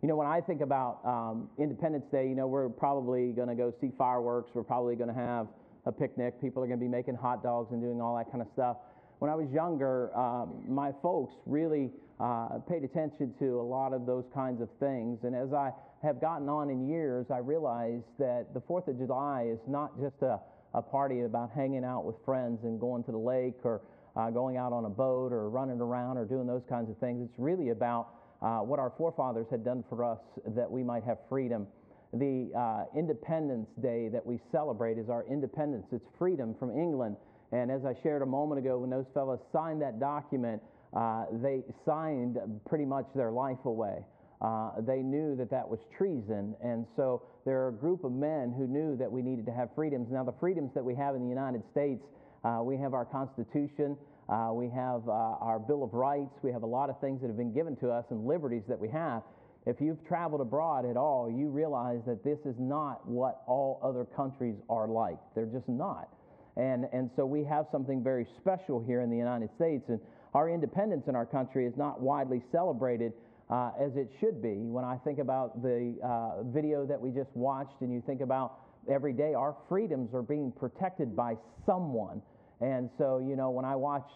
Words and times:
You 0.00 0.06
know, 0.06 0.14
when 0.14 0.28
I 0.28 0.40
think 0.40 0.60
about 0.60 1.00
um, 1.04 1.48
Independence 1.58 2.04
Day, 2.12 2.28
you 2.28 2.36
know, 2.36 2.46
we're 2.46 2.68
probably 2.68 3.32
going 3.32 3.48
to 3.48 3.56
go 3.56 3.72
see 3.80 3.90
fireworks. 3.98 4.52
We're 4.54 4.62
probably 4.62 4.94
going 4.94 5.08
to 5.08 5.20
have 5.20 5.48
a 5.86 5.92
picnic. 5.92 6.40
People 6.40 6.62
are 6.62 6.68
going 6.68 6.78
to 6.78 6.84
be 6.84 6.90
making 6.90 7.16
hot 7.16 7.42
dogs 7.42 7.72
and 7.72 7.82
doing 7.82 8.00
all 8.00 8.16
that 8.16 8.30
kind 8.30 8.40
of 8.40 8.46
stuff. 8.52 8.76
When 9.18 9.28
I 9.28 9.34
was 9.34 9.50
younger, 9.50 10.16
um, 10.16 10.62
my 10.68 10.92
folks 11.02 11.34
really 11.46 11.90
uh, 12.20 12.60
paid 12.68 12.84
attention 12.84 13.34
to 13.40 13.60
a 13.60 13.66
lot 13.66 13.92
of 13.92 14.06
those 14.06 14.24
kinds 14.32 14.62
of 14.62 14.68
things. 14.78 15.18
And 15.24 15.34
as 15.34 15.52
I 15.52 15.72
have 16.04 16.20
gotten 16.20 16.48
on 16.48 16.70
in 16.70 16.88
years, 16.88 17.26
I 17.32 17.38
realized 17.38 18.06
that 18.20 18.54
the 18.54 18.60
4th 18.60 18.86
of 18.86 18.98
July 18.98 19.48
is 19.50 19.58
not 19.66 19.98
just 20.00 20.22
a, 20.22 20.38
a 20.74 20.82
party 20.82 21.22
about 21.22 21.50
hanging 21.50 21.84
out 21.84 22.04
with 22.04 22.14
friends 22.24 22.60
and 22.62 22.78
going 22.78 23.02
to 23.02 23.10
the 23.10 23.18
lake 23.18 23.58
or 23.64 23.82
uh, 24.14 24.30
going 24.30 24.56
out 24.56 24.72
on 24.72 24.84
a 24.84 24.90
boat 24.90 25.32
or 25.32 25.50
running 25.50 25.80
around 25.80 26.18
or 26.18 26.24
doing 26.24 26.46
those 26.46 26.62
kinds 26.68 26.88
of 26.88 26.96
things. 26.98 27.20
It's 27.28 27.38
really 27.38 27.70
about 27.70 28.10
uh, 28.42 28.58
what 28.58 28.78
our 28.78 28.92
forefathers 28.96 29.46
had 29.50 29.64
done 29.64 29.84
for 29.88 30.04
us 30.04 30.18
that 30.46 30.70
we 30.70 30.82
might 30.82 31.04
have 31.04 31.18
freedom. 31.28 31.66
The 32.12 32.50
uh, 32.56 32.98
Independence 32.98 33.68
Day 33.82 34.08
that 34.08 34.24
we 34.24 34.38
celebrate 34.50 34.98
is 34.98 35.10
our 35.10 35.24
independence. 35.26 35.86
It's 35.92 36.06
freedom 36.18 36.54
from 36.58 36.70
England. 36.70 37.16
And 37.52 37.70
as 37.70 37.84
I 37.84 37.94
shared 38.02 38.22
a 38.22 38.26
moment 38.26 38.58
ago, 38.58 38.78
when 38.78 38.90
those 38.90 39.06
fellows 39.12 39.40
signed 39.52 39.82
that 39.82 40.00
document, 40.00 40.62
uh, 40.94 41.26
they 41.42 41.62
signed 41.84 42.38
pretty 42.66 42.84
much 42.84 43.06
their 43.14 43.30
life 43.30 43.64
away. 43.64 44.04
Uh, 44.40 44.80
they 44.80 45.02
knew 45.02 45.34
that 45.36 45.50
that 45.50 45.68
was 45.68 45.80
treason. 45.96 46.54
And 46.62 46.86
so 46.96 47.22
there 47.44 47.60
are 47.62 47.68
a 47.68 47.72
group 47.72 48.04
of 48.04 48.12
men 48.12 48.54
who 48.56 48.66
knew 48.66 48.96
that 48.96 49.10
we 49.10 49.20
needed 49.20 49.44
to 49.46 49.52
have 49.52 49.68
freedoms. 49.74 50.08
Now, 50.10 50.24
the 50.24 50.34
freedoms 50.38 50.70
that 50.74 50.84
we 50.84 50.94
have 50.94 51.14
in 51.16 51.22
the 51.22 51.28
United 51.28 51.62
States, 51.72 52.04
uh, 52.44 52.60
we 52.62 52.76
have 52.76 52.94
our 52.94 53.04
Constitution, 53.04 53.96
uh, 54.28 54.50
we 54.52 54.68
have 54.68 55.08
uh, 55.08 55.40
our 55.40 55.58
Bill 55.58 55.82
of 55.82 55.94
Rights, 55.94 56.34
we 56.42 56.52
have 56.52 56.62
a 56.62 56.66
lot 56.66 56.90
of 56.90 57.00
things 57.00 57.20
that 57.20 57.28
have 57.28 57.36
been 57.36 57.52
given 57.52 57.76
to 57.76 57.90
us 57.90 58.04
and 58.10 58.26
liberties 58.26 58.62
that 58.68 58.78
we 58.78 58.88
have. 58.88 59.22
If 59.66 59.80
you've 59.80 60.06
traveled 60.06 60.40
abroad 60.40 60.84
at 60.88 60.96
all, 60.96 61.30
you 61.30 61.48
realize 61.48 62.00
that 62.06 62.24
this 62.24 62.38
is 62.44 62.54
not 62.58 63.06
what 63.06 63.42
all 63.46 63.80
other 63.82 64.04
countries 64.04 64.56
are 64.68 64.88
like. 64.88 65.18
They're 65.34 65.46
just 65.46 65.68
not. 65.68 66.08
And, 66.56 66.86
and 66.92 67.10
so 67.16 67.24
we 67.24 67.44
have 67.44 67.66
something 67.70 68.02
very 68.02 68.26
special 68.40 68.80
here 68.80 69.00
in 69.00 69.10
the 69.10 69.16
United 69.16 69.50
States. 69.56 69.84
And 69.88 70.00
our 70.34 70.50
independence 70.50 71.04
in 71.06 71.14
our 71.14 71.26
country 71.26 71.66
is 71.66 71.76
not 71.76 72.00
widely 72.00 72.42
celebrated 72.50 73.12
uh, 73.50 73.70
as 73.80 73.96
it 73.96 74.10
should 74.20 74.42
be. 74.42 74.56
When 74.56 74.84
I 74.84 74.96
think 74.96 75.18
about 75.18 75.62
the 75.62 75.96
uh, 76.04 76.42
video 76.44 76.84
that 76.86 77.00
we 77.00 77.10
just 77.10 77.30
watched, 77.34 77.80
and 77.80 77.92
you 77.92 78.02
think 78.06 78.20
about 78.20 78.60
every 78.90 79.12
day, 79.12 79.34
our 79.34 79.56
freedoms 79.68 80.12
are 80.14 80.22
being 80.22 80.52
protected 80.52 81.16
by 81.16 81.36
someone. 81.64 82.20
And 82.60 82.90
so, 82.98 83.18
you 83.18 83.36
know, 83.36 83.50
when 83.50 83.64
I 83.64 83.76
watch 83.76 84.10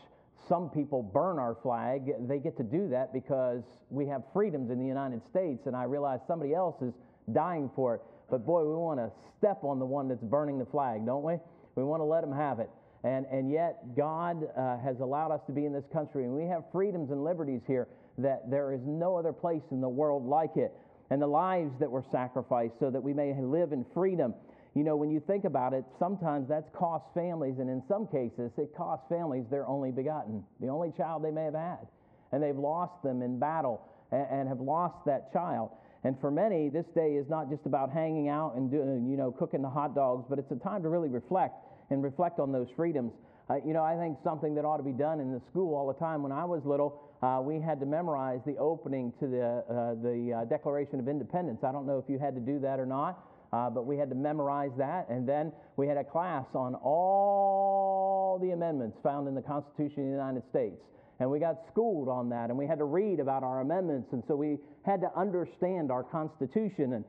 some 0.48 0.68
people 0.70 1.02
burn 1.02 1.38
our 1.38 1.56
flag, 1.62 2.12
they 2.26 2.38
get 2.38 2.56
to 2.56 2.64
do 2.64 2.88
that 2.88 3.12
because 3.12 3.62
we 3.90 4.06
have 4.06 4.22
freedoms 4.32 4.70
in 4.70 4.78
the 4.78 4.86
United 4.86 5.22
States, 5.30 5.66
and 5.66 5.76
I 5.76 5.84
realize 5.84 6.20
somebody 6.26 6.54
else 6.54 6.82
is 6.82 6.92
dying 7.32 7.70
for 7.76 7.94
it. 7.94 8.00
But 8.30 8.44
boy, 8.44 8.64
we 8.64 8.74
want 8.74 8.98
to 8.98 9.10
step 9.38 9.62
on 9.62 9.78
the 9.78 9.86
one 9.86 10.08
that's 10.08 10.22
burning 10.22 10.58
the 10.58 10.66
flag, 10.66 11.06
don't 11.06 11.22
we? 11.22 11.34
We 11.76 11.84
want 11.84 12.00
to 12.00 12.04
let 12.04 12.22
them 12.22 12.32
have 12.32 12.58
it. 12.58 12.70
And, 13.04 13.26
and 13.26 13.50
yet, 13.50 13.96
God 13.96 14.44
uh, 14.56 14.78
has 14.78 15.00
allowed 15.00 15.32
us 15.32 15.40
to 15.46 15.52
be 15.52 15.64
in 15.64 15.72
this 15.72 15.86
country, 15.92 16.24
and 16.24 16.32
we 16.32 16.46
have 16.46 16.64
freedoms 16.72 17.10
and 17.10 17.24
liberties 17.24 17.62
here 17.66 17.88
that 18.18 18.50
there 18.50 18.72
is 18.72 18.80
no 18.84 19.16
other 19.16 19.32
place 19.32 19.62
in 19.70 19.80
the 19.80 19.88
world 19.88 20.26
like 20.26 20.56
it. 20.56 20.72
And 21.10 21.20
the 21.20 21.26
lives 21.26 21.72
that 21.78 21.90
were 21.90 22.04
sacrificed 22.10 22.74
so 22.78 22.90
that 22.90 23.02
we 23.02 23.12
may 23.12 23.34
live 23.34 23.72
in 23.72 23.84
freedom. 23.92 24.34
You 24.74 24.84
know, 24.84 24.96
when 24.96 25.10
you 25.10 25.20
think 25.20 25.44
about 25.44 25.74
it, 25.74 25.84
sometimes 25.98 26.48
that's 26.48 26.68
cost 26.74 27.04
families, 27.14 27.56
and 27.58 27.68
in 27.68 27.82
some 27.88 28.06
cases, 28.06 28.50
it 28.56 28.74
costs 28.74 29.04
families 29.08 29.44
their 29.50 29.66
only 29.66 29.90
begotten, 29.90 30.42
the 30.60 30.68
only 30.68 30.92
child 30.96 31.22
they 31.22 31.30
may 31.30 31.44
have 31.44 31.54
had. 31.54 31.86
And 32.32 32.42
they've 32.42 32.56
lost 32.56 33.02
them 33.02 33.20
in 33.20 33.38
battle 33.38 33.82
and, 34.10 34.26
and 34.30 34.48
have 34.48 34.60
lost 34.60 35.04
that 35.04 35.30
child. 35.32 35.70
And 36.04 36.18
for 36.20 36.30
many, 36.30 36.70
this 36.70 36.86
day 36.94 37.12
is 37.14 37.28
not 37.28 37.50
just 37.50 37.66
about 37.66 37.92
hanging 37.92 38.28
out 38.28 38.56
and 38.56 38.70
doing, 38.70 39.06
you 39.08 39.16
know, 39.16 39.30
cooking 39.30 39.60
the 39.60 39.68
hot 39.68 39.94
dogs, 39.94 40.24
but 40.28 40.38
it's 40.38 40.50
a 40.50 40.56
time 40.56 40.82
to 40.82 40.88
really 40.88 41.10
reflect 41.10 41.54
and 41.90 42.02
reflect 42.02 42.40
on 42.40 42.50
those 42.50 42.68
freedoms. 42.74 43.12
Uh, 43.50 43.56
you 43.66 43.74
know, 43.74 43.84
I 43.84 43.96
think 43.96 44.16
something 44.24 44.54
that 44.54 44.64
ought 44.64 44.78
to 44.78 44.82
be 44.82 44.92
done 44.92 45.20
in 45.20 45.32
the 45.32 45.40
school 45.50 45.74
all 45.74 45.86
the 45.86 45.98
time. 45.98 46.22
When 46.22 46.32
I 46.32 46.44
was 46.44 46.62
little, 46.64 47.02
uh, 47.22 47.40
we 47.42 47.60
had 47.60 47.78
to 47.80 47.86
memorize 47.86 48.40
the 48.46 48.56
opening 48.56 49.12
to 49.20 49.26
the, 49.26 49.42
uh, 49.68 49.94
the 50.02 50.40
uh, 50.42 50.44
Declaration 50.46 50.98
of 50.98 51.08
Independence. 51.08 51.60
I 51.62 51.70
don't 51.70 51.86
know 51.86 51.98
if 51.98 52.08
you 52.08 52.18
had 52.18 52.34
to 52.34 52.40
do 52.40 52.58
that 52.60 52.80
or 52.80 52.86
not, 52.86 53.20
uh, 53.52 53.70
but 53.70 53.86
we 53.86 53.96
had 53.96 54.08
to 54.10 54.14
memorize 54.14 54.70
that. 54.78 55.08
And 55.08 55.28
then 55.28 55.52
we 55.76 55.86
had 55.86 55.96
a 55.96 56.04
class 56.04 56.46
on 56.54 56.74
all 56.74 58.38
the 58.40 58.50
amendments 58.50 58.98
found 59.02 59.28
in 59.28 59.34
the 59.34 59.42
Constitution 59.42 60.00
of 60.00 60.06
the 60.06 60.12
United 60.12 60.42
States. 60.50 60.80
And 61.20 61.30
we 61.30 61.38
got 61.38 61.56
schooled 61.70 62.08
on 62.08 62.30
that, 62.30 62.50
and 62.50 62.58
we 62.58 62.66
had 62.66 62.78
to 62.78 62.84
read 62.84 63.20
about 63.20 63.44
our 63.44 63.60
amendments. 63.60 64.08
And 64.12 64.24
so 64.26 64.34
we 64.34 64.58
had 64.84 65.00
to 65.02 65.10
understand 65.16 65.92
our 65.92 66.02
Constitution. 66.02 66.94
And 66.94 67.04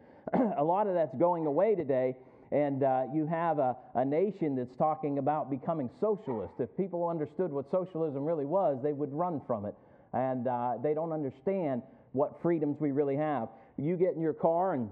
a 0.57 0.63
lot 0.63 0.87
of 0.87 0.93
that's 0.93 1.15
going 1.15 1.45
away 1.45 1.75
today 1.75 2.15
and 2.53 2.83
uh, 2.83 3.05
you 3.11 3.25
have 3.25 3.57
a, 3.57 3.75
a 3.95 4.05
nation 4.05 4.55
that's 4.55 4.75
talking 4.77 5.17
about 5.17 5.49
becoming 5.49 5.89
socialist. 5.99 6.53
If 6.59 6.69
people 6.77 7.09
understood 7.09 7.51
what 7.51 7.65
socialism 7.71 8.23
really 8.23 8.45
was, 8.45 8.77
they 8.83 8.93
would 8.93 9.11
run 9.11 9.41
from 9.47 9.65
it. 9.65 9.73
And 10.13 10.47
uh, 10.47 10.73
they 10.83 10.93
don't 10.93 11.11
understand 11.11 11.81
what 12.11 12.39
freedoms 12.43 12.77
we 12.79 12.91
really 12.91 13.15
have. 13.15 13.47
You 13.77 13.97
get 13.97 14.13
in 14.13 14.21
your 14.21 14.33
car 14.35 14.75
and 14.75 14.91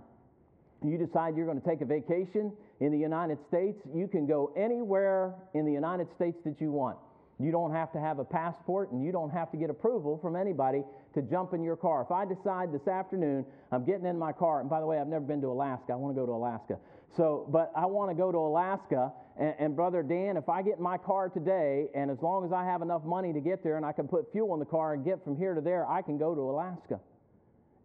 you 0.83 0.97
decide 0.97 1.35
you're 1.35 1.45
going 1.45 1.61
to 1.61 1.67
take 1.67 1.81
a 1.81 1.85
vacation 1.85 2.51
in 2.79 2.91
the 2.91 2.97
United 2.97 3.37
States, 3.47 3.79
you 3.93 4.07
can 4.07 4.25
go 4.25 4.51
anywhere 4.55 5.35
in 5.53 5.65
the 5.65 5.71
United 5.71 6.07
States 6.15 6.37
that 6.45 6.59
you 6.59 6.71
want. 6.71 6.97
You 7.39 7.51
don't 7.51 7.71
have 7.71 7.91
to 7.93 7.99
have 7.99 8.19
a 8.19 8.23
passport 8.23 8.91
and 8.91 9.03
you 9.03 9.11
don't 9.11 9.31
have 9.31 9.51
to 9.51 9.57
get 9.57 9.69
approval 9.69 10.19
from 10.21 10.35
anybody 10.35 10.83
to 11.13 11.21
jump 11.21 11.53
in 11.53 11.63
your 11.63 11.75
car. 11.75 12.03
If 12.03 12.11
I 12.11 12.25
decide 12.25 12.71
this 12.71 12.87
afternoon 12.87 13.45
I'm 13.71 13.85
getting 13.85 14.05
in 14.05 14.17
my 14.17 14.31
car, 14.31 14.61
and 14.61 14.69
by 14.69 14.79
the 14.79 14.85
way, 14.85 14.99
I've 14.99 15.07
never 15.07 15.25
been 15.25 15.41
to 15.41 15.47
Alaska, 15.47 15.93
I 15.93 15.95
want 15.95 16.15
to 16.15 16.19
go 16.19 16.25
to 16.25 16.33
Alaska. 16.33 16.77
So, 17.17 17.47
but 17.51 17.71
I 17.75 17.85
want 17.85 18.09
to 18.09 18.15
go 18.15 18.31
to 18.31 18.37
Alaska. 18.37 19.11
And, 19.39 19.55
and, 19.59 19.75
Brother 19.75 20.03
Dan, 20.03 20.37
if 20.37 20.49
I 20.49 20.61
get 20.61 20.77
in 20.77 20.83
my 20.83 20.97
car 20.97 21.29
today, 21.29 21.87
and 21.95 22.11
as 22.11 22.17
long 22.21 22.45
as 22.45 22.51
I 22.51 22.63
have 22.63 22.81
enough 22.81 23.03
money 23.03 23.33
to 23.33 23.39
get 23.39 23.63
there 23.63 23.77
and 23.77 23.85
I 23.85 23.91
can 23.91 24.07
put 24.07 24.31
fuel 24.31 24.53
in 24.53 24.59
the 24.59 24.65
car 24.65 24.93
and 24.93 25.03
get 25.03 25.23
from 25.23 25.35
here 25.37 25.53
to 25.53 25.61
there, 25.61 25.89
I 25.89 26.01
can 26.01 26.17
go 26.17 26.35
to 26.35 26.41
Alaska. 26.41 26.99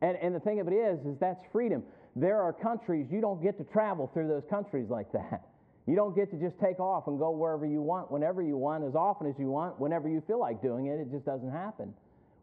And, 0.03 0.17
and 0.19 0.35
the 0.35 0.41
thing 0.41 0.61
of 0.61 0.69
it 0.69 0.75
is, 0.75 1.01
is 1.07 1.17
that's 1.19 1.45
freedom. 1.53 1.83
There 2.17 2.41
are 2.41 2.53
countries 2.53 3.07
you 3.11 3.21
don't 3.21 3.43
get 3.43 3.59
to 3.59 3.65
travel 3.65 4.11
through 4.15 4.29
those 4.29 4.45
countries 4.49 4.87
like 4.89 5.13
that. 5.13 5.43
You 5.87 5.95
don't 5.95 6.17
get 6.17 6.31
to 6.33 6.37
just 6.37 6.59
take 6.59 6.81
off 6.81 7.07
and 7.07 7.19
go 7.19 7.31
wherever 7.31 7.65
you 7.65 7.81
want, 7.81 8.11
whenever 8.11 8.43
you 8.43 8.57
want, 8.57 8.83
as 8.83 8.97
often 8.97 9.29
as 9.29 9.35
you 9.39 9.51
want, 9.51 9.79
whenever 9.79 10.09
you 10.09 10.23
feel 10.27 10.41
like 10.41 10.61
doing 10.61 10.87
it. 10.87 10.99
It 10.99 11.13
just 11.13 11.25
doesn't 11.25 11.53
happen. 11.53 11.95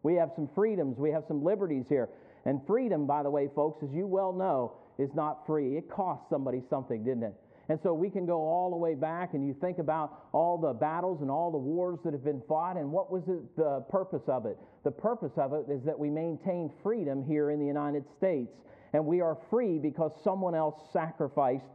We 0.02 0.14
have 0.14 0.30
some 0.36 0.48
freedoms, 0.54 0.96
we 0.96 1.10
have 1.10 1.24
some 1.28 1.44
liberties 1.44 1.84
here. 1.88 2.08
And 2.46 2.60
freedom, 2.66 3.06
by 3.06 3.22
the 3.22 3.30
way, 3.30 3.50
folks, 3.54 3.82
as 3.82 3.90
you 3.92 4.06
well 4.06 4.32
know, 4.32 4.72
is 4.98 5.10
not 5.14 5.46
free. 5.46 5.76
It 5.76 5.90
cost 5.90 6.22
somebody 6.30 6.62
something, 6.70 7.02
didn't 7.04 7.24
it? 7.24 7.34
And 7.68 7.78
so 7.82 7.94
we 7.94 8.10
can 8.10 8.26
go 8.26 8.36
all 8.36 8.70
the 8.70 8.76
way 8.76 8.94
back 8.94 9.32
and 9.32 9.46
you 9.46 9.54
think 9.60 9.78
about 9.78 10.28
all 10.32 10.58
the 10.58 10.72
battles 10.72 11.22
and 11.22 11.30
all 11.30 11.50
the 11.50 11.58
wars 11.58 11.98
that 12.04 12.12
have 12.12 12.24
been 12.24 12.42
fought 12.46 12.76
and 12.76 12.92
what 12.92 13.10
was 13.10 13.22
it, 13.26 13.56
the 13.56 13.82
purpose 13.88 14.22
of 14.28 14.44
it? 14.44 14.58
The 14.84 14.90
purpose 14.90 15.32
of 15.36 15.54
it 15.54 15.66
is 15.70 15.82
that 15.84 15.98
we 15.98 16.10
maintain 16.10 16.70
freedom 16.82 17.24
here 17.26 17.50
in 17.50 17.58
the 17.58 17.66
United 17.66 18.04
States. 18.18 18.52
And 18.94 19.04
we 19.04 19.20
are 19.20 19.36
free 19.50 19.78
because 19.78 20.12
someone 20.22 20.54
else 20.54 20.76
sacrificed 20.92 21.66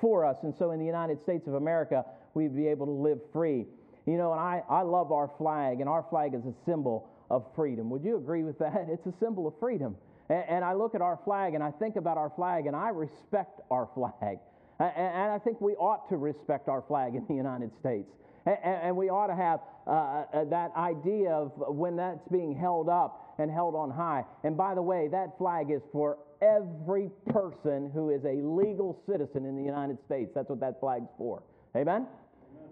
for 0.00 0.24
us. 0.24 0.38
And 0.44 0.54
so 0.54 0.70
in 0.70 0.78
the 0.78 0.86
United 0.86 1.20
States 1.20 1.46
of 1.46 1.54
America, 1.54 2.04
we'd 2.34 2.56
be 2.56 2.68
able 2.68 2.86
to 2.86 2.92
live 2.92 3.18
free. 3.32 3.66
You 4.06 4.16
know, 4.16 4.32
and 4.32 4.40
I, 4.40 4.62
I 4.70 4.82
love 4.82 5.12
our 5.12 5.30
flag, 5.36 5.80
and 5.80 5.88
our 5.88 6.06
flag 6.08 6.32
is 6.32 6.46
a 6.46 6.54
symbol 6.64 7.10
of 7.30 7.44
freedom. 7.54 7.90
Would 7.90 8.04
you 8.04 8.16
agree 8.16 8.42
with 8.42 8.58
that? 8.60 8.86
It's 8.88 9.06
a 9.06 9.12
symbol 9.20 9.46
of 9.46 9.54
freedom. 9.58 9.96
And, 10.28 10.44
and 10.48 10.64
I 10.64 10.72
look 10.74 10.94
at 10.94 11.02
our 11.02 11.18
flag 11.24 11.54
and 11.54 11.62
I 11.62 11.70
think 11.70 11.96
about 11.96 12.16
our 12.16 12.30
flag 12.30 12.66
and 12.66 12.76
I 12.76 12.88
respect 12.88 13.60
our 13.70 13.88
flag. 13.94 14.38
And, 14.78 14.92
and 14.96 15.32
I 15.32 15.38
think 15.38 15.60
we 15.60 15.72
ought 15.74 16.08
to 16.10 16.16
respect 16.16 16.68
our 16.68 16.82
flag 16.82 17.14
in 17.14 17.26
the 17.26 17.34
United 17.34 17.74
States. 17.78 18.10
And, 18.46 18.56
and 18.64 18.96
we 18.96 19.10
ought 19.10 19.26
to 19.26 19.34
have 19.34 19.60
uh, 19.86 19.90
uh, 20.32 20.44
that 20.44 20.72
idea 20.76 21.32
of 21.32 21.52
when 21.56 21.96
that's 21.96 22.26
being 22.28 22.54
held 22.54 22.88
up 22.88 23.34
and 23.38 23.50
held 23.50 23.74
on 23.74 23.90
high. 23.90 24.24
And 24.44 24.56
by 24.56 24.74
the 24.74 24.82
way, 24.82 25.08
that 25.08 25.36
flag 25.38 25.70
is 25.70 25.82
for 25.92 26.18
every 26.40 27.10
person 27.30 27.90
who 27.92 28.10
is 28.10 28.24
a 28.24 28.42
legal 28.42 29.00
citizen 29.08 29.44
in 29.44 29.56
the 29.56 29.62
United 29.62 29.98
States. 30.04 30.32
That's 30.34 30.48
what 30.48 30.60
that 30.60 30.80
flag's 30.80 31.10
for. 31.16 31.42
Amen? 31.76 32.06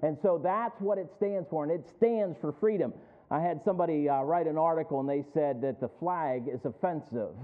And 0.03 0.17
so 0.23 0.41
that's 0.43 0.81
what 0.81 0.99
it 0.99 1.09
stands 1.17 1.49
for, 1.49 1.65
and 1.65 1.73
it 1.73 1.87
stands 1.97 2.37
for 2.41 2.53
freedom. 2.61 2.93
I 3.31 3.41
had 3.41 3.61
somebody 3.65 4.09
uh, 4.09 4.23
write 4.23 4.47
an 4.47 4.57
article 4.57 5.01
and 5.01 5.09
they 5.09 5.25
said 5.35 5.61
that 5.63 5.81
the 5.81 5.91
flag 5.99 6.45
is 6.53 6.61
offensive. 6.65 7.35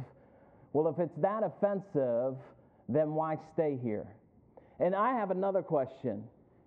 Well, 0.72 0.88
if 0.88 0.98
it's 0.98 1.16
that 1.18 1.42
offensive, 1.42 2.36
then 2.88 3.14
why 3.14 3.36
stay 3.52 3.78
here? 3.82 4.06
And 4.78 4.94
I 4.94 5.12
have 5.14 5.30
another 5.30 5.62
question. 5.62 6.22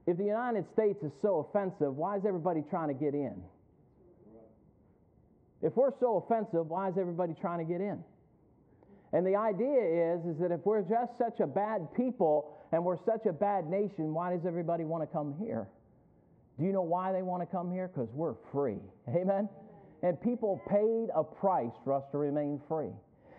If 0.06 0.18
the 0.18 0.25
United 0.25 0.66
States 0.74 1.02
is 1.02 1.12
so 1.22 1.48
offensive, 1.50 1.96
why 1.96 2.18
is 2.18 2.25
everybody 2.28 2.63
trying 2.69 2.90
to 2.90 2.94
get 2.94 3.13
in? 3.13 3.42
If 5.62 5.75
we're 5.75 5.98
so 6.00 6.18
offensive, 6.18 6.68
why 6.68 6.90
is 6.90 6.96
everybody 7.00 7.34
trying 7.40 7.66
to 7.66 7.66
get 7.66 7.81
in? 7.81 8.04
And 9.16 9.26
the 9.26 9.38
idea 9.38 9.80
is, 9.80 10.26
is 10.26 10.38
that 10.42 10.52
if 10.52 10.60
we're 10.66 10.82
just 10.82 11.18
such 11.18 11.40
a 11.40 11.48
bad 11.48 11.88
people 11.96 12.52
and 12.74 12.84
we're 12.84 12.98
such 13.06 13.26
a 13.26 13.32
bad 13.32 13.66
nation, 13.70 14.14
why 14.14 14.36
does 14.36 14.46
everybody 14.46 14.84
want 14.84 15.04
to 15.04 15.08
come 15.08 15.34
here? 15.40 15.70
Do 16.60 16.66
you 16.66 16.74
know 16.74 16.82
why 16.82 17.14
they 17.14 17.22
want 17.22 17.42
to 17.42 17.46
come 17.46 17.72
here? 17.72 17.88
Because 17.88 18.10
we're 18.14 18.36
free. 18.52 18.76
Amen? 19.16 19.48
And 20.04 20.20
people 20.20 20.62
paid 20.68 21.08
a 21.16 21.24
price 21.24 21.72
for 21.86 21.94
us 21.94 22.04
to 22.12 22.18
remain 22.18 22.60
free. 22.68 22.92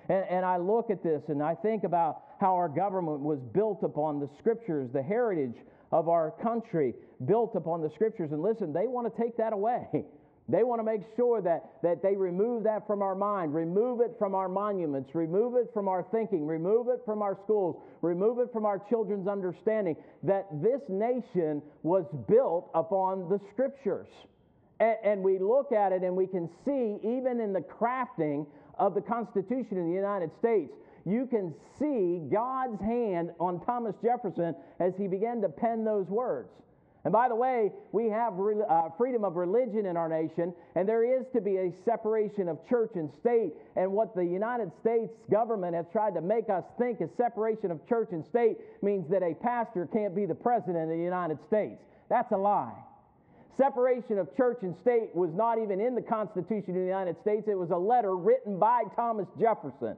And, 0.08 0.25
and 0.31 0.46
I 0.46 0.56
look 0.56 0.88
at 0.88 1.02
this 1.02 1.20
and 1.28 1.43
I 1.43 1.55
think 1.55 1.84
about 1.84 2.23
how 2.40 2.55
our 2.55 2.70
government 2.70 3.20
was 3.20 3.40
built 3.52 3.82
upon 3.82 4.19
the 4.19 4.31
scriptures, 4.38 4.88
the 4.94 5.02
heritage 5.02 5.56
of 5.93 6.08
our 6.08 6.31
country, 6.43 6.94
built 7.26 7.55
upon 7.55 7.82
the 7.82 7.90
scriptures. 7.90 8.32
And 8.32 8.40
listen, 8.40 8.73
they 8.73 8.87
want 8.87 9.14
to 9.14 9.23
take 9.23 9.37
that 9.37 9.52
away. 9.52 9.88
They 10.48 10.62
want 10.62 10.78
to 10.78 10.84
make 10.84 11.02
sure 11.16 11.43
that, 11.43 11.82
that 11.82 12.02
they 12.02 12.14
remove 12.14 12.62
that 12.64 12.87
from 12.87 13.02
our 13.02 13.16
mind, 13.16 13.52
remove 13.52 14.00
it 14.00 14.14
from 14.16 14.34
our 14.34 14.48
monuments, 14.48 15.12
remove 15.12 15.56
it 15.56 15.70
from 15.75 15.88
our 15.88 16.06
thinking, 16.12 16.46
remove 16.46 16.87
it 16.88 17.00
from 17.04 17.20
our 17.20 17.37
schools, 17.43 17.82
remove 18.00 18.38
it 18.38 18.52
from 18.52 18.64
our 18.64 18.78
children's 18.78 19.26
understanding 19.26 19.96
that 20.22 20.46
this 20.62 20.82
nation 20.88 21.60
was 21.82 22.06
built 22.28 22.70
upon 22.75 23.28
the 23.28 23.40
scriptures. 23.50 24.06
And, 24.78 24.96
and 25.02 25.22
we 25.22 25.38
look 25.38 25.72
at 25.72 25.90
it 25.90 26.02
and 26.02 26.16
we 26.16 26.28
can 26.28 26.49
see, 26.64 26.99
even 27.02 27.40
in 27.40 27.52
the 27.52 27.62
crafting 27.62 28.46
of 28.78 28.94
the 28.94 29.00
Constitution 29.00 29.78
in 29.78 29.88
the 29.88 29.94
United 29.96 30.31
States, 30.38 30.72
you 31.04 31.26
can 31.26 31.54
see 31.78 32.20
God's 32.32 32.81
hand 32.81 33.31
on 33.40 33.64
Thomas 33.64 33.96
Jefferson 34.00 34.54
as 34.78 34.92
he 34.96 35.08
began 35.08 35.40
to 35.40 35.49
pen 35.49 35.84
those 35.84 36.06
words. 36.08 36.50
And 37.06 37.12
by 37.12 37.28
the 37.28 37.36
way, 37.36 37.70
we 37.92 38.08
have 38.08 38.32
re- 38.34 38.64
uh, 38.68 38.88
freedom 38.98 39.22
of 39.22 39.36
religion 39.36 39.86
in 39.86 39.96
our 39.96 40.08
nation, 40.08 40.52
and 40.74 40.88
there 40.88 41.04
is 41.04 41.24
to 41.34 41.40
be 41.40 41.56
a 41.58 41.72
separation 41.84 42.48
of 42.48 42.58
church 42.68 42.90
and 42.96 43.08
state. 43.20 43.52
And 43.76 43.92
what 43.92 44.16
the 44.16 44.24
United 44.24 44.72
States 44.80 45.12
government 45.30 45.76
has 45.76 45.86
tried 45.92 46.14
to 46.14 46.20
make 46.20 46.50
us 46.50 46.64
think 46.80 47.00
is 47.00 47.08
separation 47.16 47.70
of 47.70 47.78
church 47.88 48.08
and 48.10 48.26
state 48.26 48.56
means 48.82 49.08
that 49.08 49.22
a 49.22 49.34
pastor 49.34 49.86
can't 49.92 50.16
be 50.16 50.26
the 50.26 50.34
president 50.34 50.78
of 50.78 50.88
the 50.88 50.96
United 50.96 51.38
States. 51.46 51.80
That's 52.08 52.32
a 52.32 52.36
lie. 52.36 52.74
Separation 53.56 54.18
of 54.18 54.36
church 54.36 54.58
and 54.62 54.76
state 54.76 55.14
was 55.14 55.30
not 55.32 55.58
even 55.62 55.80
in 55.80 55.94
the 55.94 56.02
Constitution 56.02 56.70
of 56.70 56.80
the 56.80 56.86
United 56.86 57.20
States. 57.20 57.46
It 57.46 57.56
was 57.56 57.70
a 57.70 57.78
letter 57.78 58.16
written 58.16 58.58
by 58.58 58.82
Thomas 58.96 59.28
Jefferson. 59.38 59.96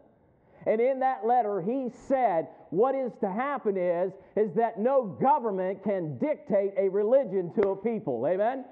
And 0.67 0.81
in 0.81 1.01
that 1.01 1.27
letter, 1.27 1.61
he 1.61 1.89
said, 2.09 2.49
what 2.71 2.95
is 2.95 3.13
to 3.21 3.31
happen 3.31 3.77
is, 3.77 4.13
is 4.37 4.53
that 4.55 4.79
no 4.79 5.05
government 5.05 5.83
can 5.83 6.19
dictate 6.19 6.73
a 6.77 6.89
religion 6.89 7.53
to 7.61 7.71
a 7.71 7.77
people. 7.77 8.27
Amen? 8.27 8.65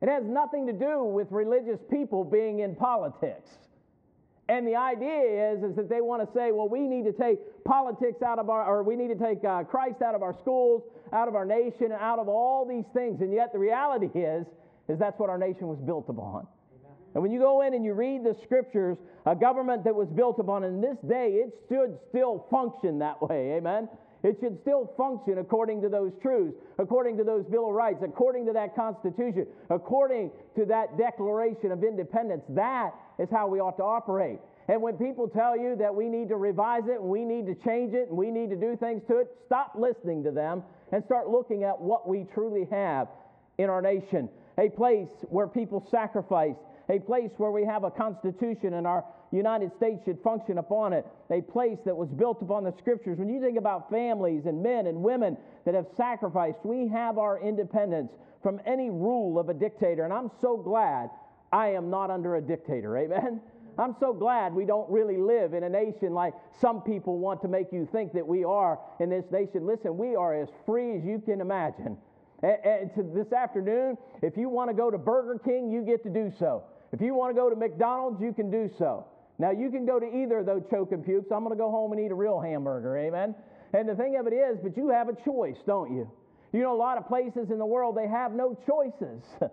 It 0.00 0.08
has 0.08 0.24
nothing 0.24 0.66
to 0.66 0.72
do 0.72 1.04
with 1.04 1.28
religious 1.30 1.80
people 1.90 2.24
being 2.24 2.60
in 2.60 2.74
politics. 2.74 3.50
And 4.48 4.66
the 4.66 4.76
idea 4.76 5.52
is, 5.52 5.64
is 5.64 5.74
that 5.76 5.88
they 5.88 6.02
want 6.02 6.26
to 6.26 6.30
say, 6.38 6.52
well, 6.52 6.68
we 6.68 6.86
need 6.86 7.04
to 7.04 7.12
take 7.12 7.38
politics 7.64 8.20
out 8.20 8.38
of 8.38 8.50
our, 8.50 8.66
or 8.66 8.82
we 8.82 8.96
need 8.96 9.08
to 9.08 9.18
take 9.18 9.42
uh, 9.42 9.64
Christ 9.64 10.02
out 10.02 10.14
of 10.14 10.22
our 10.22 10.34
schools, 10.34 10.82
out 11.14 11.28
of 11.28 11.34
our 11.34 11.46
nation, 11.46 11.92
out 11.92 12.18
of 12.18 12.28
all 12.28 12.66
these 12.66 12.84
things. 12.92 13.22
And 13.22 13.32
yet 13.32 13.52
the 13.52 13.58
reality 13.58 14.10
is, 14.14 14.46
is 14.88 14.98
that's 14.98 15.18
what 15.18 15.30
our 15.30 15.38
nation 15.38 15.66
was 15.68 15.78
built 15.80 16.10
upon. 16.10 16.46
And 17.14 17.22
when 17.22 17.32
you 17.32 17.38
go 17.38 17.62
in 17.62 17.74
and 17.74 17.84
you 17.84 17.94
read 17.94 18.24
the 18.24 18.36
scriptures, 18.42 18.98
a 19.24 19.36
government 19.36 19.84
that 19.84 19.94
was 19.94 20.08
built 20.08 20.38
upon, 20.38 20.64
in 20.64 20.80
this 20.80 20.98
day, 21.08 21.42
it 21.44 21.54
should 21.68 21.96
still 22.08 22.46
function 22.50 22.98
that 22.98 23.22
way. 23.22 23.54
Amen? 23.56 23.88
It 24.24 24.38
should 24.40 24.58
still 24.62 24.90
function 24.96 25.38
according 25.38 25.82
to 25.82 25.90
those 25.90 26.10
truths, 26.22 26.56
according 26.78 27.18
to 27.18 27.24
those 27.24 27.44
Bill 27.44 27.68
of 27.68 27.74
Rights, 27.74 28.02
according 28.02 28.46
to 28.46 28.52
that 28.54 28.74
Constitution, 28.74 29.46
according 29.68 30.30
to 30.56 30.64
that 30.64 30.96
Declaration 30.96 31.70
of 31.70 31.84
Independence. 31.84 32.42
That 32.48 32.92
is 33.18 33.28
how 33.30 33.48
we 33.48 33.60
ought 33.60 33.76
to 33.76 33.84
operate. 33.84 34.38
And 34.68 34.80
when 34.80 34.96
people 34.96 35.28
tell 35.28 35.58
you 35.58 35.76
that 35.76 35.94
we 35.94 36.08
need 36.08 36.30
to 36.30 36.36
revise 36.36 36.84
it 36.86 37.00
and 37.00 37.10
we 37.10 37.22
need 37.22 37.44
to 37.46 37.54
change 37.54 37.92
it 37.92 38.08
and 38.08 38.16
we 38.16 38.30
need 38.30 38.48
to 38.48 38.56
do 38.56 38.76
things 38.80 39.02
to 39.08 39.18
it, 39.18 39.28
stop 39.44 39.74
listening 39.78 40.24
to 40.24 40.30
them 40.30 40.62
and 40.90 41.04
start 41.04 41.28
looking 41.28 41.64
at 41.64 41.78
what 41.78 42.08
we 42.08 42.24
truly 42.32 42.66
have 42.70 43.08
in 43.58 43.68
our 43.68 43.82
nation. 43.82 44.30
A 44.56 44.70
place 44.70 45.10
where 45.28 45.46
people 45.46 45.86
sacrificed, 45.90 46.60
a 46.88 46.98
place 46.98 47.30
where 47.36 47.50
we 47.50 47.64
have 47.64 47.84
a 47.84 47.90
constitution 47.90 48.74
and 48.74 48.86
our 48.86 49.04
United 49.30 49.74
States 49.76 50.04
should 50.04 50.20
function 50.22 50.58
upon 50.58 50.92
it, 50.92 51.06
a 51.30 51.40
place 51.40 51.78
that 51.84 51.96
was 51.96 52.08
built 52.10 52.42
upon 52.42 52.64
the 52.64 52.72
scriptures. 52.78 53.18
When 53.18 53.28
you 53.28 53.40
think 53.40 53.58
about 53.58 53.90
families 53.90 54.46
and 54.46 54.62
men 54.62 54.86
and 54.86 55.02
women 55.02 55.36
that 55.64 55.74
have 55.74 55.86
sacrificed, 55.96 56.58
we 56.64 56.88
have 56.88 57.18
our 57.18 57.40
independence 57.40 58.12
from 58.42 58.60
any 58.66 58.90
rule 58.90 59.38
of 59.38 59.48
a 59.48 59.54
dictator. 59.54 60.04
And 60.04 60.12
I'm 60.12 60.30
so 60.40 60.56
glad 60.56 61.10
I 61.52 61.68
am 61.68 61.90
not 61.90 62.10
under 62.10 62.36
a 62.36 62.40
dictator. 62.40 62.96
Amen? 62.98 63.40
I'm 63.76 63.96
so 63.98 64.12
glad 64.12 64.54
we 64.54 64.64
don't 64.64 64.88
really 64.88 65.16
live 65.16 65.52
in 65.52 65.64
a 65.64 65.68
nation 65.68 66.14
like 66.14 66.34
some 66.60 66.82
people 66.82 67.18
want 67.18 67.42
to 67.42 67.48
make 67.48 67.72
you 67.72 67.88
think 67.90 68.12
that 68.12 68.26
we 68.26 68.44
are 68.44 68.78
in 69.00 69.10
this 69.10 69.24
nation. 69.32 69.66
Listen, 69.66 69.96
we 69.96 70.14
are 70.14 70.34
as 70.40 70.48
free 70.64 70.96
as 70.96 71.04
you 71.04 71.20
can 71.24 71.40
imagine. 71.40 71.96
And, 72.42 72.90
this 73.14 73.32
afternoon, 73.32 73.96
if 74.22 74.36
you 74.36 74.48
want 74.48 74.68
to 74.68 74.74
go 74.74 74.90
to 74.90 74.98
Burger 74.98 75.40
King, 75.42 75.72
you 75.72 75.82
get 75.82 76.02
to 76.04 76.10
do 76.10 76.30
so. 76.38 76.62
If 76.94 77.00
you 77.00 77.12
want 77.12 77.34
to 77.34 77.34
go 77.34 77.50
to 77.50 77.56
McDonald's, 77.56 78.22
you 78.22 78.32
can 78.32 78.52
do 78.52 78.70
so. 78.78 79.04
Now, 79.40 79.50
you 79.50 79.68
can 79.68 79.84
go 79.84 79.98
to 79.98 80.06
either 80.06 80.38
of 80.38 80.46
those 80.46 80.62
choke 80.70 80.92
and 80.92 81.04
pukes. 81.04 81.32
I'm 81.32 81.42
going 81.42 81.50
to 81.50 81.60
go 81.60 81.68
home 81.68 81.90
and 81.90 82.00
eat 82.00 82.12
a 82.12 82.14
real 82.14 82.38
hamburger, 82.38 82.96
amen? 82.96 83.34
And 83.72 83.88
the 83.88 83.96
thing 83.96 84.16
of 84.16 84.28
it 84.28 84.32
is, 84.32 84.60
but 84.62 84.76
you 84.76 84.90
have 84.90 85.08
a 85.08 85.16
choice, 85.24 85.56
don't 85.66 85.92
you? 85.92 86.08
You 86.52 86.60
know, 86.60 86.72
a 86.72 86.78
lot 86.78 86.96
of 86.96 87.08
places 87.08 87.50
in 87.50 87.58
the 87.58 87.66
world, 87.66 87.96
they 87.96 88.06
have 88.06 88.30
no 88.30 88.56
choices. 88.64 89.24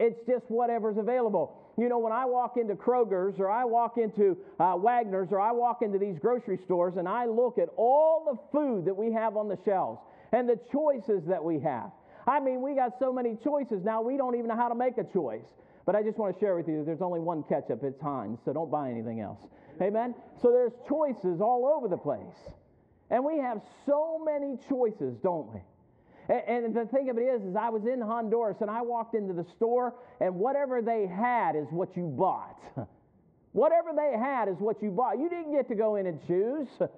it's 0.00 0.18
just 0.26 0.46
whatever's 0.48 0.96
available. 0.98 1.56
You 1.78 1.88
know, 1.88 2.00
when 2.00 2.12
I 2.12 2.24
walk 2.24 2.56
into 2.56 2.74
Kroger's 2.74 3.38
or 3.38 3.48
I 3.48 3.64
walk 3.64 3.96
into 3.96 4.36
uh, 4.58 4.74
Wagner's 4.76 5.28
or 5.30 5.38
I 5.38 5.52
walk 5.52 5.82
into 5.82 5.96
these 5.96 6.18
grocery 6.18 6.58
stores 6.64 6.94
and 6.96 7.06
I 7.06 7.26
look 7.26 7.56
at 7.58 7.68
all 7.76 8.24
the 8.32 8.58
food 8.58 8.84
that 8.86 8.96
we 8.96 9.12
have 9.12 9.36
on 9.36 9.46
the 9.46 9.58
shelves 9.64 10.00
and 10.32 10.48
the 10.48 10.58
choices 10.72 11.22
that 11.28 11.44
we 11.44 11.60
have. 11.60 11.92
I 12.26 12.40
mean, 12.40 12.62
we 12.62 12.74
got 12.74 12.98
so 12.98 13.12
many 13.12 13.38
choices 13.44 13.84
now, 13.84 14.02
we 14.02 14.16
don't 14.16 14.34
even 14.34 14.48
know 14.48 14.56
how 14.56 14.68
to 14.68 14.74
make 14.74 14.98
a 14.98 15.04
choice. 15.04 15.46
But 15.90 15.98
I 15.98 16.04
just 16.04 16.18
want 16.18 16.32
to 16.32 16.38
share 16.38 16.54
with 16.54 16.68
you 16.68 16.76
that 16.78 16.86
there's 16.86 17.02
only 17.02 17.18
one 17.18 17.42
ketchup, 17.42 17.82
it's 17.82 18.00
Heinz, 18.00 18.38
so 18.44 18.52
don't 18.52 18.70
buy 18.70 18.88
anything 18.92 19.18
else. 19.20 19.40
Amen? 19.82 20.14
So 20.40 20.52
there's 20.52 20.70
choices 20.88 21.40
all 21.40 21.66
over 21.66 21.88
the 21.88 21.96
place. 21.96 22.54
And 23.10 23.24
we 23.24 23.38
have 23.38 23.60
so 23.86 24.22
many 24.24 24.56
choices, 24.68 25.16
don't 25.20 25.52
we? 25.52 25.60
And, 26.28 26.66
and 26.66 26.76
the 26.76 26.84
thing 26.84 27.10
of 27.10 27.18
it 27.18 27.22
is, 27.22 27.42
is 27.42 27.56
I 27.56 27.70
was 27.70 27.86
in 27.86 28.00
Honduras 28.00 28.58
and 28.60 28.70
I 28.70 28.82
walked 28.82 29.16
into 29.16 29.34
the 29.34 29.44
store, 29.56 29.96
and 30.20 30.36
whatever 30.36 30.80
they 30.80 31.08
had 31.08 31.56
is 31.56 31.66
what 31.70 31.96
you 31.96 32.06
bought. 32.06 32.60
whatever 33.50 33.90
they 33.92 34.16
had 34.16 34.46
is 34.46 34.58
what 34.60 34.80
you 34.80 34.92
bought. 34.92 35.18
You 35.18 35.28
didn't 35.28 35.50
get 35.50 35.66
to 35.70 35.74
go 35.74 35.96
in 35.96 36.06
and 36.06 36.24
choose. 36.28 36.68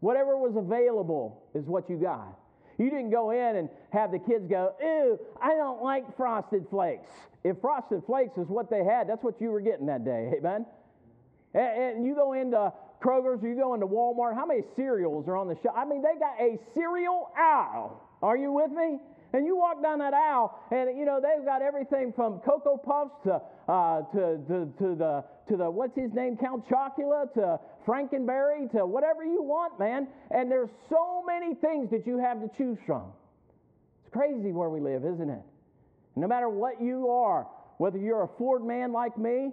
Whatever 0.00 0.38
was 0.38 0.56
available 0.56 1.42
is 1.54 1.66
what 1.66 1.90
you 1.90 1.98
got. 1.98 2.38
You 2.78 2.90
didn't 2.90 3.10
go 3.10 3.30
in 3.30 3.56
and 3.56 3.68
have 3.92 4.10
the 4.10 4.18
kids 4.18 4.46
go, 4.48 4.74
Ew, 4.80 5.18
I 5.40 5.54
don't 5.54 5.82
like 5.82 6.16
frosted 6.16 6.66
flakes. 6.70 7.10
If 7.44 7.60
frosted 7.60 8.02
flakes 8.06 8.36
is 8.38 8.48
what 8.48 8.70
they 8.70 8.84
had, 8.84 9.08
that's 9.08 9.22
what 9.22 9.40
you 9.40 9.50
were 9.50 9.60
getting 9.60 9.86
that 9.86 10.04
day. 10.04 10.32
Amen? 10.38 10.66
And, 11.52 11.82
and 11.82 12.06
you 12.06 12.14
go 12.14 12.32
into 12.32 12.72
Kroger's 13.02 13.44
or 13.44 13.48
you 13.48 13.54
go 13.54 13.74
into 13.74 13.86
Walmart, 13.86 14.34
how 14.34 14.46
many 14.46 14.62
cereals 14.74 15.28
are 15.28 15.36
on 15.36 15.48
the 15.48 15.56
shelf? 15.62 15.74
I 15.76 15.84
mean, 15.84 16.02
they 16.02 16.18
got 16.18 16.40
a 16.40 16.58
cereal 16.74 17.30
aisle. 17.36 18.02
Are 18.22 18.36
you 18.36 18.52
with 18.52 18.70
me? 18.70 18.98
And 19.34 19.44
you 19.44 19.56
walk 19.56 19.82
down 19.82 19.98
that 19.98 20.14
aisle, 20.14 20.60
and 20.70 20.96
you 20.96 21.04
know 21.04 21.20
they've 21.20 21.44
got 21.44 21.60
everything 21.60 22.12
from 22.14 22.38
Cocoa 22.38 22.76
Puffs 22.76 23.16
to 23.24 23.42
uh, 23.68 24.02
to, 24.12 24.38
to, 24.46 24.72
to 24.78 24.94
the 24.94 25.24
to 25.48 25.56
the 25.56 25.68
what's 25.68 25.96
his 25.96 26.12
name 26.12 26.36
Count 26.36 26.64
Chocula 26.68 27.34
to 27.34 27.58
Frankenberry 27.86 28.70
to 28.72 28.86
whatever 28.86 29.24
you 29.24 29.42
want, 29.42 29.78
man. 29.78 30.08
And 30.30 30.50
there's 30.50 30.70
so 30.88 31.22
many 31.26 31.54
things 31.54 31.90
that 31.90 32.06
you 32.06 32.18
have 32.18 32.40
to 32.40 32.50
choose 32.56 32.78
from. 32.86 33.12
It's 34.04 34.12
crazy 34.12 34.52
where 34.52 34.68
we 34.68 34.80
live, 34.80 35.04
isn't 35.04 35.30
it? 35.30 35.42
No 36.16 36.26
matter 36.26 36.48
what 36.48 36.80
you 36.80 37.08
are, 37.10 37.46
whether 37.78 37.98
you're 37.98 38.22
a 38.22 38.28
Ford 38.38 38.64
man 38.64 38.92
like 38.92 39.18
me 39.18 39.50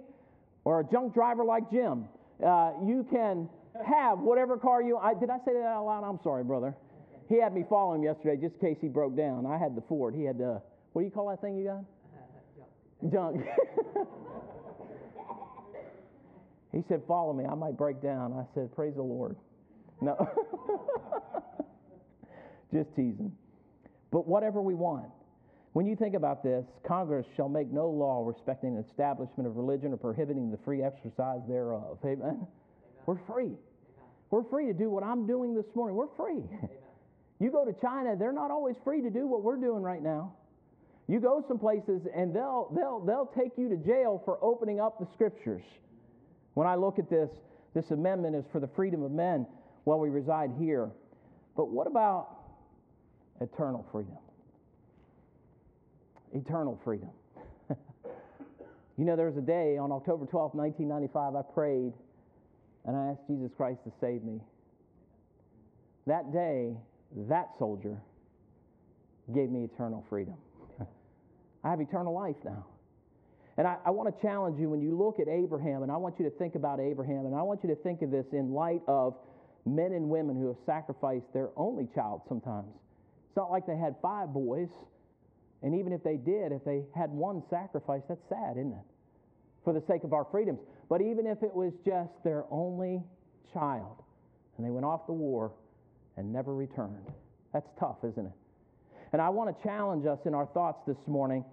or 0.64 0.80
a 0.80 0.84
junk 0.84 1.14
driver 1.14 1.44
like 1.44 1.70
Jim, 1.70 2.04
uh, 2.44 2.72
you 2.86 3.06
can 3.10 3.48
have 3.86 4.18
whatever 4.18 4.56
car 4.56 4.82
you. 4.82 4.96
I, 4.96 5.14
did 5.14 5.30
I 5.30 5.38
say 5.44 5.52
that 5.54 5.64
out 5.64 5.86
loud? 5.86 6.04
I'm 6.04 6.20
sorry, 6.22 6.44
brother. 6.44 6.74
He 7.28 7.40
had 7.40 7.54
me 7.54 7.64
follow 7.68 7.94
him 7.94 8.02
yesterday 8.02 8.36
just 8.40 8.54
in 8.60 8.74
case 8.74 8.78
he 8.80 8.88
broke 8.88 9.16
down. 9.16 9.46
I 9.46 9.58
had 9.58 9.74
the 9.74 9.82
Ford. 9.82 10.14
He 10.14 10.24
had 10.24 10.38
the, 10.38 10.60
what 10.92 11.02
do 11.02 11.06
you 11.06 11.10
call 11.10 11.28
that 11.30 11.40
thing 11.40 11.56
you 11.56 11.64
got? 11.64 13.10
Junk. 13.12 13.44
he 16.72 16.82
said, 16.88 17.02
Follow 17.06 17.32
me. 17.32 17.44
I 17.44 17.54
might 17.54 17.76
break 17.76 18.02
down. 18.02 18.32
I 18.32 18.44
said, 18.54 18.74
Praise 18.74 18.94
the 18.94 19.02
Lord. 19.02 19.36
No. 20.00 20.16
just 22.72 22.88
teasing. 22.96 23.32
But 24.10 24.26
whatever 24.26 24.60
we 24.60 24.74
want. 24.74 25.06
When 25.74 25.86
you 25.86 25.96
think 25.96 26.14
about 26.14 26.42
this, 26.42 26.66
Congress 26.86 27.26
shall 27.34 27.48
make 27.48 27.70
no 27.70 27.88
law 27.88 28.26
respecting 28.26 28.74
the 28.74 28.84
establishment 28.90 29.46
of 29.46 29.56
religion 29.56 29.92
or 29.92 29.96
prohibiting 29.96 30.50
the 30.50 30.58
free 30.64 30.82
exercise 30.82 31.40
thereof. 31.48 31.98
Amen? 32.04 32.20
Amen. 32.22 32.46
We're 33.06 33.20
free. 33.26 33.44
Amen. 33.44 33.56
We're 34.30 34.44
free 34.50 34.66
to 34.66 34.74
do 34.74 34.90
what 34.90 35.02
I'm 35.02 35.26
doing 35.26 35.54
this 35.54 35.64
morning. 35.74 35.96
We're 35.96 36.14
free. 36.14 36.42
Amen. 36.42 36.68
You 37.42 37.50
go 37.50 37.64
to 37.64 37.72
China, 37.80 38.14
they're 38.16 38.32
not 38.32 38.50
always 38.50 38.76
free 38.84 39.00
to 39.00 39.10
do 39.10 39.26
what 39.26 39.42
we're 39.42 39.56
doing 39.56 39.82
right 39.82 40.02
now. 40.02 40.34
You 41.08 41.20
go 41.20 41.44
some 41.48 41.58
places 41.58 42.02
and 42.14 42.32
they'll, 42.32 42.70
they'll, 42.74 43.00
they'll 43.00 43.32
take 43.36 43.58
you 43.58 43.68
to 43.68 43.76
jail 43.76 44.22
for 44.24 44.38
opening 44.42 44.78
up 44.78 45.00
the 45.00 45.06
scriptures. 45.14 45.64
When 46.54 46.66
I 46.66 46.74
look 46.74 46.98
at 46.98 47.08
this, 47.08 47.30
this 47.74 47.90
amendment 47.90 48.36
is 48.36 48.44
for 48.52 48.60
the 48.60 48.68
freedom 48.68 49.02
of 49.02 49.10
men 49.10 49.46
while 49.84 49.98
we 49.98 50.08
reside 50.08 50.52
here. 50.58 50.90
But 51.56 51.70
what 51.70 51.86
about 51.86 52.28
eternal 53.40 53.86
freedom? 53.90 54.16
Eternal 56.34 56.80
freedom. 56.84 57.10
you 58.96 59.04
know, 59.04 59.16
there 59.16 59.26
was 59.26 59.36
a 59.36 59.42
day 59.42 59.76
on 59.78 59.92
October 59.92 60.26
12, 60.26 60.54
1995, 60.54 61.36
I 61.36 61.54
prayed 61.54 61.92
and 62.84 62.96
I 62.96 63.10
asked 63.10 63.26
Jesus 63.28 63.50
Christ 63.56 63.80
to 63.84 63.92
save 64.00 64.22
me. 64.22 64.40
That 66.06 66.32
day, 66.32 66.74
that 67.28 67.50
soldier 67.58 67.96
gave 69.32 69.50
me 69.50 69.64
eternal 69.64 70.04
freedom. 70.08 70.34
I 71.64 71.70
have 71.70 71.80
eternal 71.80 72.12
life 72.12 72.36
now. 72.44 72.66
And 73.58 73.66
I, 73.66 73.76
I 73.84 73.90
want 73.90 74.14
to 74.14 74.22
challenge 74.22 74.58
you 74.58 74.70
when 74.70 74.80
you 74.80 74.96
look 74.96 75.20
at 75.20 75.28
Abraham, 75.28 75.82
and 75.82 75.92
I 75.92 75.96
want 75.96 76.18
you 76.18 76.24
to 76.24 76.30
think 76.36 76.54
about 76.54 76.80
Abraham, 76.80 77.26
and 77.26 77.34
I 77.34 77.42
want 77.42 77.60
you 77.62 77.68
to 77.68 77.76
think 77.76 78.02
of 78.02 78.10
this 78.10 78.26
in 78.32 78.52
light 78.52 78.80
of 78.86 79.14
men 79.66 79.92
and 79.92 80.08
women 80.08 80.36
who 80.36 80.48
have 80.48 80.56
sacrificed 80.64 81.26
their 81.34 81.50
only 81.56 81.86
child 81.94 82.22
sometimes. 82.28 82.72
It's 83.28 83.36
not 83.36 83.50
like 83.50 83.66
they 83.66 83.76
had 83.76 83.94
five 84.00 84.32
boys, 84.32 84.68
and 85.62 85.74
even 85.74 85.92
if 85.92 86.02
they 86.02 86.16
did, 86.16 86.52
if 86.52 86.64
they 86.64 86.82
had 86.94 87.10
one 87.10 87.42
sacrifice, 87.50 88.02
that's 88.08 88.26
sad, 88.28 88.56
isn't 88.56 88.72
it? 88.72 88.86
For 89.64 89.72
the 89.72 89.82
sake 89.86 90.02
of 90.04 90.12
our 90.12 90.26
freedoms. 90.30 90.60
But 90.88 91.02
even 91.02 91.26
if 91.26 91.42
it 91.42 91.54
was 91.54 91.72
just 91.84 92.10
their 92.24 92.44
only 92.50 93.02
child, 93.52 94.02
and 94.56 94.66
they 94.66 94.70
went 94.70 94.86
off 94.86 95.06
to 95.06 95.12
war 95.12 95.52
and 96.16 96.32
never 96.32 96.54
returned, 96.54 97.06
that's 97.52 97.68
tough, 97.78 97.98
isn't 98.02 98.26
it? 98.26 98.32
And 99.12 99.20
I 99.20 99.28
want 99.28 99.54
to 99.54 99.62
challenge 99.62 100.06
us 100.06 100.18
in 100.24 100.34
our 100.34 100.46
thoughts 100.46 100.80
this 100.86 100.96
morning 101.06 101.44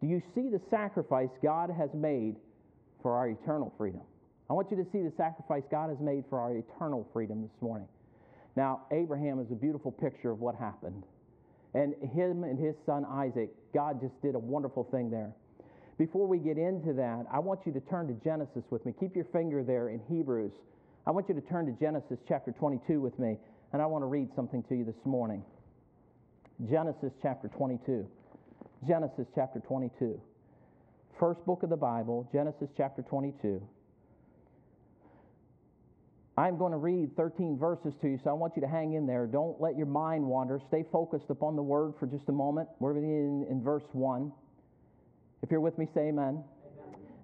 do 0.00 0.06
you 0.06 0.22
see 0.34 0.48
the 0.48 0.60
sacrifice 0.70 1.30
God 1.42 1.70
has 1.70 1.90
made 1.94 2.36
for 3.02 3.16
our 3.16 3.28
eternal 3.28 3.72
freedom? 3.76 4.02
I 4.50 4.52
want 4.52 4.70
you 4.70 4.76
to 4.76 4.86
see 4.92 5.02
the 5.02 5.12
sacrifice 5.16 5.64
God 5.70 5.90
has 5.90 5.98
made 6.00 6.24
for 6.30 6.40
our 6.40 6.56
eternal 6.56 7.06
freedom 7.12 7.42
this 7.42 7.60
morning. 7.60 7.88
Now, 8.56 8.82
Abraham 8.90 9.40
is 9.40 9.50
a 9.50 9.54
beautiful 9.54 9.92
picture 9.92 10.30
of 10.30 10.40
what 10.40 10.54
happened. 10.54 11.02
And 11.74 11.94
him 12.14 12.44
and 12.44 12.58
his 12.58 12.74
son 12.86 13.04
Isaac, 13.04 13.50
God 13.74 14.00
just 14.00 14.20
did 14.22 14.34
a 14.34 14.38
wonderful 14.38 14.84
thing 14.90 15.10
there. 15.10 15.32
Before 15.98 16.26
we 16.26 16.38
get 16.38 16.56
into 16.56 16.92
that, 16.94 17.26
I 17.30 17.40
want 17.40 17.60
you 17.66 17.72
to 17.72 17.80
turn 17.80 18.06
to 18.06 18.14
Genesis 18.24 18.62
with 18.70 18.86
me. 18.86 18.94
Keep 18.98 19.16
your 19.16 19.26
finger 19.26 19.62
there 19.62 19.90
in 19.90 20.00
Hebrews. 20.08 20.52
I 21.06 21.10
want 21.10 21.28
you 21.28 21.34
to 21.34 21.40
turn 21.40 21.66
to 21.66 21.72
Genesis 21.72 22.18
chapter 22.28 22.52
22 22.52 23.00
with 23.00 23.18
me, 23.18 23.36
and 23.72 23.82
I 23.82 23.86
want 23.86 24.02
to 24.02 24.06
read 24.06 24.28
something 24.36 24.62
to 24.68 24.76
you 24.76 24.84
this 24.84 25.04
morning. 25.04 25.42
Genesis 26.70 27.12
chapter 27.20 27.48
22. 27.48 28.06
Genesis 28.86 29.26
chapter 29.34 29.60
22. 29.60 30.20
First 31.18 31.44
book 31.44 31.62
of 31.64 31.70
the 31.70 31.76
Bible, 31.76 32.28
Genesis 32.32 32.68
chapter 32.76 33.02
22. 33.02 33.60
I'm 36.36 36.56
going 36.56 36.70
to 36.70 36.78
read 36.78 37.16
13 37.16 37.58
verses 37.58 37.92
to 38.00 38.08
you, 38.08 38.20
so 38.22 38.30
I 38.30 38.34
want 38.34 38.52
you 38.54 38.62
to 38.62 38.68
hang 38.68 38.92
in 38.92 39.04
there. 39.04 39.26
Don't 39.26 39.60
let 39.60 39.76
your 39.76 39.86
mind 39.86 40.24
wander. 40.24 40.60
Stay 40.68 40.84
focused 40.92 41.28
upon 41.30 41.56
the 41.56 41.62
word 41.62 41.94
for 41.98 42.06
just 42.06 42.28
a 42.28 42.32
moment. 42.32 42.68
We're 42.78 42.96
in, 42.98 43.44
in 43.50 43.60
verse 43.64 43.82
1. 43.90 44.30
If 45.42 45.50
you're 45.50 45.60
with 45.60 45.76
me, 45.76 45.88
say 45.92 46.02
amen. 46.02 46.24
amen. 46.24 46.44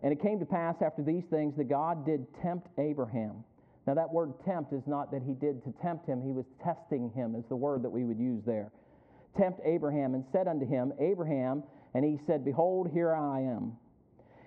And 0.03 0.13
it 0.13 0.21
came 0.21 0.41
to 0.41 0.47
pass 0.47 0.75
after 0.85 1.05
these 1.05 1.23
things 1.31 1.57
that 1.57 1.69
God 1.69 2.05
did 2.05 2.27
tempt 2.43 2.67
Abraham. 2.79 3.45
Now, 3.87 3.95
that 3.95 4.13
word 4.13 4.33
tempt 4.45 4.73
is 4.73 4.83
not 4.89 5.13
that 5.13 5.23
he 5.23 5.35
did 5.35 5.63
to 5.63 5.73
tempt 5.81 6.09
him, 6.09 6.21
he 6.21 6.33
was 6.33 6.47
testing 6.65 7.13
him, 7.15 7.37
is 7.37 7.45
the 7.49 7.57
word 7.57 7.85
that 7.85 7.91
we 7.91 8.03
would 8.03 8.19
use 8.19 8.43
there 8.45 8.73
tempt 9.37 9.61
Abraham 9.65 10.15
and 10.15 10.25
said 10.33 10.49
unto 10.49 10.67
him, 10.67 10.93
Abraham, 10.99 11.63
and 11.95 12.05
he 12.05 12.19
said, 12.27 12.45
Behold, 12.45 12.91
here 12.93 13.15
I 13.15 13.41
am. 13.41 13.77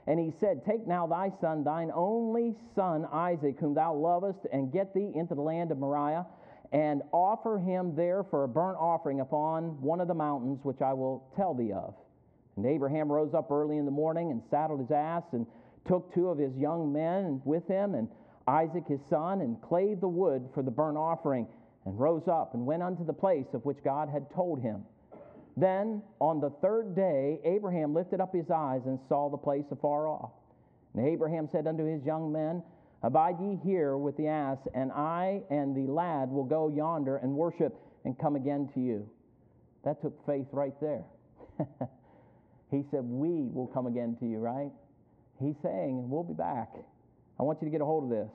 And 0.08 0.20
he 0.20 0.32
said, 0.39 0.63
Take 0.65 0.88
now 0.88 1.06
thy 1.06 1.32
son, 1.41 1.63
thine 1.63 1.91
only 1.94 2.56
son 2.75 3.06
Isaac, 3.12 3.60
whom 3.60 3.74
thou 3.74 3.94
lovest, 3.94 4.39
and 4.51 4.72
get 4.72 4.94
thee 4.94 5.12
into 5.13 5.36
the 5.36 5.41
land 5.41 5.72
of 5.72 5.77
Moriah, 5.77 6.25
and 6.72 7.01
offer 7.12 7.60
him 7.60 7.96
there 7.96 8.24
for 8.24 8.44
a 8.44 8.48
burnt 8.48 8.77
offering 8.79 9.20
upon 9.20 9.82
one 9.82 10.00
of 10.00 10.08
the 10.08 10.13
mountains 10.13 10.60
which 10.63 10.82
I 10.82 10.94
will 10.94 11.29
tell 11.36 11.53
thee 11.53 11.74
of. 11.74 11.94
And 12.56 12.65
Abraham 12.65 13.12
rose 13.12 13.34
up 13.34 13.51
early 13.51 13.77
in 13.77 13.86
the 13.86 13.91
morning 13.91 14.32
and 14.32 14.41
saddled 14.50 14.79
his 14.79 14.91
ass, 14.91 15.24
and 15.34 15.46
took 15.86 16.13
two 16.13 16.29
of 16.29 16.38
his 16.38 16.56
young 16.56 16.91
men 16.91 17.41
with 17.44 17.67
him, 17.67 17.94
and 17.94 18.08
Isaac 18.48 18.88
his 18.88 19.01
son, 19.10 19.41
and 19.41 19.62
clave 19.62 20.00
the 20.00 20.08
wood 20.08 20.50
for 20.53 20.63
the 20.63 20.72
burnt 20.72 20.98
offering 20.98 21.48
and 21.88 21.98
rose 21.98 22.27
up 22.27 22.53
and 22.53 22.65
went 22.65 22.84
unto 22.84 23.06
the 23.06 23.13
place 23.13 23.46
of 23.53 23.63
which 23.63 23.77
God 23.82 24.10
had 24.10 24.29
told 24.36 24.62
him. 24.62 24.84
Then 25.56 26.03
on 26.20 26.41
the 26.41 26.50
third 26.62 26.96
day, 26.98 27.39
Abraham 27.46 27.94
lifted 27.94 28.20
up 28.20 28.36
his 28.36 28.51
eyes 28.53 28.82
and 28.86 29.00
saw 29.08 29.29
the 29.29 29.38
place 29.38 29.63
afar 29.72 30.06
off. 30.10 30.32
And 30.94 31.08
Abraham 31.08 31.48
said 31.50 31.65
unto 31.65 31.86
his 31.86 32.03
young 32.03 32.29
men, 32.29 32.62
Abide 33.03 33.39
ye 33.39 33.58
here 33.63 33.96
with 33.96 34.17
the 34.17 34.27
ass, 34.27 34.58
and 34.74 34.91
I 34.91 35.41
and 35.50 35.75
the 35.77 35.89
lad 35.89 36.29
will 36.29 36.44
go 36.44 36.67
yonder 36.67 37.17
and 37.17 37.32
worship 37.34 37.79
and 38.03 38.20
come 38.20 38.36
again 38.36 38.70
to 38.74 38.82
you. 38.82 39.10
That 39.86 40.01
took 40.01 40.13
faith 40.25 40.48
right 40.51 40.74
there. 40.82 41.06
he 42.70 42.84
said, 42.91 43.03
We 43.03 43.48
will 43.53 43.72
come 43.74 43.88
again 43.88 44.17
to 44.20 44.25
you, 44.25 44.39
right? 44.39 44.72
He's 45.39 45.56
saying, 45.63 46.10
We'll 46.10 46.24
be 46.24 46.34
back. 46.34 46.74
I 47.39 47.44
want 47.44 47.62
you 47.62 47.65
to 47.67 47.72
get 47.72 47.79
a 47.79 47.86
hold 47.86 48.03
of 48.03 48.10
this. 48.10 48.29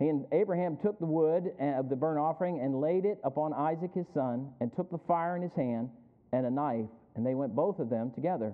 And 0.00 0.26
Abraham 0.32 0.76
took 0.76 0.98
the 0.98 1.06
wood 1.06 1.52
uh, 1.60 1.64
of 1.78 1.88
the 1.88 1.96
burnt 1.96 2.18
offering 2.18 2.60
and 2.60 2.80
laid 2.80 3.04
it 3.04 3.18
upon 3.24 3.52
Isaac 3.52 3.90
his 3.94 4.06
son, 4.14 4.50
and 4.60 4.74
took 4.74 4.90
the 4.90 4.98
fire 5.08 5.36
in 5.36 5.42
his 5.42 5.52
hand 5.56 5.90
and 6.32 6.46
a 6.46 6.50
knife, 6.50 6.86
and 7.16 7.26
they 7.26 7.34
went 7.34 7.54
both 7.54 7.78
of 7.78 7.90
them 7.90 8.12
together. 8.12 8.52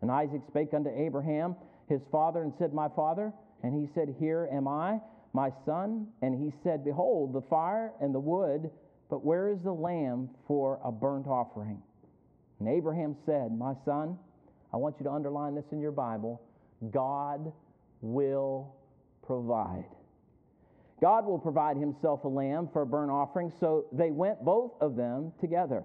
And 0.00 0.10
Isaac 0.10 0.40
spake 0.48 0.72
unto 0.72 0.90
Abraham 0.90 1.56
his 1.88 2.00
father, 2.12 2.42
and 2.42 2.52
said, 2.58 2.72
My 2.72 2.88
father. 2.88 3.32
And 3.62 3.74
he 3.74 3.88
said, 3.94 4.14
Here 4.18 4.48
am 4.52 4.68
I, 4.68 5.00
my 5.32 5.50
son. 5.66 6.06
And 6.22 6.34
he 6.34 6.52
said, 6.62 6.84
Behold, 6.84 7.32
the 7.32 7.42
fire 7.48 7.92
and 8.00 8.14
the 8.14 8.20
wood, 8.20 8.70
but 9.10 9.24
where 9.24 9.48
is 9.48 9.58
the 9.64 9.72
lamb 9.72 10.28
for 10.46 10.78
a 10.84 10.92
burnt 10.92 11.26
offering? 11.26 11.82
And 12.60 12.68
Abraham 12.68 13.16
said, 13.26 13.56
My 13.56 13.74
son, 13.84 14.18
I 14.72 14.76
want 14.76 14.96
you 14.98 15.04
to 15.04 15.10
underline 15.10 15.54
this 15.54 15.64
in 15.72 15.80
your 15.80 15.92
Bible 15.92 16.42
God 16.92 17.52
will 18.00 18.74
provide. 19.26 19.97
God 21.00 21.26
will 21.26 21.38
provide 21.38 21.76
himself 21.76 22.24
a 22.24 22.28
lamb 22.28 22.68
for 22.72 22.82
a 22.82 22.86
burnt 22.86 23.10
offering. 23.10 23.52
So 23.60 23.86
they 23.92 24.10
went 24.10 24.44
both 24.44 24.72
of 24.80 24.96
them 24.96 25.32
together. 25.40 25.84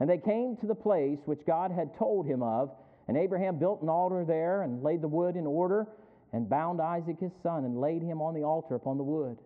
And 0.00 0.10
they 0.10 0.18
came 0.18 0.56
to 0.56 0.66
the 0.66 0.74
place 0.74 1.18
which 1.24 1.46
God 1.46 1.70
had 1.70 1.96
told 1.96 2.26
him 2.26 2.42
of. 2.42 2.70
And 3.06 3.16
Abraham 3.16 3.58
built 3.58 3.82
an 3.82 3.88
altar 3.88 4.24
there 4.24 4.62
and 4.62 4.82
laid 4.82 5.02
the 5.02 5.08
wood 5.08 5.36
in 5.36 5.46
order 5.46 5.86
and 6.32 6.48
bound 6.48 6.80
Isaac 6.80 7.20
his 7.20 7.32
son 7.42 7.64
and 7.64 7.80
laid 7.80 8.02
him 8.02 8.20
on 8.20 8.34
the 8.34 8.42
altar 8.42 8.74
upon 8.74 8.96
the 8.96 9.04
wood. 9.04 9.38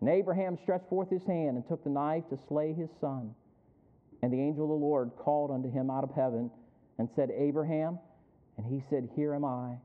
And 0.00 0.08
Abraham 0.08 0.58
stretched 0.62 0.88
forth 0.88 1.08
his 1.08 1.24
hand 1.24 1.56
and 1.56 1.66
took 1.66 1.82
the 1.84 1.90
knife 1.90 2.24
to 2.30 2.38
slay 2.48 2.72
his 2.72 2.90
son. 3.00 3.34
And 4.22 4.32
the 4.32 4.40
angel 4.40 4.64
of 4.64 4.70
the 4.70 4.86
Lord 4.86 5.12
called 5.18 5.50
unto 5.50 5.70
him 5.70 5.90
out 5.90 6.04
of 6.04 6.10
heaven 6.14 6.50
and 6.98 7.08
said, 7.16 7.30
Abraham. 7.30 7.98
And 8.58 8.66
he 8.66 8.82
said, 8.90 9.08
Here 9.16 9.34
am 9.34 9.44
I. 9.44 9.76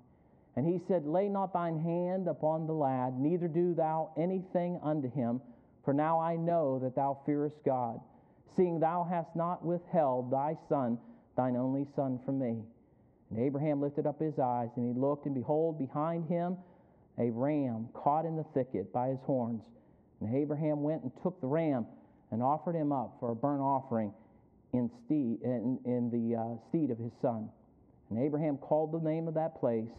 And 0.55 0.65
he 0.65 0.79
said, 0.88 1.05
Lay 1.05 1.27
not 1.27 1.53
thine 1.53 1.79
hand 1.79 2.27
upon 2.27 2.65
the 2.65 2.74
lad, 2.74 3.19
neither 3.19 3.47
do 3.47 3.74
thou 3.74 4.12
anything 4.17 4.79
unto 4.81 5.12
him, 5.12 5.41
for 5.83 5.93
now 5.93 6.19
I 6.19 6.35
know 6.35 6.79
that 6.79 6.95
thou 6.95 7.19
fearest 7.25 7.57
God, 7.65 8.00
seeing 8.55 8.79
thou 8.79 9.03
hast 9.03 9.35
not 9.35 9.65
withheld 9.65 10.31
thy 10.31 10.57
son, 10.69 10.97
thine 11.35 11.57
only 11.57 11.85
son, 11.95 12.19
from 12.25 12.39
me. 12.39 12.63
And 13.29 13.39
Abraham 13.39 13.81
lifted 13.81 14.07
up 14.07 14.19
his 14.19 14.39
eyes, 14.39 14.69
and 14.77 14.85
he 14.85 15.00
looked, 15.00 15.25
and 15.25 15.35
behold, 15.35 15.77
behind 15.77 16.29
him 16.29 16.57
a 17.17 17.29
ram 17.31 17.89
caught 17.93 18.25
in 18.25 18.35
the 18.35 18.45
thicket 18.53 18.93
by 18.93 19.09
his 19.09 19.19
horns. 19.25 19.63
And 20.21 20.33
Abraham 20.33 20.83
went 20.83 21.03
and 21.03 21.12
took 21.21 21.39
the 21.41 21.47
ram 21.47 21.85
and 22.31 22.41
offered 22.41 22.75
him 22.75 22.91
up 22.91 23.17
for 23.19 23.31
a 23.31 23.35
burnt 23.35 23.62
offering 23.62 24.13
in, 24.74 24.89
in, 25.09 25.79
in 25.85 26.09
the 26.09 26.35
uh, 26.35 26.55
steed 26.69 26.91
of 26.91 26.97
his 26.97 27.12
son. 27.21 27.50
And 28.09 28.19
Abraham 28.19 28.57
called 28.57 28.91
the 28.91 29.00
name 29.00 29.27
of 29.27 29.33
that 29.33 29.59
place 29.59 29.89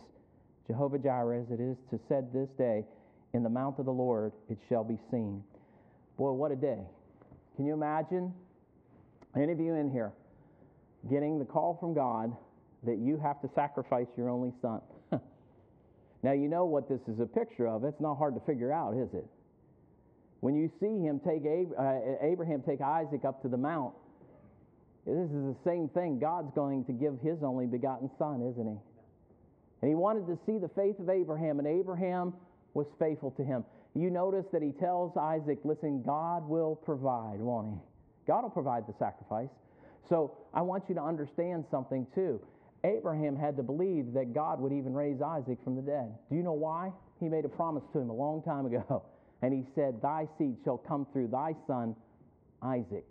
Jehovah 0.66 0.99
Jireh, 0.99 1.42
as 1.42 1.50
it 1.50 1.61
is 1.61 1.76
to 1.90 2.00
said 2.08 2.32
this 2.32 2.49
day, 2.58 2.85
in 3.35 3.42
the 3.42 3.49
mount 3.49 3.78
of 3.78 3.85
the 3.85 3.92
Lord 3.92 4.32
it 4.49 4.58
shall 4.68 4.85
be 4.85 4.99
seen. 5.11 5.42
Boy, 6.16 6.32
what 6.32 6.50
a 6.50 6.56
day. 6.56 6.80
Can 7.56 7.66
you 7.66 7.75
imagine 7.75 8.32
any 9.37 9.52
of 9.52 9.61
you 9.61 9.75
in 9.75 9.90
here 9.90 10.12
getting 11.11 11.38
the 11.38 11.44
call 11.44 11.76
from 11.78 11.94
God 11.94 12.35
that 12.85 12.99
you 12.99 13.18
have 13.18 13.40
to 13.42 13.50
sacrifice 13.54 14.06
your 14.16 14.28
only 14.28 14.52
son? 14.62 14.80
now, 16.23 16.32
you 16.32 16.49
know 16.49 16.64
what 16.64 16.88
this 16.88 17.00
is 17.08 17.20
a 17.20 17.26
picture 17.26 17.68
of. 17.68 17.85
It's 17.85 18.00
not 18.00 18.16
hard 18.16 18.35
to 18.35 18.40
figure 18.40 18.73
out, 18.73 18.94
is 18.94 19.12
it? 19.12 19.26
When 20.40 20.54
you 20.54 20.70
see 20.80 21.02
him 21.02 21.20
take 21.20 21.42
uh, 21.44 22.23
Abraham 22.23 22.62
take 22.62 22.80
Isaac 22.80 23.25
up 23.25 23.42
to 23.42 23.49
the 23.49 23.56
mount, 23.56 23.94
this 25.06 25.30
is 25.30 25.30
the 25.30 25.56
same 25.64 25.88
thing. 25.88 26.18
God's 26.18 26.52
going 26.54 26.85
to 26.87 26.92
give 26.92 27.18
his 27.23 27.38
only 27.42 27.66
begotten 27.66 28.11
son, 28.18 28.42
isn't 28.42 28.66
he? 28.66 28.76
And 29.83 29.88
he 29.88 29.95
wanted 29.95 30.26
to 30.26 30.38
see 30.47 30.59
the 30.59 30.68
faith 30.68 30.99
of 30.99 31.11
Abraham, 31.11 31.59
and 31.59 31.68
Abraham 31.68 32.33
was 32.75 32.87
faithful 32.99 33.30
to 33.33 33.45
him. 33.45 33.64
You 33.95 34.11
notice 34.11 34.45
that 34.52 34.62
he 34.62 34.73
tells 34.73 35.16
Isaac, 35.16 35.59
listen, 35.64 36.02
God 36.02 36.47
will 36.49 36.76
provide, 36.76 37.40
won't 37.40 37.75
he? 37.75 37.80
God 38.26 38.42
will 38.42 38.50
provide 38.50 38.87
the 38.87 38.95
sacrifice. 38.99 39.49
So 40.09 40.37
I 40.52 40.61
want 40.62 40.85
you 40.88 40.95
to 40.97 41.02
understand 41.02 41.64
something 41.71 42.06
too. 42.14 42.40
Abraham 42.85 43.37
had 43.37 43.56
to 43.56 43.62
believe 43.62 44.12
that 44.12 44.35
God 44.35 44.61
would 44.61 44.73
even 44.73 44.92
raise 44.92 45.21
Isaac 45.23 45.59
from 45.64 45.76
the 45.76 45.83
dead. 45.83 46.14
Do 46.30 46.37
you 46.37 46.42
know 46.42 46.52
why? 46.52 46.92
He 47.21 47.28
made 47.28 47.45
a 47.45 47.49
promise 47.49 47.83
to 47.92 47.99
him 47.99 48.11
a 48.11 48.14
long 48.14 48.42
time 48.42 48.66
ago. 48.66 49.02
And 49.42 49.52
he 49.52 49.64
said, 49.75 50.00
Thy 50.00 50.26
seed 50.38 50.56
shall 50.64 50.78
come 50.78 51.06
through 51.12 51.28
thy 51.28 51.54
son, 51.66 51.95
Isaac. 52.62 53.06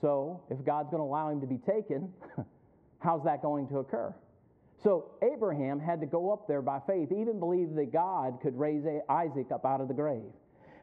So 0.00 0.42
if 0.48 0.64
God's 0.64 0.88
going 0.90 1.02
to 1.02 1.04
allow 1.04 1.28
him 1.28 1.42
to 1.42 1.46
be 1.46 1.58
taken, 1.58 2.10
how's 2.98 3.22
that 3.24 3.42
going 3.42 3.68
to 3.68 3.78
occur? 3.78 4.14
So 4.82 5.12
Abraham 5.22 5.78
had 5.78 6.00
to 6.00 6.06
go 6.06 6.32
up 6.32 6.48
there 6.48 6.62
by 6.62 6.80
faith, 6.86 7.12
even 7.12 7.38
believe 7.38 7.74
that 7.74 7.92
God 7.92 8.38
could 8.42 8.58
raise 8.58 8.84
Isaac 9.08 9.52
up 9.52 9.64
out 9.64 9.80
of 9.80 9.88
the 9.88 9.94
grave. 9.94 10.32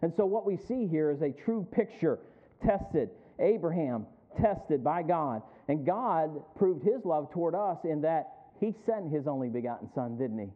And 0.02 0.14
so 0.16 0.26
what 0.26 0.46
we 0.46 0.58
see 0.58 0.88
here 0.88 1.12
is 1.12 1.22
a 1.22 1.32
true 1.32 1.68
picture 1.72 2.20
tested. 2.66 3.10
Abraham 3.40 4.06
tested 4.42 4.84
by 4.84 5.04
God. 5.04 5.42
And 5.68 5.86
God 5.86 6.42
proved 6.56 6.84
his 6.84 7.04
love 7.04 7.32
toward 7.32 7.56
us 7.56 7.78
in 7.84 8.02
that 8.02 8.32
he 8.60 8.74
sent 8.86 9.12
his 9.12 9.28
only 9.28 9.50
begotten 9.50 9.90
son, 9.94 10.18
didn't 10.18 10.40
he? 10.40 10.50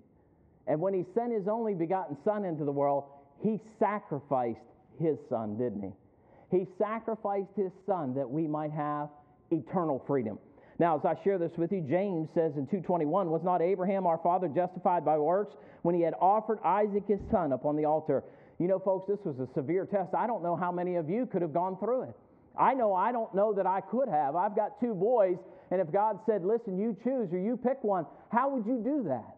And 0.68 0.80
when 0.80 0.94
he 0.94 1.04
sent 1.14 1.34
his 1.34 1.48
only 1.48 1.74
begotten 1.74 2.18
son 2.24 2.46
into 2.46 2.64
the 2.64 2.72
world, 2.72 3.06
he 3.42 3.60
sacrificed 3.80 4.60
his 5.00 5.18
son, 5.30 5.58
didn't 5.58 5.82
he? 5.82 6.58
He 6.58 6.66
sacrificed 6.78 7.52
his 7.56 7.72
son 7.86 8.14
that 8.16 8.30
we 8.30 8.48
might 8.48 8.72
have 8.72 9.10
eternal 9.52 10.04
freedom. 10.08 10.40
Now, 10.84 10.98
as 10.98 11.06
I 11.06 11.16
share 11.24 11.38
this 11.38 11.54
with 11.56 11.72
you, 11.72 11.80
James 11.80 12.28
says 12.34 12.58
in 12.58 12.68
221, 12.68 13.30
was 13.30 13.42
not 13.42 13.62
Abraham 13.62 14.06
our 14.06 14.18
father 14.18 14.50
justified 14.50 15.06
by 15.06 15.18
works 15.18 15.56
when 15.84 15.96
he 15.96 16.02
had 16.02 16.14
offered 16.20 16.60
Isaac 16.62 17.06
his 17.08 17.22
son 17.32 17.54
upon 17.54 17.78
the 17.78 17.86
altar? 17.86 18.22
You 18.60 18.68
know, 18.68 18.80
folks, 18.80 19.08
this 19.08 19.24
was 19.24 19.40
a 19.40 19.48
severe 19.54 19.86
test. 19.86 20.14
I 20.14 20.28
don't 20.28 20.44
know 20.44 20.58
how 20.58 20.74
many 20.74 20.98
of 20.98 21.10
you 21.10 21.26
could 21.26 21.42
have 21.42 21.54
gone 21.54 21.78
through 21.78 22.10
it. 22.10 22.16
I 22.60 22.74
know 22.74 22.94
I 22.94 23.14
don't 23.14 23.34
know 23.34 23.54
that 23.54 23.66
I 23.66 23.80
could 23.80 24.10
have. 24.10 24.36
I've 24.36 24.58
got 24.58 24.78
two 24.82 24.94
boys, 24.94 25.38
and 25.72 25.80
if 25.80 25.90
God 25.90 26.20
said, 26.26 26.44
listen, 26.44 26.78
you 26.78 26.98
choose 27.02 27.32
or 27.32 27.40
you 27.40 27.56
pick 27.56 27.82
one, 27.82 28.06
how 28.30 28.50
would 28.50 28.66
you 28.66 28.82
do 28.84 29.06
that? 29.08 29.38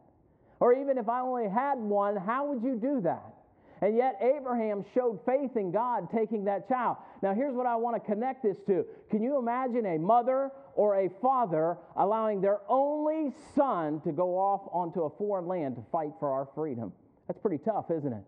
Or 0.60 0.74
even 0.74 0.98
if 0.98 1.08
I 1.08 1.20
only 1.22 1.48
had 1.48 1.78
one, 1.78 2.16
how 2.16 2.48
would 2.48 2.64
you 2.64 2.76
do 2.76 3.02
that? 3.02 3.36
And 3.82 3.96
yet, 3.96 4.18
Abraham 4.20 4.84
showed 4.96 5.20
faith 5.28 5.56
in 5.56 5.72
God 5.72 6.08
taking 6.12 6.46
that 6.46 6.68
child. 6.68 6.98
Now, 7.22 7.36
here's 7.36 7.54
what 7.54 7.68
I 7.68 7.76
want 7.76 8.02
to 8.02 8.12
connect 8.12 8.42
this 8.42 8.58
to. 8.66 8.84
Can 9.12 9.22
you 9.22 9.38
imagine 9.38 9.86
a 9.86 10.00
mother 10.00 10.50
or 10.76 10.96
a 10.96 11.10
father 11.22 11.78
allowing 11.98 12.42
their 12.42 12.60
only 12.68 13.34
son 13.56 14.02
to 14.02 14.12
go 14.12 14.38
off 14.38 14.62
onto 14.72 15.04
a 15.04 15.10
foreign 15.18 15.48
land 15.48 15.76
to 15.76 15.84
fight 15.92 16.12
for 16.20 16.32
our 16.32 16.48
freedom? 16.54 16.92
That's 17.28 17.40
pretty 17.40 17.58
tough, 17.58 17.86
isn't 17.90 18.14
it? 18.14 18.24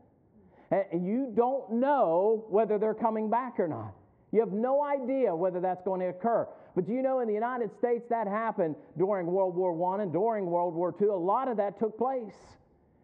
And 0.91 1.05
you 1.05 1.31
don't 1.35 1.73
know 1.73 2.45
whether 2.49 2.77
they're 2.77 2.93
coming 2.93 3.29
back 3.29 3.59
or 3.59 3.67
not. 3.67 3.93
You 4.31 4.41
have 4.41 4.51
no 4.51 4.83
idea 4.83 5.33
whether 5.33 5.61
that's 5.61 5.81
going 5.83 6.01
to 6.01 6.07
occur. 6.07 6.47
But 6.75 6.87
you 6.89 7.01
know, 7.01 7.21
in 7.21 7.27
the 7.27 7.33
United 7.33 7.71
States, 7.77 8.05
that 8.09 8.27
happened 8.27 8.75
during 8.97 9.25
World 9.27 9.55
War 9.55 9.95
I 9.95 10.03
and 10.03 10.11
during 10.11 10.45
World 10.45 10.73
War 10.73 10.93
II. 11.01 11.07
A 11.07 11.13
lot 11.13 11.47
of 11.47 11.57
that 11.57 11.79
took 11.79 11.97
place. 11.97 12.35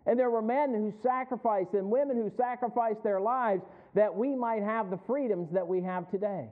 And 0.05 0.19
there 0.19 0.29
were 0.29 0.41
men 0.41 0.73
who 0.73 0.93
sacrificed 1.01 1.73
and 1.73 1.89
women 1.89 2.17
who 2.17 2.29
sacrificed 2.35 3.03
their 3.03 3.21
lives 3.21 3.63
that 3.95 4.13
we 4.13 4.35
might 4.35 4.63
have 4.63 4.89
the 4.89 4.99
freedoms 5.07 5.49
that 5.53 5.65
we 5.65 5.81
have 5.81 6.11
today. 6.11 6.49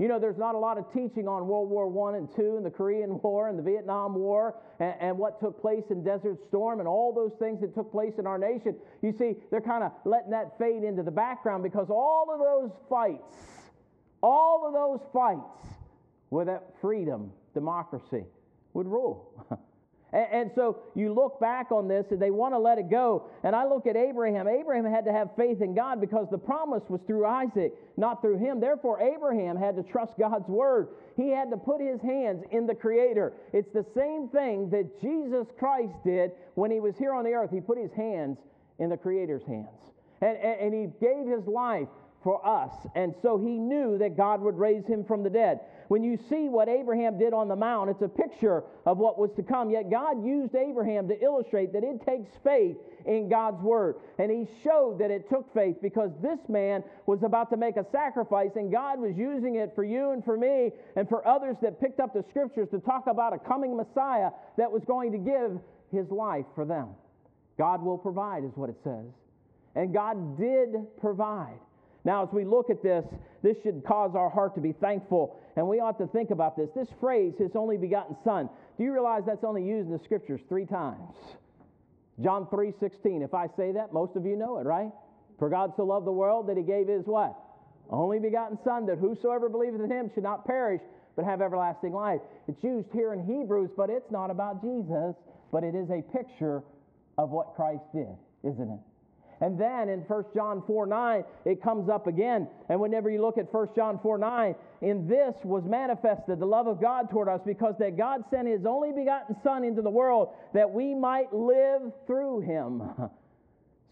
You 0.00 0.08
know, 0.08 0.18
there's 0.18 0.38
not 0.38 0.54
a 0.54 0.58
lot 0.58 0.78
of 0.78 0.90
teaching 0.94 1.28
on 1.28 1.46
World 1.46 1.68
War 1.68 1.84
I 2.08 2.16
and 2.16 2.28
II 2.38 2.56
and 2.56 2.64
the 2.64 2.70
Korean 2.70 3.20
War 3.22 3.50
and 3.50 3.58
the 3.58 3.62
Vietnam 3.62 4.14
War 4.14 4.54
and, 4.80 4.94
and, 4.98 5.18
what 5.18 5.38
took 5.38 5.60
place 5.60 5.84
in 5.90 6.02
Desert 6.02 6.38
Storm 6.48 6.78
and 6.78 6.88
all 6.88 7.12
those 7.12 7.38
things 7.38 7.60
that 7.60 7.74
took 7.74 7.92
place 7.92 8.14
in 8.18 8.26
our 8.26 8.38
nation. 8.38 8.76
You 9.02 9.12
see, 9.12 9.36
they're 9.50 9.60
kind 9.60 9.84
of 9.84 9.92
letting 10.06 10.30
that 10.30 10.56
fade 10.58 10.84
into 10.84 11.02
the 11.02 11.10
background 11.10 11.62
because 11.62 11.90
all 11.90 12.28
of 12.32 12.38
those 12.38 12.70
fights, 12.88 13.68
all 14.22 14.64
of 14.66 14.72
those 14.72 15.06
fights 15.12 15.76
where 16.30 16.46
that 16.46 16.72
freedom, 16.80 17.30
democracy 17.52 18.24
would 18.72 18.86
rule. 18.86 19.46
And, 20.12 20.26
and, 20.32 20.50
so 20.54 20.78
you 20.94 21.12
look 21.12 21.38
back 21.40 21.70
on 21.70 21.86
this 21.86 22.06
and 22.10 22.20
they 22.20 22.30
want 22.30 22.52
to 22.54 22.58
let 22.58 22.78
it 22.78 22.90
go. 22.90 23.30
And 23.44 23.54
I 23.54 23.66
look 23.66 23.86
at 23.86 23.96
Abraham. 23.96 24.48
Abraham 24.48 24.84
had 24.84 25.04
to 25.04 25.12
have 25.12 25.30
faith 25.36 25.60
in 25.60 25.74
God 25.74 26.00
because 26.00 26.26
the 26.30 26.38
promise 26.38 26.82
was 26.88 27.00
through 27.06 27.26
Isaac, 27.26 27.72
not 27.96 28.20
through 28.20 28.38
him. 28.38 28.60
Therefore, 28.60 29.00
Abraham 29.00 29.56
had 29.56 29.76
to 29.76 29.82
trust 29.82 30.18
God's 30.18 30.48
word. 30.48 30.88
He 31.16 31.30
had 31.30 31.50
to 31.50 31.56
put 31.56 31.80
his 31.80 32.00
hands 32.00 32.42
in 32.50 32.66
the 32.66 32.74
Creator. 32.74 33.34
It's 33.52 33.70
the 33.72 33.86
same 33.94 34.28
thing 34.28 34.68
that 34.70 35.00
Jesus 35.00 35.46
Christ 35.58 35.94
did 36.04 36.32
when 36.54 36.70
he 36.70 36.80
was 36.80 36.96
here 36.98 37.14
on 37.14 37.24
the 37.24 37.30
earth. 37.30 37.50
He 37.52 37.60
put 37.60 37.78
his 37.78 37.92
hands 37.92 38.38
in 38.78 38.90
the 38.90 38.96
Creator's 38.96 39.44
hands. 39.44 39.68
And, 40.22 40.36
and, 40.36 40.60
and 40.60 40.74
he 40.74 40.86
gave 41.00 41.26
his 41.26 41.46
life 41.46 41.88
for 42.22 42.44
us. 42.46 42.72
And 42.94 43.14
so 43.22 43.38
he 43.38 43.58
knew 43.58 43.98
that 43.98 44.16
God 44.16 44.40
would 44.42 44.58
raise 44.58 44.86
him 44.86 45.04
from 45.04 45.22
the 45.22 45.30
dead. 45.30 45.60
When 45.88 46.04
you 46.04 46.18
see 46.28 46.48
what 46.48 46.68
Abraham 46.68 47.18
did 47.18 47.32
on 47.32 47.48
the 47.48 47.56
mount, 47.56 47.90
it's 47.90 48.02
a 48.02 48.08
picture 48.08 48.62
of 48.86 48.98
what 48.98 49.18
was 49.18 49.30
to 49.36 49.42
come. 49.42 49.70
Yet 49.70 49.90
God 49.90 50.24
used 50.24 50.54
Abraham 50.54 51.08
to 51.08 51.20
illustrate 51.20 51.72
that 51.72 51.82
it 51.82 52.04
takes 52.06 52.30
faith 52.44 52.76
in 53.06 53.28
God's 53.28 53.60
word. 53.62 53.96
And 54.18 54.30
he 54.30 54.46
showed 54.62 54.98
that 55.00 55.10
it 55.10 55.28
took 55.28 55.52
faith 55.52 55.76
because 55.82 56.10
this 56.22 56.38
man 56.48 56.84
was 57.06 57.22
about 57.22 57.50
to 57.50 57.56
make 57.56 57.76
a 57.76 57.86
sacrifice, 57.90 58.50
and 58.54 58.70
God 58.70 59.00
was 59.00 59.16
using 59.16 59.56
it 59.56 59.72
for 59.74 59.82
you 59.82 60.10
and 60.10 60.24
for 60.24 60.36
me 60.36 60.70
and 60.96 61.08
for 61.08 61.26
others 61.26 61.56
that 61.62 61.80
picked 61.80 61.98
up 62.00 62.12
the 62.12 62.24
scriptures 62.28 62.68
to 62.70 62.78
talk 62.78 63.06
about 63.06 63.32
a 63.32 63.38
coming 63.38 63.76
Messiah 63.76 64.30
that 64.58 64.70
was 64.70 64.84
going 64.84 65.10
to 65.12 65.18
give 65.18 65.58
his 65.90 66.08
life 66.10 66.46
for 66.54 66.64
them. 66.64 66.90
God 67.58 67.82
will 67.82 67.98
provide, 67.98 68.44
is 68.44 68.52
what 68.54 68.70
it 68.70 68.76
says. 68.84 69.06
And 69.74 69.92
God 69.92 70.38
did 70.38 70.76
provide. 71.00 71.58
Now, 72.04 72.22
as 72.22 72.32
we 72.32 72.44
look 72.44 72.70
at 72.70 72.82
this, 72.82 73.04
this 73.42 73.56
should 73.62 73.84
cause 73.86 74.12
our 74.14 74.30
heart 74.30 74.54
to 74.54 74.60
be 74.60 74.72
thankful, 74.72 75.38
and 75.56 75.68
we 75.68 75.80
ought 75.80 75.98
to 75.98 76.06
think 76.06 76.30
about 76.30 76.56
this. 76.56 76.70
This 76.74 76.88
phrase, 76.98 77.34
his 77.38 77.50
only 77.54 77.76
begotten 77.76 78.16
Son, 78.24 78.48
do 78.78 78.84
you 78.84 78.92
realize 78.92 79.22
that's 79.26 79.44
only 79.44 79.64
used 79.64 79.88
in 79.88 79.92
the 79.92 80.04
scriptures 80.04 80.40
three 80.48 80.64
times? 80.64 81.14
John 82.22 82.46
3 82.50 82.72
16. 82.80 83.22
If 83.22 83.34
I 83.34 83.48
say 83.56 83.72
that, 83.72 83.92
most 83.92 84.16
of 84.16 84.24
you 84.24 84.36
know 84.36 84.58
it, 84.58 84.64
right? 84.64 84.90
For 85.38 85.48
God 85.48 85.72
so 85.76 85.84
loved 85.84 86.06
the 86.06 86.12
world 86.12 86.48
that 86.48 86.56
he 86.56 86.62
gave 86.62 86.88
his 86.88 87.06
what? 87.06 87.36
Only 87.90 88.18
begotten 88.18 88.58
Son, 88.64 88.86
that 88.86 88.98
whosoever 88.98 89.48
believeth 89.48 89.80
in 89.80 89.90
him 89.90 90.10
should 90.14 90.22
not 90.22 90.46
perish, 90.46 90.80
but 91.16 91.24
have 91.24 91.42
everlasting 91.42 91.92
life. 91.92 92.20
It's 92.46 92.62
used 92.62 92.88
here 92.92 93.12
in 93.12 93.24
Hebrews, 93.24 93.70
but 93.76 93.90
it's 93.90 94.10
not 94.10 94.30
about 94.30 94.62
Jesus, 94.62 95.16
but 95.50 95.64
it 95.64 95.74
is 95.74 95.90
a 95.90 96.02
picture 96.02 96.62
of 97.18 97.30
what 97.30 97.54
Christ 97.56 97.82
did, 97.92 98.16
isn't 98.44 98.70
it? 98.70 98.80
And 99.40 99.58
then 99.58 99.88
in 99.88 100.00
1 100.00 100.24
John 100.34 100.62
4 100.66 100.86
9, 100.86 101.24
it 101.46 101.62
comes 101.62 101.88
up 101.88 102.06
again. 102.06 102.46
And 102.68 102.78
whenever 102.78 103.08
you 103.08 103.22
look 103.22 103.38
at 103.38 103.52
1 103.52 103.68
John 103.74 103.98
4 104.02 104.18
9, 104.18 104.54
in 104.82 105.08
this 105.08 105.34
was 105.44 105.64
manifested 105.64 106.38
the 106.38 106.46
love 106.46 106.66
of 106.66 106.80
God 106.80 107.10
toward 107.10 107.28
us 107.28 107.40
because 107.44 107.74
that 107.78 107.96
God 107.96 108.24
sent 108.30 108.48
his 108.48 108.66
only 108.66 108.92
begotten 108.92 109.36
Son 109.42 109.64
into 109.64 109.82
the 109.82 109.90
world 109.90 110.34
that 110.52 110.70
we 110.70 110.94
might 110.94 111.32
live 111.32 111.92
through 112.06 112.40
him. 112.40 112.82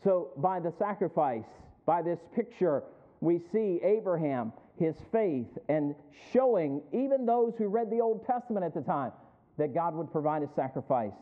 So 0.04 0.30
by 0.37 0.61
the 0.61 0.72
sacrifice, 0.78 1.44
by 1.84 2.02
this 2.02 2.20
picture, 2.34 2.84
we 3.20 3.40
see 3.52 3.80
Abraham, 3.82 4.52
his 4.78 4.94
faith, 5.11 5.48
and 5.68 5.94
showing 6.32 6.82
even 6.92 7.26
those 7.26 7.54
who 7.58 7.66
read 7.66 7.90
the 7.90 8.00
Old 8.00 8.24
Testament 8.24 8.64
at 8.64 8.74
the 8.74 8.80
time 8.80 9.11
that 9.56 9.74
God 9.74 9.94
would 9.94 10.12
provide 10.12 10.42
a 10.42 10.48
sacrifice. 10.54 11.12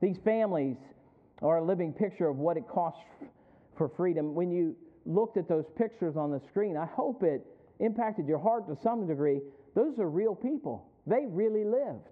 These 0.00 0.16
families 0.24 0.76
are 1.42 1.58
a 1.58 1.62
living 1.62 1.92
picture 1.92 2.26
of 2.26 2.38
what 2.38 2.56
it 2.56 2.66
costs 2.66 3.04
for 3.82 3.88
freedom. 3.96 4.32
When 4.32 4.52
you 4.52 4.76
looked 5.06 5.36
at 5.36 5.48
those 5.48 5.64
pictures 5.76 6.16
on 6.16 6.30
the 6.30 6.40
screen, 6.46 6.76
I 6.76 6.86
hope 6.86 7.24
it 7.24 7.44
impacted 7.80 8.28
your 8.28 8.38
heart 8.38 8.68
to 8.68 8.76
some 8.80 9.08
degree. 9.08 9.40
Those 9.74 9.98
are 9.98 10.08
real 10.08 10.36
people. 10.36 10.86
They 11.04 11.24
really 11.26 11.64
lived. 11.64 12.06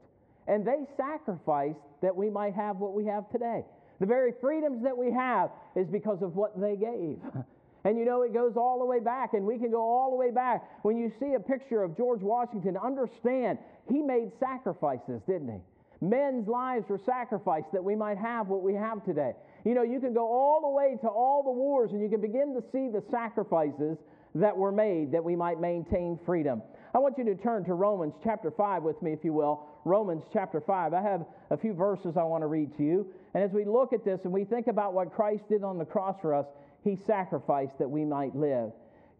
And 0.48 0.66
they 0.66 0.84
sacrificed 0.96 1.78
that 2.02 2.16
we 2.16 2.28
might 2.28 2.54
have 2.54 2.78
what 2.78 2.92
we 2.92 3.06
have 3.06 3.30
today. 3.30 3.62
The 4.00 4.06
very 4.06 4.32
freedoms 4.40 4.82
that 4.82 4.98
we 4.98 5.12
have 5.12 5.50
is 5.76 5.86
because 5.86 6.22
of 6.22 6.34
what 6.34 6.60
they 6.60 6.76
gave. 6.76 7.18
And 7.82 7.98
you 7.98 8.04
know, 8.04 8.20
it 8.20 8.34
goes 8.34 8.58
all 8.58 8.78
the 8.78 8.84
way 8.84 9.00
back, 9.00 9.32
and 9.32 9.46
we 9.46 9.56
can 9.56 9.70
go 9.70 9.80
all 9.80 10.10
the 10.10 10.16
way 10.16 10.30
back. 10.30 10.84
When 10.84 10.98
you 10.98 11.10
see 11.18 11.32
a 11.32 11.40
picture 11.40 11.82
of 11.82 11.96
George 11.96 12.20
Washington, 12.20 12.76
understand 12.76 13.56
he 13.88 14.02
made 14.02 14.32
sacrifices, 14.38 15.22
didn't 15.26 15.48
he? 15.48 15.60
Men's 16.06 16.46
lives 16.46 16.84
were 16.90 17.00
sacrificed 17.06 17.72
that 17.72 17.82
we 17.82 17.96
might 17.96 18.18
have 18.18 18.48
what 18.48 18.62
we 18.62 18.74
have 18.74 19.02
today. 19.06 19.32
You 19.64 19.74
know, 19.74 19.82
you 19.82 20.00
can 20.00 20.14
go 20.14 20.26
all 20.26 20.60
the 20.62 20.68
way 20.68 20.96
to 21.02 21.08
all 21.08 21.42
the 21.42 21.50
wars 21.50 21.92
and 21.92 22.00
you 22.00 22.08
can 22.08 22.20
begin 22.20 22.54
to 22.54 22.62
see 22.72 22.88
the 22.88 23.02
sacrifices 23.10 23.98
that 24.34 24.56
were 24.56 24.72
made 24.72 25.12
that 25.12 25.22
we 25.22 25.34
might 25.34 25.60
maintain 25.60 26.18
freedom. 26.24 26.62
I 26.94 26.98
want 26.98 27.18
you 27.18 27.24
to 27.24 27.34
turn 27.34 27.64
to 27.64 27.74
Romans 27.74 28.14
chapter 28.22 28.50
5 28.50 28.82
with 28.82 29.00
me, 29.02 29.12
if 29.12 29.24
you 29.24 29.32
will. 29.32 29.66
Romans 29.84 30.22
chapter 30.32 30.60
5. 30.60 30.94
I 30.94 31.02
have 31.02 31.24
a 31.50 31.56
few 31.56 31.74
verses 31.74 32.16
I 32.16 32.22
want 32.22 32.42
to 32.42 32.46
read 32.46 32.76
to 32.76 32.82
you. 32.82 33.06
And 33.34 33.42
as 33.42 33.50
we 33.52 33.64
look 33.64 33.92
at 33.92 34.04
this 34.04 34.20
and 34.24 34.32
we 34.32 34.44
think 34.44 34.66
about 34.66 34.94
what 34.94 35.12
Christ 35.12 35.44
did 35.48 35.64
on 35.64 35.78
the 35.78 35.84
cross 35.84 36.16
for 36.20 36.34
us, 36.34 36.46
he 36.82 36.96
sacrificed 37.06 37.78
that 37.78 37.88
we 37.88 38.04
might 38.04 38.34
live. 38.34 38.70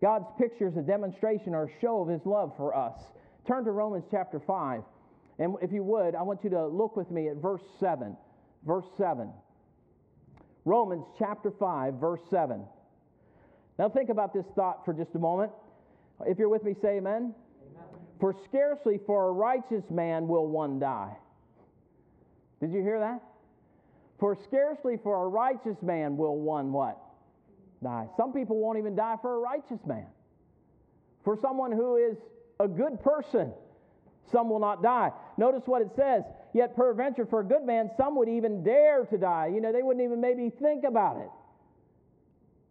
God's 0.00 0.26
picture 0.38 0.68
is 0.68 0.76
a 0.76 0.82
demonstration 0.82 1.54
or 1.54 1.64
a 1.64 1.80
show 1.80 2.00
of 2.00 2.08
his 2.08 2.24
love 2.24 2.52
for 2.56 2.74
us. 2.74 2.94
Turn 3.46 3.64
to 3.64 3.72
Romans 3.72 4.04
chapter 4.10 4.40
5. 4.40 4.82
And 5.38 5.56
if 5.62 5.72
you 5.72 5.82
would, 5.82 6.14
I 6.14 6.22
want 6.22 6.44
you 6.44 6.50
to 6.50 6.66
look 6.66 6.96
with 6.96 7.10
me 7.10 7.28
at 7.28 7.36
verse 7.36 7.62
7. 7.80 8.16
Verse 8.66 8.86
7. 8.96 9.30
Romans 10.64 11.04
chapter 11.18 11.50
5, 11.50 11.94
verse 11.94 12.20
7. 12.30 12.62
Now 13.78 13.88
think 13.88 14.10
about 14.10 14.34
this 14.34 14.44
thought 14.54 14.84
for 14.84 14.92
just 14.92 15.14
a 15.14 15.18
moment. 15.18 15.52
If 16.26 16.38
you're 16.38 16.50
with 16.50 16.64
me, 16.64 16.74
say 16.82 16.98
amen. 16.98 17.32
amen. 17.32 17.34
For 18.20 18.34
scarcely 18.44 19.00
for 19.06 19.28
a 19.28 19.32
righteous 19.32 19.84
man 19.90 20.28
will 20.28 20.46
one 20.46 20.78
die. 20.78 21.16
Did 22.60 22.72
you 22.72 22.82
hear 22.82 22.98
that? 23.00 23.22
For 24.18 24.36
scarcely 24.44 24.98
for 25.02 25.24
a 25.24 25.28
righteous 25.28 25.78
man 25.80 26.18
will 26.18 26.36
one 26.36 26.72
what? 26.72 26.98
Die. 27.82 28.06
Some 28.18 28.34
people 28.34 28.58
won't 28.58 28.78
even 28.78 28.94
die 28.94 29.16
for 29.22 29.36
a 29.36 29.38
righteous 29.38 29.80
man. 29.86 30.06
For 31.24 31.38
someone 31.40 31.72
who 31.72 31.96
is 31.96 32.18
a 32.60 32.68
good 32.68 33.00
person, 33.00 33.52
some 34.30 34.50
will 34.50 34.60
not 34.60 34.82
die. 34.82 35.10
Notice 35.38 35.62
what 35.64 35.80
it 35.80 35.90
says. 35.96 36.24
Yet, 36.52 36.74
peradventure, 36.74 37.26
for 37.26 37.40
a 37.40 37.44
good 37.44 37.64
man, 37.64 37.90
some 37.96 38.16
would 38.16 38.28
even 38.28 38.62
dare 38.64 39.04
to 39.06 39.18
die. 39.18 39.50
You 39.54 39.60
know, 39.60 39.72
they 39.72 39.82
wouldn't 39.82 40.04
even 40.04 40.20
maybe 40.20 40.50
think 40.50 40.84
about 40.84 41.18
it. 41.18 41.30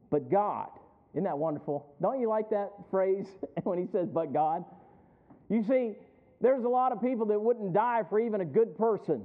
But 0.10 0.30
God, 0.30 0.70
isn't 1.14 1.24
that 1.24 1.38
wonderful? 1.38 1.94
Don't 2.02 2.20
you 2.20 2.28
like 2.28 2.50
that 2.50 2.72
phrase 2.92 3.26
when 3.64 3.80
he 3.80 3.88
says, 3.92 4.10
but 4.10 4.34
God? 4.34 4.66
You 5.50 5.64
see, 5.64 5.94
there's 6.42 6.64
a 6.64 6.70
lot 6.70 6.92
of 6.92 7.02
people 7.02 7.26
that 7.28 7.40
wouldn't 7.40 7.74
die 7.74 8.04
for 8.10 8.20
even 8.20 8.42
a 8.42 8.46
good 8.46 8.78
person. 8.78 9.24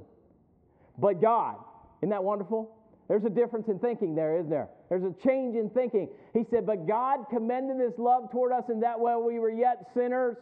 But 0.99 1.21
God, 1.21 1.57
isn't 2.01 2.11
that 2.11 2.23
wonderful? 2.23 2.77
There's 3.09 3.25
a 3.25 3.31
difference 3.31 3.69
in 3.69 3.79
thinking 3.79 4.15
there, 4.15 4.37
isn't 4.39 4.51
there? 4.51 4.69
There's 4.89 5.05
a 5.05 5.15
change 5.27 5.57
in 5.57 5.69
thinking. 5.71 6.09
He 6.33 6.45
said, 6.51 6.67
But 6.67 6.87
God 6.87 7.27
commended 7.31 7.79
his 7.79 7.99
love 7.99 8.31
toward 8.31 8.53
us 8.53 8.65
in 8.71 8.81
that 8.81 8.99
while 8.99 9.23
we 9.23 9.39
were 9.39 9.51
yet 9.51 9.91
sinners. 9.95 10.37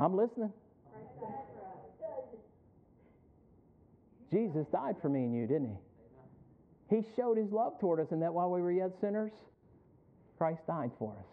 I'm 0.00 0.16
listening. 0.16 0.52
Jesus 4.30 4.66
died 4.68 4.96
for 5.02 5.08
me 5.08 5.24
and 5.24 5.34
you, 5.34 5.46
didn't 5.46 5.76
he? 6.88 6.96
He 6.96 7.04
showed 7.16 7.36
his 7.36 7.52
love 7.52 7.78
toward 7.78 8.00
us 8.00 8.08
and 8.10 8.22
that 8.22 8.32
while 8.32 8.50
we 8.50 8.62
were 8.62 8.72
yet 8.72 8.92
sinners, 9.00 9.32
Christ 10.38 10.66
died 10.66 10.90
for 10.98 11.12
us. 11.18 11.26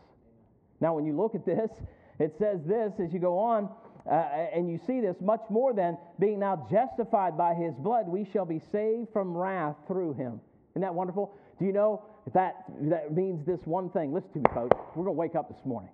Now, 0.82 0.94
when 0.96 1.06
you 1.06 1.16
look 1.16 1.34
at 1.34 1.46
this, 1.46 1.72
it 2.20 2.36
says 2.38 2.60
this 2.66 2.94
as 3.00 3.14
you 3.14 3.20
go 3.20 3.40
on, 3.40 3.70
uh, 4.10 4.14
and 4.54 4.70
you 4.70 4.80
see 4.86 5.02
this 5.02 5.16
much 5.22 5.42
more 5.50 5.74
than 5.74 5.98
being 6.20 6.40
now 6.40 6.68
justified 6.70 7.38
by 7.38 7.54
his 7.54 7.74
blood, 7.76 8.08
we 8.08 8.26
shall 8.26 8.46
be 8.46 8.62
saved 8.72 9.08
from 9.12 9.36
wrath 9.36 9.76
through 9.88 10.14
him. 10.14 10.40
Isn't 10.74 10.82
that 10.82 10.94
wonderful? 10.94 11.34
Do 11.60 11.66
you 11.66 11.74
know 11.74 12.04
that 12.34 12.66
that 12.82 13.14
means 13.14 13.46
this 13.46 13.62
one 13.66 13.90
thing? 13.90 14.14
Listen 14.14 14.32
to 14.34 14.40
me, 14.40 14.46
folks. 14.54 14.78
We're 14.96 15.06
going 15.06 15.16
to 15.16 15.20
wake 15.20 15.36
up 15.36 15.50
this 15.50 15.66
morning. 15.66 15.92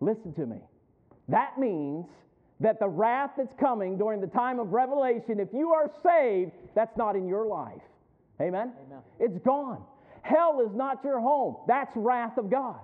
Listen 0.00 0.32
to 0.34 0.46
me. 0.46 0.58
That 1.28 1.58
means 1.58 2.06
that 2.60 2.80
the 2.80 2.88
wrath 2.88 3.30
that's 3.36 3.52
coming 3.60 3.96
during 3.98 4.20
the 4.20 4.26
time 4.26 4.58
of 4.58 4.72
revelation, 4.72 5.38
if 5.38 5.48
you 5.52 5.72
are 5.72 5.90
saved, 6.02 6.52
that's 6.74 6.96
not 6.96 7.14
in 7.14 7.28
your 7.28 7.46
life. 7.46 7.82
Amen? 8.40 8.72
Amen. 8.86 8.98
It's 9.20 9.38
gone. 9.44 9.82
Hell 10.22 10.60
is 10.66 10.74
not 10.74 11.02
your 11.04 11.20
home. 11.20 11.56
That's 11.66 11.90
wrath 11.94 12.38
of 12.38 12.50
God. 12.50 12.80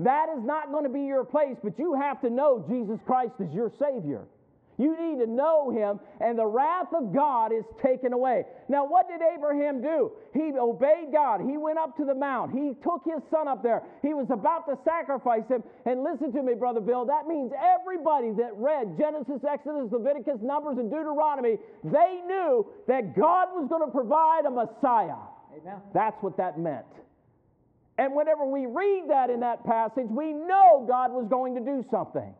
That 0.00 0.28
is 0.36 0.44
not 0.44 0.70
going 0.70 0.84
to 0.84 0.90
be 0.90 1.02
your 1.02 1.24
place, 1.24 1.56
but 1.62 1.76
you 1.78 1.94
have 1.94 2.20
to 2.20 2.30
know 2.30 2.64
Jesus 2.68 3.00
Christ 3.04 3.32
is 3.40 3.52
your 3.52 3.72
Savior. 3.80 4.26
You 4.78 4.94
need 4.94 5.18
to 5.18 5.26
know 5.28 5.70
him, 5.70 5.98
and 6.20 6.38
the 6.38 6.46
wrath 6.46 6.94
of 6.94 7.12
God 7.12 7.52
is 7.52 7.64
taken 7.82 8.12
away. 8.12 8.44
Now, 8.68 8.86
what 8.86 9.08
did 9.08 9.20
Abraham 9.34 9.82
do? 9.82 10.12
He 10.32 10.52
obeyed 10.56 11.10
God. 11.12 11.40
He 11.40 11.56
went 11.56 11.78
up 11.78 11.96
to 11.96 12.04
the 12.04 12.14
mount. 12.14 12.52
He 12.52 12.74
took 12.82 13.02
his 13.04 13.20
son 13.28 13.48
up 13.48 13.60
there. 13.60 13.82
He 14.02 14.14
was 14.14 14.28
about 14.30 14.66
to 14.66 14.78
sacrifice 14.84 15.42
him. 15.48 15.64
And 15.84 16.04
listen 16.04 16.32
to 16.32 16.42
me, 16.42 16.54
Brother 16.54 16.80
Bill, 16.80 17.04
that 17.06 17.26
means 17.26 17.50
everybody 17.58 18.30
that 18.38 18.54
read 18.54 18.96
Genesis, 18.96 19.42
Exodus, 19.42 19.90
Leviticus, 19.90 20.38
Numbers, 20.40 20.78
and 20.78 20.88
Deuteronomy, 20.88 21.58
they 21.82 22.22
knew 22.26 22.64
that 22.86 23.18
God 23.18 23.48
was 23.58 23.66
going 23.68 23.84
to 23.84 23.90
provide 23.90 24.46
a 24.46 24.50
Messiah. 24.50 25.18
Amen. 25.58 25.82
That's 25.92 26.16
what 26.22 26.36
that 26.36 26.58
meant. 26.58 26.86
And 27.98 28.14
whenever 28.14 28.46
we 28.46 28.66
read 28.66 29.06
that 29.08 29.28
in 29.28 29.40
that 29.40 29.64
passage, 29.64 30.06
we 30.08 30.32
know 30.32 30.86
God 30.86 31.10
was 31.10 31.26
going 31.28 31.56
to 31.56 31.60
do 31.60 31.84
something. 31.90 32.32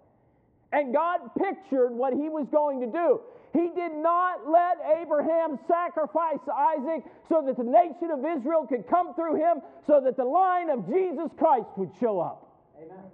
And 0.72 0.92
God 0.92 1.20
pictured 1.38 1.90
what 1.92 2.12
he 2.12 2.28
was 2.28 2.46
going 2.52 2.80
to 2.80 2.86
do. 2.86 3.20
He 3.54 3.70
did 3.74 3.92
not 3.94 4.46
let 4.46 4.76
Abraham 5.00 5.58
sacrifice 5.66 6.38
Isaac 6.46 7.04
so 7.28 7.42
that 7.46 7.56
the 7.56 7.64
nation 7.64 8.10
of 8.12 8.20
Israel 8.20 8.66
could 8.68 8.86
come 8.88 9.14
through 9.14 9.36
him, 9.36 9.62
so 9.86 10.00
that 10.04 10.16
the 10.16 10.24
line 10.24 10.68
of 10.68 10.86
Jesus 10.86 11.30
Christ 11.38 11.68
would 11.76 11.90
show 11.98 12.20
up. 12.20 12.60
Amen. 12.76 13.04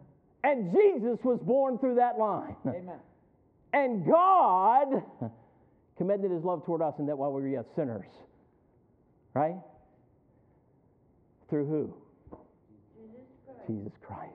And 0.43 0.73
Jesus 0.73 1.19
was 1.23 1.39
born 1.41 1.79
through 1.79 1.95
that 1.95 2.19
line. 2.19 2.57
Amen. 2.67 2.99
And 3.73 4.05
God 4.05 5.03
commended 5.97 6.33
his 6.33 6.43
love 6.43 6.65
toward 6.67 6.83
us 6.83 6.95
in 6.99 7.07
that 7.07 7.17
while 7.17 7.33
we 7.33 7.43
were 7.43 7.49
yet 7.49 7.67
sinners. 7.77 8.07
Right? 9.33 9.57
Through 11.49 11.67
who? 11.67 11.95
Jesus 12.97 13.23
Christ. 13.47 13.67
Jesus 13.69 13.93
Christ. 14.05 14.33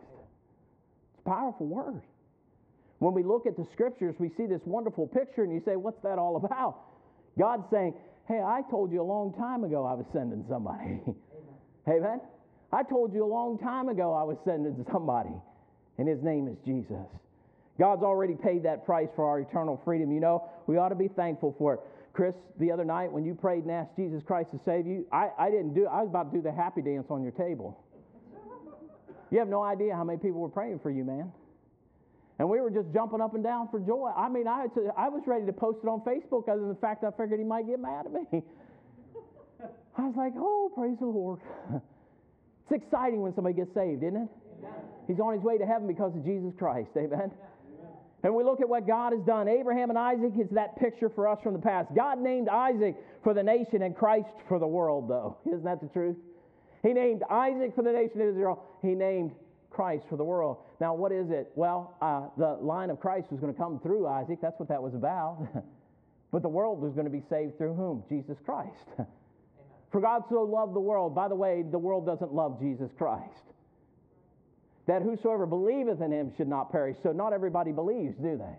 It's 1.13 1.19
a 1.25 1.29
powerful 1.29 1.67
word. 1.67 2.01
When 2.99 3.13
we 3.13 3.23
look 3.23 3.45
at 3.45 3.55
the 3.57 3.65
scriptures, 3.73 4.15
we 4.19 4.29
see 4.37 4.45
this 4.45 4.61
wonderful 4.65 5.07
picture, 5.07 5.43
and 5.43 5.53
you 5.53 5.61
say, 5.65 5.75
What's 5.75 6.01
that 6.03 6.19
all 6.19 6.35
about? 6.35 6.77
God's 7.37 7.63
saying, 7.71 7.93
Hey, 8.27 8.41
I 8.45 8.61
told 8.69 8.91
you 8.91 9.01
a 9.01 9.03
long 9.03 9.33
time 9.33 9.63
ago 9.63 9.85
I 9.85 9.93
was 9.93 10.05
sending 10.13 10.45
somebody. 10.47 11.01
Amen. 11.87 12.03
Amen. 12.03 12.21
I 12.71 12.83
told 12.83 13.13
you 13.13 13.25
a 13.25 13.31
long 13.31 13.57
time 13.57 13.89
ago 13.89 14.13
I 14.13 14.23
was 14.23 14.37
sending 14.45 14.85
somebody, 14.91 15.33
and 15.97 16.07
his 16.07 16.21
name 16.21 16.47
is 16.47 16.57
Jesus. 16.65 17.07
God's 17.79 18.03
already 18.03 18.35
paid 18.35 18.63
that 18.63 18.85
price 18.85 19.07
for 19.15 19.25
our 19.25 19.39
eternal 19.39 19.81
freedom. 19.85 20.11
You 20.11 20.19
know, 20.19 20.49
we 20.67 20.77
ought 20.77 20.89
to 20.89 20.95
be 20.95 21.07
thankful 21.07 21.55
for 21.57 21.75
it. 21.75 21.79
Chris, 22.11 22.35
the 22.59 22.71
other 22.71 22.83
night 22.83 23.11
when 23.11 23.23
you 23.23 23.33
prayed 23.33 23.63
and 23.63 23.71
asked 23.71 23.95
Jesus 23.95 24.21
Christ 24.21 24.51
to 24.51 24.59
save 24.65 24.85
you, 24.85 25.07
I, 25.11 25.29
I 25.39 25.49
didn't 25.49 25.73
do 25.73 25.87
I 25.87 26.01
was 26.01 26.09
about 26.09 26.31
to 26.31 26.37
do 26.37 26.43
the 26.43 26.51
happy 26.51 26.81
dance 26.81 27.07
on 27.09 27.23
your 27.23 27.31
table. 27.31 27.81
You 29.31 29.39
have 29.39 29.47
no 29.47 29.63
idea 29.63 29.95
how 29.95 30.03
many 30.03 30.19
people 30.19 30.41
were 30.41 30.49
praying 30.49 30.79
for 30.79 30.89
you, 30.89 31.05
man. 31.05 31.31
And 32.39 32.49
we 32.49 32.61
were 32.61 32.71
just 32.71 32.87
jumping 32.93 33.19
up 33.19 33.35
and 33.35 33.43
down 33.43 33.67
for 33.69 33.79
joy. 33.79 34.11
I 34.15 34.29
mean, 34.29 34.47
I, 34.47 34.67
I 34.97 35.09
was 35.09 35.23
ready 35.27 35.45
to 35.45 35.53
post 35.53 35.79
it 35.83 35.87
on 35.87 35.99
Facebook 36.01 36.47
other 36.47 36.61
than 36.61 36.69
the 36.69 36.79
fact 36.79 37.03
I 37.03 37.11
figured 37.11 37.37
he 37.37 37.45
might 37.45 37.67
get 37.67 37.79
mad 37.79 38.05
at 38.05 38.13
me. 38.13 38.41
I 39.97 40.01
was 40.07 40.15
like, 40.15 40.33
oh, 40.37 40.71
praise 40.73 40.97
the 40.99 41.05
Lord. 41.05 41.41
it's 41.75 42.83
exciting 42.83 43.21
when 43.21 43.35
somebody 43.35 43.55
gets 43.55 43.73
saved, 43.73 44.03
isn't 44.03 44.15
it? 44.15 44.29
Amen. 44.59 44.73
He's 45.07 45.19
on 45.19 45.33
his 45.33 45.43
way 45.43 45.57
to 45.57 45.65
heaven 45.65 45.85
because 45.85 46.15
of 46.15 46.23
Jesus 46.23 46.53
Christ. 46.57 46.91
Amen. 46.95 47.11
Amen. 47.11 47.31
And 48.23 48.33
we 48.33 48.45
look 48.45 48.61
at 48.61 48.69
what 48.69 48.87
God 48.87 49.11
has 49.11 49.21
done. 49.25 49.49
Abraham 49.49 49.89
and 49.89 49.99
Isaac 49.99 50.31
is 50.39 50.47
that 50.51 50.79
picture 50.79 51.09
for 51.09 51.27
us 51.27 51.39
from 51.43 51.51
the 51.51 51.59
past. 51.59 51.89
God 51.93 52.19
named 52.19 52.47
Isaac 52.47 52.95
for 53.21 53.33
the 53.33 53.43
nation 53.43 53.81
and 53.81 53.93
Christ 53.93 54.31
for 54.47 54.59
the 54.59 54.67
world, 54.67 55.09
though. 55.09 55.37
Isn't 55.45 55.65
that 55.65 55.81
the 55.81 55.87
truth? 55.87 56.15
He 56.83 56.93
named 56.93 57.23
Isaac 57.29 57.75
for 57.75 57.83
the 57.83 57.91
nation 57.91 58.21
of 58.21 58.29
Israel. 58.29 58.63
He 58.81 58.95
named 58.95 59.31
Christ 59.69 60.05
for 60.09 60.15
the 60.15 60.23
world. 60.23 60.57
Now, 60.79 60.93
what 60.93 61.11
is 61.11 61.29
it? 61.29 61.51
Well, 61.55 61.95
uh, 62.01 62.27
the 62.37 62.57
line 62.61 62.89
of 62.89 62.99
Christ 62.99 63.31
was 63.31 63.39
going 63.41 63.53
to 63.53 63.59
come 63.59 63.79
through 63.79 64.07
Isaac. 64.07 64.39
That's 64.41 64.59
what 64.59 64.69
that 64.69 64.81
was 64.81 64.93
about. 64.93 65.45
but 66.31 66.41
the 66.41 66.49
world 66.49 66.81
was 66.81 66.93
going 66.93 67.05
to 67.05 67.11
be 67.11 67.23
saved 67.29 67.57
through 67.57 67.73
whom? 67.73 68.03
Jesus 68.07 68.37
Christ. 68.45 68.85
for 69.91 69.99
God 69.99 70.23
so 70.29 70.41
loved 70.43 70.73
the 70.73 70.79
world. 70.79 71.13
By 71.13 71.27
the 71.27 71.35
way, 71.35 71.63
the 71.69 71.77
world 71.77 72.05
doesn't 72.05 72.33
love 72.33 72.59
Jesus 72.59 72.91
Christ. 72.97 73.43
That 74.87 75.01
whosoever 75.01 75.45
believeth 75.45 76.01
in 76.01 76.11
him 76.11 76.31
should 76.37 76.47
not 76.47 76.71
perish. 76.71 76.97
So, 77.03 77.11
not 77.11 77.33
everybody 77.33 77.71
believes, 77.71 78.15
do 78.15 78.37
they? 78.37 78.55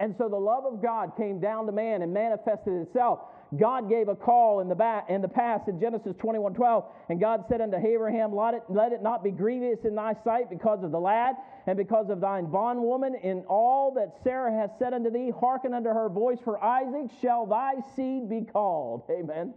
And 0.00 0.14
so 0.18 0.28
the 0.28 0.36
love 0.36 0.64
of 0.64 0.82
God 0.82 1.12
came 1.16 1.38
down 1.38 1.66
to 1.66 1.72
man 1.72 2.02
and 2.02 2.12
manifested 2.12 2.74
itself. 2.74 3.20
God 3.58 3.88
gave 3.88 4.08
a 4.08 4.16
call 4.16 4.60
in 4.60 4.68
the, 4.68 4.74
back, 4.74 5.10
in 5.10 5.20
the 5.20 5.28
past 5.28 5.68
in 5.68 5.78
Genesis 5.78 6.16
21 6.18 6.54
12, 6.54 6.84
and 7.10 7.20
God 7.20 7.44
said 7.48 7.60
unto 7.60 7.76
Abraham, 7.76 8.34
let 8.34 8.54
it, 8.54 8.62
let 8.70 8.92
it 8.92 9.02
not 9.02 9.22
be 9.22 9.30
grievous 9.30 9.84
in 9.84 9.94
thy 9.94 10.14
sight 10.24 10.48
because 10.48 10.82
of 10.82 10.90
the 10.90 10.98
lad 10.98 11.36
and 11.66 11.76
because 11.76 12.08
of 12.08 12.20
thine 12.20 12.46
bondwoman. 12.46 13.14
In 13.22 13.44
all 13.48 13.92
that 13.94 14.14
Sarah 14.24 14.52
hath 14.52 14.70
said 14.78 14.94
unto 14.94 15.10
thee, 15.10 15.30
hearken 15.38 15.74
unto 15.74 15.90
her 15.90 16.08
voice, 16.08 16.38
for 16.42 16.62
Isaac 16.64 17.10
shall 17.20 17.44
thy 17.44 17.74
seed 17.94 18.30
be 18.30 18.40
called. 18.50 19.02
Amen. 19.10 19.52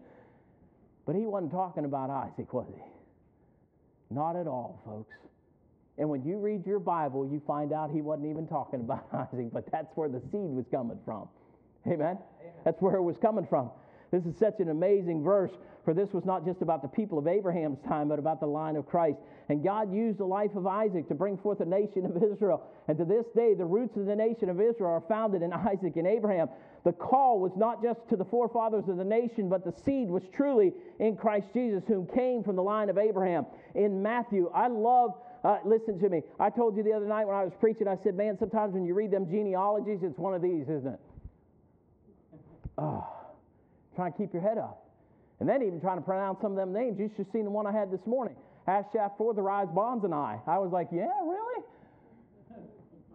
But 1.05 1.15
he 1.15 1.25
wasn't 1.25 1.51
talking 1.51 1.85
about 1.85 2.09
Isaac, 2.09 2.51
was 2.51 2.67
he? 2.67 2.81
Not 4.13 4.35
at 4.35 4.47
all, 4.47 4.81
folks. 4.85 5.15
And 5.97 6.09
when 6.09 6.23
you 6.23 6.37
read 6.37 6.65
your 6.65 6.79
Bible, 6.79 7.25
you 7.25 7.41
find 7.47 7.71
out 7.71 7.89
he 7.89 8.01
wasn't 8.01 8.27
even 8.27 8.47
talking 8.47 8.81
about 8.81 9.07
Isaac, 9.13 9.47
but 9.53 9.69
that's 9.71 9.95
where 9.95 10.09
the 10.09 10.19
seed 10.31 10.51
was 10.51 10.65
coming 10.69 10.99
from. 11.05 11.27
Amen? 11.87 11.99
Amen? 11.99 12.17
That's 12.65 12.81
where 12.81 12.95
it 12.95 13.03
was 13.03 13.17
coming 13.17 13.45
from. 13.45 13.69
This 14.11 14.25
is 14.25 14.37
such 14.37 14.59
an 14.59 14.69
amazing 14.69 15.23
verse, 15.23 15.51
for 15.83 15.93
this 15.93 16.13
was 16.13 16.25
not 16.25 16.45
just 16.45 16.61
about 16.61 16.81
the 16.81 16.87
people 16.87 17.17
of 17.17 17.27
Abraham's 17.27 17.79
time, 17.87 18.07
but 18.07 18.19
about 18.19 18.39
the 18.39 18.47
line 18.47 18.75
of 18.75 18.85
Christ. 18.85 19.17
And 19.49 19.63
God 19.63 19.93
used 19.93 20.19
the 20.19 20.25
life 20.25 20.55
of 20.55 20.65
Isaac 20.65 21.07
to 21.09 21.15
bring 21.15 21.37
forth 21.37 21.59
a 21.59 21.65
nation 21.65 22.05
of 22.05 22.23
Israel. 22.23 22.63
And 22.87 22.97
to 22.97 23.05
this 23.05 23.25
day, 23.35 23.53
the 23.53 23.65
roots 23.65 23.97
of 23.97 24.05
the 24.05 24.15
nation 24.15 24.49
of 24.49 24.61
Israel 24.61 24.91
are 24.91 25.03
founded 25.07 25.41
in 25.41 25.53
Isaac 25.53 25.95
and 25.95 26.07
Abraham. 26.07 26.49
The 26.83 26.93
call 26.93 27.39
was 27.39 27.51
not 27.55 27.81
just 27.83 28.07
to 28.09 28.15
the 28.15 28.25
forefathers 28.25 28.87
of 28.87 28.97
the 28.97 29.03
nation, 29.03 29.49
but 29.49 29.65
the 29.65 29.73
seed 29.83 30.09
was 30.09 30.23
truly 30.33 30.71
in 30.99 31.17
Christ 31.17 31.47
Jesus, 31.53 31.83
whom 31.87 32.07
came 32.07 32.43
from 32.43 32.55
the 32.55 32.63
line 32.63 32.89
of 32.89 32.97
Abraham. 32.97 33.45
In 33.73 34.01
Matthew, 34.01 34.49
I 34.53 34.67
love 34.67 35.15
uh, 35.45 35.59
listen 35.63 35.99
to 35.99 36.09
me. 36.09 36.23
I 36.39 36.49
told 36.49 36.75
you 36.75 36.81
the 36.81 36.93
other 36.93 37.05
night 37.05 37.25
when 37.25 37.35
I 37.35 37.43
was 37.43 37.53
preaching, 37.59 37.87
I 37.87 37.97
said, 38.03 38.15
man, 38.15 38.35
sometimes 38.39 38.73
when 38.73 38.83
you 38.83 38.95
read 38.95 39.11
them 39.11 39.29
genealogies, 39.29 39.99
it's 40.01 40.17
one 40.17 40.33
of 40.33 40.41
these, 40.41 40.63
isn't 40.63 40.87
it? 40.87 40.99
Oh, 42.79 43.07
trying 43.95 44.11
to 44.11 44.17
keep 44.17 44.33
your 44.33 44.41
head 44.41 44.57
up. 44.57 44.89
And 45.39 45.47
then 45.47 45.61
even 45.61 45.79
trying 45.79 45.97
to 45.97 46.03
pronounce 46.03 46.41
some 46.41 46.51
of 46.51 46.57
them 46.57 46.73
names. 46.73 46.97
You 46.97 47.09
should 47.09 47.25
have 47.25 47.31
seen 47.31 47.43
the 47.43 47.51
one 47.51 47.67
I 47.67 47.71
had 47.71 47.91
this 47.91 48.05
morning. 48.07 48.35
Ashaf 48.67 49.17
for 49.17 49.33
the 49.33 49.41
Rise 49.41 49.67
Bonds 49.73 50.03
and 50.03 50.13
I. 50.13 50.39
I 50.47 50.57
was 50.57 50.71
like, 50.71 50.87
yeah, 50.91 51.05
really? 51.23 51.63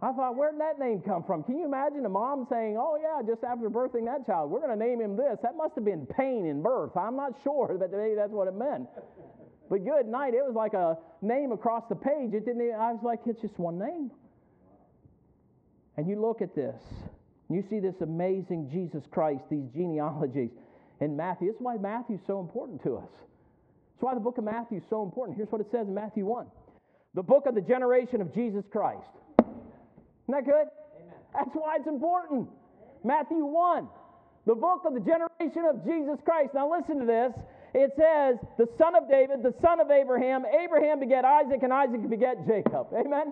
I 0.01 0.13
thought, 0.13 0.35
where 0.35 0.51
did 0.51 0.61
that 0.61 0.79
name 0.79 1.01
come 1.01 1.23
from? 1.23 1.43
Can 1.43 1.57
you 1.57 1.65
imagine 1.65 2.05
a 2.05 2.09
mom 2.09 2.47
saying, 2.49 2.77
oh, 2.79 2.97
yeah, 2.99 3.21
just 3.27 3.43
after 3.43 3.69
birthing 3.69 4.05
that 4.05 4.25
child, 4.25 4.49
we're 4.49 4.61
going 4.61 4.77
to 4.77 4.83
name 4.83 4.99
him 4.99 5.15
this? 5.15 5.37
That 5.43 5.55
must 5.55 5.75
have 5.75 5.85
been 5.85 6.07
pain 6.07 6.45
in 6.45 6.63
birth. 6.63 6.95
I'm 6.95 7.15
not 7.15 7.33
sure, 7.43 7.75
but 7.77 7.91
maybe 7.91 8.15
that's 8.15 8.31
what 8.31 8.47
it 8.47 8.55
meant. 8.55 8.87
But 9.71 9.85
good 9.85 10.05
night, 10.05 10.33
it 10.33 10.43
was 10.43 10.53
like 10.53 10.73
a 10.73 10.97
name 11.21 11.53
across 11.53 11.85
the 11.87 11.95
page. 11.95 12.33
It 12.33 12.45
didn't. 12.45 12.59
I 12.75 12.91
was 12.91 12.99
like, 13.03 13.21
it's 13.25 13.39
just 13.39 13.57
one 13.57 13.79
name. 13.79 14.11
And 15.95 16.09
you 16.09 16.19
look 16.19 16.41
at 16.41 16.53
this, 16.53 16.75
you 17.49 17.63
see 17.69 17.79
this 17.79 17.95
amazing 18.01 18.69
Jesus 18.69 19.01
Christ, 19.09 19.43
these 19.49 19.63
genealogies 19.73 20.49
in 20.99 21.15
Matthew. 21.15 21.47
This 21.47 21.55
is 21.55 21.61
why 21.61 21.77
Matthew 21.77 22.17
is 22.17 22.21
so 22.27 22.41
important 22.41 22.83
to 22.83 22.97
us. 22.97 23.07
That's 23.15 24.01
why 24.01 24.13
the 24.13 24.19
book 24.19 24.37
of 24.37 24.43
Matthew 24.43 24.79
is 24.79 24.83
so 24.89 25.03
important. 25.03 25.37
Here's 25.37 25.49
what 25.49 25.61
it 25.61 25.67
says 25.71 25.87
in 25.87 25.93
Matthew 25.93 26.25
1 26.25 26.47
the 27.13 27.23
book 27.23 27.45
of 27.45 27.55
the 27.55 27.61
generation 27.61 28.19
of 28.19 28.33
Jesus 28.33 28.65
Christ. 28.71 29.07
Isn't 29.39 29.55
that 30.27 30.45
good? 30.45 30.67
Amen. 30.67 31.15
That's 31.33 31.51
why 31.53 31.77
it's 31.79 31.87
important. 31.87 32.49
Matthew 33.05 33.45
1, 33.45 33.87
the 34.47 34.55
book 34.55 34.83
of 34.85 34.93
the 34.93 34.99
generation 34.99 35.63
of 35.69 35.83
Jesus 35.85 36.19
Christ. 36.25 36.51
Now 36.53 36.69
listen 36.69 36.99
to 36.99 37.05
this. 37.05 37.31
It 37.73 37.91
says, 37.95 38.35
the 38.57 38.67
son 38.77 38.95
of 38.95 39.07
David, 39.09 39.43
the 39.43 39.53
son 39.61 39.79
of 39.79 39.89
Abraham. 39.89 40.43
Abraham 40.45 40.99
begat 40.99 41.23
Isaac, 41.23 41.63
and 41.63 41.71
Isaac 41.71 42.09
begat 42.09 42.45
Jacob. 42.45 42.87
Amen? 42.93 43.31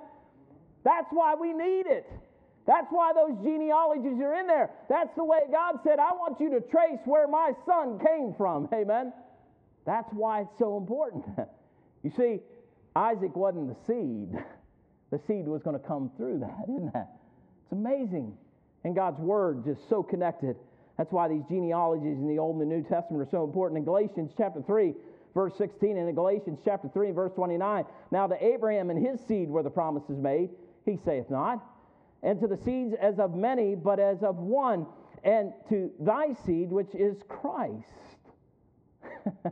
That's 0.83 1.07
why 1.11 1.35
we 1.35 1.51
need 1.53 1.87
it. 1.87 2.09
That's 2.65 2.87
why 2.89 3.11
those 3.13 3.35
genealogies 3.43 4.21
are 4.21 4.35
in 4.35 4.47
there. 4.47 4.69
That's 4.89 5.09
the 5.17 5.23
way 5.23 5.39
God 5.51 5.79
said, 5.83 5.99
I 5.99 6.11
want 6.13 6.39
you 6.39 6.51
to 6.51 6.61
trace 6.61 6.99
where 7.05 7.27
my 7.27 7.51
son 7.65 7.99
came 7.99 8.33
from. 8.37 8.69
Amen? 8.73 9.11
That's 9.85 10.07
why 10.13 10.41
it's 10.41 10.59
so 10.59 10.77
important. 10.77 11.25
you 12.03 12.11
see, 12.15 12.39
Isaac 12.95 13.35
wasn't 13.35 13.69
the 13.69 13.75
seed. 13.87 14.39
The 15.11 15.19
seed 15.27 15.47
was 15.47 15.63
going 15.63 15.79
to 15.79 15.85
come 15.85 16.11
through 16.15 16.39
that, 16.39 16.63
isn't 16.69 16.93
that? 16.93 17.09
It's 17.63 17.71
amazing. 17.71 18.37
And 18.83 18.95
God's 18.95 19.19
word 19.19 19.65
just 19.65 19.81
so 19.89 20.03
connected. 20.03 20.55
That's 20.99 21.13
why 21.13 21.29
these 21.29 21.43
genealogies 21.47 22.17
in 22.17 22.27
the 22.27 22.37
Old 22.39 22.59
and 22.59 22.69
the 22.69 22.75
New 22.75 22.83
Testament 22.83 23.25
are 23.25 23.31
so 23.31 23.45
important. 23.45 23.77
In 23.77 23.85
Galatians 23.85 24.33
chapter 24.37 24.61
3, 24.61 24.93
verse 25.33 25.53
16, 25.57 25.95
and 25.97 26.09
in 26.09 26.13
Galatians 26.13 26.59
chapter 26.65 26.89
3, 26.89 27.11
verse 27.11 27.31
29, 27.35 27.85
now 28.11 28.27
to 28.27 28.45
Abraham 28.45 28.89
and 28.89 29.07
his 29.07 29.17
seed 29.25 29.49
were 29.49 29.63
the 29.63 29.69
promises 29.69 30.17
made. 30.17 30.49
He 30.83 30.99
saith 31.05 31.29
not, 31.29 31.63
and 32.21 32.37
to 32.41 32.47
the 32.47 32.57
seeds 32.57 32.93
as 32.99 33.17
of 33.17 33.33
many, 33.33 33.75
but 33.75 33.97
as 33.97 34.23
of 34.23 34.39
one, 34.39 34.85
and 35.23 35.53
to 35.69 35.89
thy 36.01 36.33
seed, 36.45 36.69
which 36.69 36.93
is 36.93 37.15
Christ. 37.29 37.85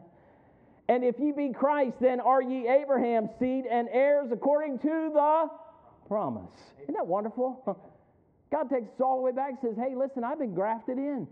and 0.89 1.01
if 1.01 1.17
ye 1.17 1.31
be 1.31 1.53
Christ, 1.53 1.95
then 2.01 2.19
are 2.19 2.41
ye 2.41 2.67
Abraham's 2.67 3.31
seed 3.39 3.65
and 3.71 3.87
heirs 3.93 4.33
according 4.33 4.79
to 4.79 5.11
the 5.13 5.47
promise. 6.09 6.51
Isn't 6.83 6.95
that 6.95 7.07
wonderful? 7.07 7.79
God 8.51 8.69
takes 8.69 8.87
us 8.87 9.01
all 9.01 9.17
the 9.17 9.23
way 9.23 9.31
back 9.31 9.49
and 9.49 9.59
says, 9.61 9.75
Hey, 9.77 9.95
listen, 9.95 10.23
I've 10.23 10.39
been 10.39 10.53
grafted 10.53 10.97
in. 10.97 11.27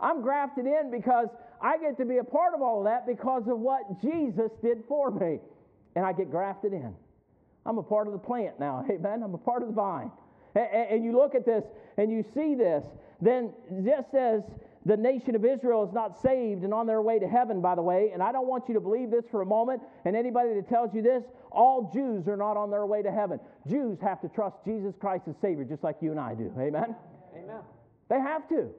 I'm 0.00 0.22
grafted 0.22 0.66
in 0.66 0.90
because 0.90 1.28
I 1.60 1.78
get 1.78 1.96
to 1.98 2.04
be 2.04 2.18
a 2.18 2.24
part 2.24 2.54
of 2.54 2.62
all 2.62 2.78
of 2.80 2.84
that 2.84 3.06
because 3.06 3.42
of 3.48 3.58
what 3.58 4.00
Jesus 4.00 4.50
did 4.62 4.84
for 4.86 5.10
me. 5.10 5.38
And 5.96 6.04
I 6.04 6.12
get 6.12 6.30
grafted 6.30 6.72
in. 6.72 6.94
I'm 7.66 7.78
a 7.78 7.82
part 7.82 8.06
of 8.06 8.12
the 8.12 8.18
plant 8.18 8.60
now. 8.60 8.84
Amen. 8.90 9.22
I'm 9.22 9.34
a 9.34 9.38
part 9.38 9.62
of 9.62 9.68
the 9.68 9.74
vine. 9.74 10.10
And 10.54 11.04
you 11.04 11.12
look 11.12 11.34
at 11.34 11.44
this 11.44 11.62
and 11.96 12.10
you 12.10 12.24
see 12.34 12.54
this, 12.54 12.82
then 13.20 13.52
just 13.84 14.14
as 14.14 14.42
the 14.88 14.96
nation 14.96 15.36
of 15.36 15.44
Israel 15.44 15.86
is 15.86 15.92
not 15.92 16.18
saved 16.22 16.64
and 16.64 16.72
on 16.72 16.86
their 16.86 17.02
way 17.02 17.18
to 17.18 17.28
heaven, 17.28 17.60
by 17.60 17.74
the 17.74 17.82
way, 17.82 18.10
and 18.14 18.22
I 18.22 18.32
don't 18.32 18.46
want 18.46 18.64
you 18.68 18.74
to 18.74 18.80
believe 18.80 19.10
this 19.10 19.26
for 19.30 19.42
a 19.42 19.46
moment, 19.46 19.82
and 20.06 20.16
anybody 20.16 20.54
that 20.54 20.66
tells 20.66 20.94
you 20.94 21.02
this, 21.02 21.22
all 21.52 21.90
Jews 21.92 22.26
are 22.26 22.38
not 22.38 22.56
on 22.56 22.70
their 22.70 22.86
way 22.86 23.02
to 23.02 23.12
heaven. 23.12 23.38
Jews 23.68 23.98
have 24.00 24.18
to 24.22 24.28
trust 24.28 24.56
Jesus 24.64 24.94
Christ 24.98 25.24
as 25.28 25.34
Savior, 25.42 25.64
just 25.64 25.84
like 25.84 25.96
you 26.00 26.10
and 26.10 26.18
I 26.18 26.34
do. 26.34 26.50
Amen? 26.58 26.96
Amen. 27.36 27.60
They 28.08 28.18
have 28.18 28.48
to. 28.48 28.70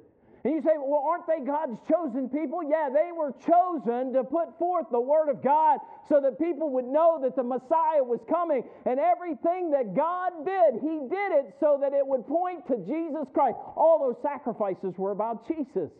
And 0.50 0.58
you 0.58 0.64
say, 0.64 0.82
well, 0.82 1.06
aren't 1.06 1.28
they 1.28 1.46
God's 1.46 1.78
chosen 1.86 2.28
people? 2.28 2.66
Yeah, 2.66 2.90
they 2.90 3.12
were 3.14 3.38
chosen 3.46 4.14
to 4.14 4.24
put 4.24 4.58
forth 4.58 4.88
the 4.90 5.00
Word 5.00 5.30
of 5.30 5.44
God 5.44 5.78
so 6.10 6.20
that 6.22 6.42
people 6.42 6.72
would 6.72 6.90
know 6.90 7.22
that 7.22 7.36
the 7.36 7.44
Messiah 7.44 8.02
was 8.02 8.18
coming. 8.28 8.64
And 8.88 9.00
everything 9.00 9.70
that 9.70 9.94
God 9.94 10.42
did, 10.42 10.82
He 10.82 11.06
did 11.06 11.32
it 11.38 11.54
so 11.60 11.78
that 11.80 11.94
it 11.94 12.02
would 12.02 12.26
point 12.26 12.66
to 12.66 12.78
Jesus 12.82 13.30
Christ. 13.32 13.62
All 13.78 14.02
those 14.02 14.18
sacrifices 14.26 14.98
were 14.98 15.12
about 15.12 15.48
Jesus 15.48 15.92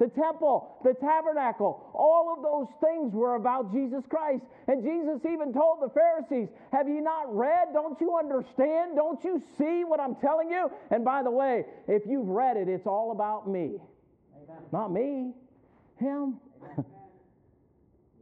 the 0.00 0.08
temple, 0.08 0.78
the 0.84 0.94
tabernacle, 0.94 1.90
all 1.94 2.34
of 2.36 2.42
those 2.42 2.66
things 2.80 3.14
were 3.14 3.36
about 3.36 3.72
Jesus 3.72 4.02
Christ. 4.10 4.42
And 4.66 4.82
Jesus 4.82 5.20
even 5.24 5.52
told 5.52 5.80
the 5.80 5.90
Pharisees, 5.94 6.48
Have 6.72 6.88
you 6.88 7.00
not 7.00 7.34
read? 7.34 7.68
Don't 7.72 7.98
you 8.00 8.18
understand? 8.18 8.96
Don't 8.96 9.22
you 9.24 9.40
see 9.56 9.84
what 9.84 10.00
I'm 10.00 10.16
telling 10.16 10.50
you? 10.50 10.70
And 10.90 11.04
by 11.04 11.22
the 11.22 11.30
way, 11.30 11.64
if 11.86 12.02
you've 12.04 12.26
read 12.26 12.56
it, 12.56 12.68
it's 12.68 12.86
all 12.86 13.12
about 13.12 13.48
me. 13.48 13.78
Not 14.72 14.92
me, 14.92 15.32
Him. 15.98 16.38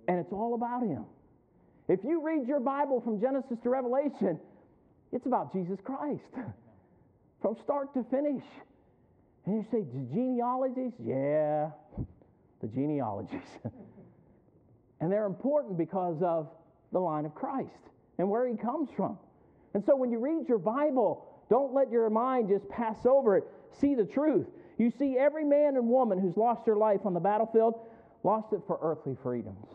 and 0.08 0.18
it's 0.18 0.32
all 0.32 0.54
about 0.54 0.82
Him. 0.82 1.04
If 1.88 2.00
you 2.02 2.22
read 2.22 2.46
your 2.46 2.60
Bible 2.60 3.00
from 3.00 3.20
Genesis 3.20 3.58
to 3.62 3.68
Revelation, 3.68 4.38
it's 5.12 5.26
about 5.26 5.52
Jesus 5.52 5.78
Christ 5.84 6.22
from 7.42 7.56
start 7.62 7.92
to 7.94 8.04
finish. 8.04 8.42
And 9.46 9.56
you 9.56 9.66
say, 9.70 9.84
genealogies? 10.12 10.92
Yeah, 10.98 11.70
the 12.62 12.68
genealogies. 12.68 13.42
and 15.00 15.12
they're 15.12 15.26
important 15.26 15.76
because 15.76 16.22
of 16.22 16.48
the 16.92 16.98
line 16.98 17.26
of 17.26 17.34
Christ 17.34 17.70
and 18.18 18.28
where 18.30 18.48
he 18.48 18.56
comes 18.56 18.88
from. 18.96 19.18
And 19.74 19.84
so 19.84 19.96
when 19.96 20.10
you 20.10 20.18
read 20.18 20.48
your 20.48 20.58
Bible, 20.58 21.26
don't 21.50 21.74
let 21.74 21.90
your 21.90 22.08
mind 22.08 22.48
just 22.48 22.68
pass 22.68 23.04
over 23.04 23.36
it. 23.36 23.44
See 23.80 23.94
the 23.94 24.04
truth. 24.04 24.46
You 24.78 24.92
see, 24.98 25.16
every 25.18 25.44
man 25.44 25.76
and 25.76 25.88
woman 25.88 26.18
who's 26.18 26.36
lost 26.36 26.64
their 26.64 26.76
life 26.76 27.00
on 27.04 27.14
the 27.14 27.20
battlefield 27.20 27.74
lost 28.22 28.52
it 28.52 28.60
for 28.66 28.78
earthly 28.82 29.16
freedoms. 29.22 29.66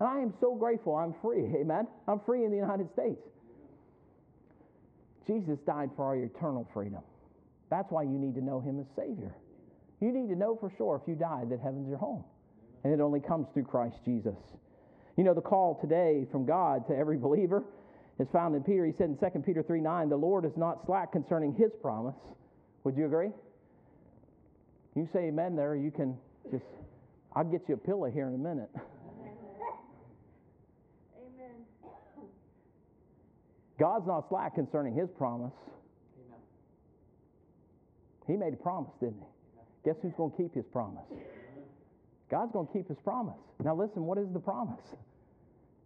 And 0.00 0.08
I 0.08 0.18
am 0.20 0.34
so 0.40 0.54
grateful 0.54 0.94
I'm 0.94 1.14
free. 1.22 1.44
Amen. 1.60 1.86
I'm 2.06 2.20
free 2.20 2.44
in 2.44 2.50
the 2.50 2.56
United 2.56 2.90
States. 2.92 3.20
Jesus 5.26 5.58
died 5.66 5.90
for 5.96 6.04
our 6.04 6.16
eternal 6.16 6.66
freedom. 6.72 7.02
That's 7.70 7.90
why 7.90 8.02
you 8.02 8.18
need 8.18 8.34
to 8.34 8.40
know 8.40 8.60
Him 8.60 8.80
as 8.80 8.86
Savior. 8.96 9.34
You 10.00 10.12
need 10.12 10.28
to 10.28 10.36
know 10.36 10.56
for 10.56 10.72
sure 10.76 11.00
if 11.02 11.08
you 11.08 11.14
die 11.14 11.44
that 11.50 11.60
heaven's 11.60 11.88
your 11.88 11.98
home. 11.98 12.24
And 12.84 12.92
it 12.92 13.00
only 13.00 13.20
comes 13.20 13.48
through 13.52 13.64
Christ 13.64 13.96
Jesus. 14.04 14.36
You 15.16 15.24
know, 15.24 15.34
the 15.34 15.40
call 15.40 15.78
today 15.80 16.26
from 16.30 16.46
God 16.46 16.86
to 16.86 16.96
every 16.96 17.18
believer 17.18 17.64
is 18.18 18.28
found 18.32 18.54
in 18.54 18.62
Peter. 18.62 18.86
He 18.86 18.92
said 18.92 19.10
in 19.10 19.16
2 19.18 19.40
Peter 19.40 19.62
3 19.62 19.80
9, 19.80 20.08
the 20.08 20.16
Lord 20.16 20.44
is 20.44 20.56
not 20.56 20.86
slack 20.86 21.12
concerning 21.12 21.54
His 21.54 21.72
promise. 21.82 22.16
Would 22.84 22.96
you 22.96 23.06
agree? 23.06 23.30
You 24.98 25.08
say 25.12 25.28
amen 25.28 25.54
there, 25.54 25.76
you 25.76 25.92
can 25.92 26.16
just, 26.50 26.64
I'll 27.36 27.44
get 27.44 27.62
you 27.68 27.74
a 27.74 27.78
pillow 27.78 28.10
here 28.10 28.26
in 28.26 28.34
a 28.34 28.38
minute. 28.38 28.68
Amen. 31.14 31.54
God's 33.78 34.08
not 34.08 34.28
slack 34.28 34.56
concerning 34.56 34.96
His 34.96 35.08
promise. 35.16 35.52
He 38.26 38.36
made 38.36 38.54
a 38.54 38.56
promise, 38.56 38.90
didn't 38.98 39.20
he? 39.20 39.88
Guess 39.88 39.98
who's 40.02 40.12
going 40.16 40.32
to 40.32 40.36
keep 40.36 40.52
his 40.52 40.66
promise? 40.66 41.06
God's 42.28 42.52
going 42.52 42.66
to 42.66 42.72
keep 42.72 42.88
his 42.88 42.98
promise. 42.98 43.38
Now, 43.62 43.76
listen, 43.76 44.02
what 44.02 44.18
is 44.18 44.26
the 44.32 44.40
promise? 44.40 44.82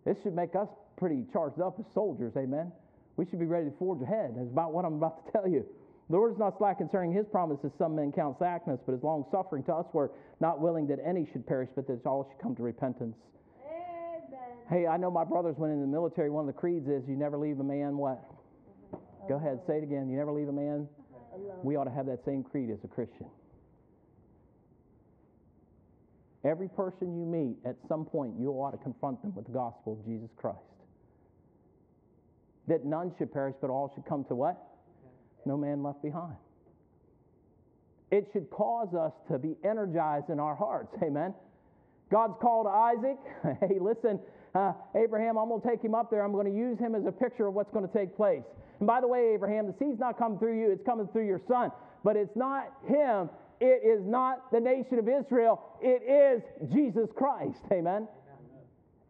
This 0.06 0.16
should 0.22 0.34
make 0.34 0.56
us 0.56 0.68
pretty 0.96 1.24
charged 1.34 1.60
up 1.60 1.78
as 1.78 1.84
soldiers, 1.92 2.32
amen? 2.36 2.72
We 3.16 3.26
should 3.26 3.38
be 3.38 3.46
ready 3.46 3.66
to 3.66 3.76
forge 3.78 4.00
ahead. 4.00 4.34
That's 4.36 4.48
about 4.48 4.72
what 4.72 4.86
I'm 4.86 4.94
about 4.94 5.26
to 5.26 5.32
tell 5.32 5.46
you. 5.46 5.66
The 6.12 6.18
Lord 6.18 6.32
is 6.32 6.38
not 6.38 6.58
slack 6.58 6.76
concerning 6.76 7.10
his 7.10 7.24
promises, 7.32 7.72
some 7.78 7.96
men 7.96 8.12
count 8.12 8.36
slackness, 8.36 8.78
but 8.84 8.92
is 8.92 9.02
long 9.02 9.24
suffering 9.32 9.62
to 9.62 9.72
us, 9.72 9.86
we're 9.94 10.10
not 10.40 10.60
willing 10.60 10.86
that 10.88 10.98
any 11.02 11.26
should 11.32 11.46
perish, 11.46 11.70
but 11.74 11.86
that 11.86 12.04
all 12.04 12.28
should 12.28 12.38
come 12.38 12.54
to 12.56 12.62
repentance. 12.62 13.16
Amen. 13.64 14.20
Hey, 14.68 14.86
I 14.86 14.98
know 14.98 15.10
my 15.10 15.24
brothers 15.24 15.54
went 15.56 15.72
in 15.72 15.80
the 15.80 15.86
military. 15.86 16.28
One 16.28 16.46
of 16.46 16.54
the 16.54 16.60
creeds 16.60 16.86
is 16.86 17.02
you 17.08 17.16
never 17.16 17.38
leave 17.38 17.60
a 17.60 17.64
man 17.64 17.96
what? 17.96 18.22
Mm-hmm. 18.94 19.26
Go 19.26 19.36
ahead, 19.36 19.60
say 19.66 19.78
it 19.78 19.84
again. 19.84 20.10
You 20.10 20.18
never 20.18 20.32
leave 20.32 20.48
a 20.48 20.52
man 20.52 20.86
we 21.62 21.76
ought 21.76 21.84
to 21.84 21.90
have 21.90 22.04
that 22.04 22.22
same 22.26 22.44
creed 22.44 22.68
as 22.68 22.84
a 22.84 22.88
Christian. 22.88 23.24
Every 26.44 26.68
person 26.68 27.16
you 27.16 27.24
meet, 27.24 27.56
at 27.64 27.76
some 27.88 28.04
point, 28.04 28.34
you 28.38 28.50
ought 28.50 28.72
to 28.72 28.84
confront 28.84 29.22
them 29.22 29.34
with 29.34 29.46
the 29.46 29.52
gospel 29.52 29.94
of 29.94 30.04
Jesus 30.04 30.28
Christ. 30.36 30.58
That 32.68 32.84
none 32.84 33.14
should 33.16 33.32
perish, 33.32 33.54
but 33.62 33.70
all 33.70 33.90
should 33.94 34.04
come 34.04 34.24
to 34.24 34.34
what? 34.34 34.71
No 35.44 35.56
man 35.56 35.82
left 35.82 36.02
behind. 36.02 36.36
It 38.10 38.28
should 38.32 38.50
cause 38.50 38.94
us 38.94 39.12
to 39.30 39.38
be 39.38 39.56
energized 39.64 40.28
in 40.28 40.38
our 40.38 40.54
hearts. 40.54 40.94
Amen. 41.02 41.34
God's 42.10 42.34
called 42.40 42.66
Isaac. 42.66 43.18
Hey, 43.60 43.78
listen, 43.80 44.20
uh, 44.54 44.72
Abraham, 44.94 45.38
I'm 45.38 45.48
going 45.48 45.62
to 45.62 45.68
take 45.68 45.82
him 45.82 45.94
up 45.94 46.10
there. 46.10 46.22
I'm 46.22 46.32
going 46.32 46.46
to 46.46 46.56
use 46.56 46.78
him 46.78 46.94
as 46.94 47.06
a 47.06 47.12
picture 47.12 47.46
of 47.46 47.54
what's 47.54 47.72
going 47.72 47.88
to 47.88 47.92
take 47.92 48.14
place. 48.14 48.42
And 48.78 48.86
by 48.86 49.00
the 49.00 49.08
way, 49.08 49.32
Abraham, 49.34 49.66
the 49.66 49.74
seed's 49.78 49.98
not 49.98 50.18
coming 50.18 50.38
through 50.38 50.60
you, 50.60 50.70
it's 50.70 50.84
coming 50.84 51.08
through 51.08 51.26
your 51.26 51.40
son. 51.48 51.70
But 52.04 52.16
it's 52.16 52.36
not 52.36 52.72
him, 52.86 53.30
it 53.60 53.80
is 53.82 54.04
not 54.04 54.50
the 54.52 54.60
nation 54.60 54.98
of 54.98 55.08
Israel, 55.08 55.62
it 55.80 56.02
is 56.02 56.42
Jesus 56.72 57.08
Christ. 57.16 57.60
Amen. 57.72 58.06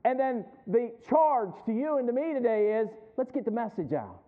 And 0.04 0.18
then 0.18 0.44
the 0.66 0.92
charge 1.08 1.52
to 1.66 1.72
you 1.72 1.98
and 1.98 2.06
to 2.06 2.12
me 2.12 2.34
today 2.34 2.80
is 2.80 2.88
let's 3.16 3.32
get 3.32 3.44
the 3.44 3.50
message 3.50 3.92
out. 3.92 4.20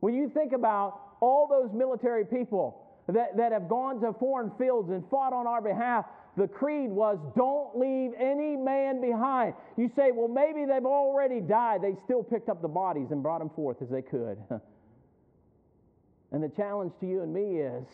When 0.00 0.14
you 0.14 0.28
think 0.28 0.52
about 0.52 1.07
all 1.20 1.46
those 1.48 1.70
military 1.72 2.24
people 2.24 2.84
that, 3.08 3.36
that 3.36 3.52
have 3.52 3.68
gone 3.68 4.00
to 4.00 4.12
foreign 4.18 4.50
fields 4.58 4.90
and 4.90 5.02
fought 5.10 5.32
on 5.32 5.46
our 5.46 5.62
behalf, 5.62 6.04
The 6.36 6.46
creed 6.46 6.90
was, 6.90 7.18
don't 7.36 7.78
leave 7.78 8.12
any 8.18 8.56
man 8.56 9.00
behind. 9.00 9.54
You 9.76 9.90
say, 9.96 10.12
well, 10.12 10.28
maybe 10.28 10.66
they've 10.66 10.84
already 10.84 11.40
died. 11.40 11.82
They 11.82 11.96
still 12.04 12.22
picked 12.22 12.48
up 12.48 12.62
the 12.62 12.68
bodies 12.68 13.08
and 13.10 13.22
brought 13.22 13.38
them 13.40 13.50
forth 13.50 13.82
as 13.82 13.88
they 13.88 14.02
could. 14.02 14.38
and 16.32 16.42
the 16.42 16.50
challenge 16.50 16.92
to 17.00 17.06
you 17.06 17.22
and 17.22 17.32
me 17.32 17.60
is 17.60 17.84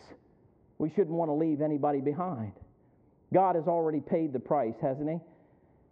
we 0.77 0.89
shouldn't 0.89 1.15
want 1.15 1.29
to 1.29 1.33
leave 1.33 1.61
anybody 1.61 2.01
behind. 2.01 2.51
God 3.33 3.55
has 3.55 3.65
already 3.67 4.01
paid 4.01 4.33
the 4.33 4.39
price, 4.39 4.75
hasn't 4.81 5.09
He? 5.09 5.17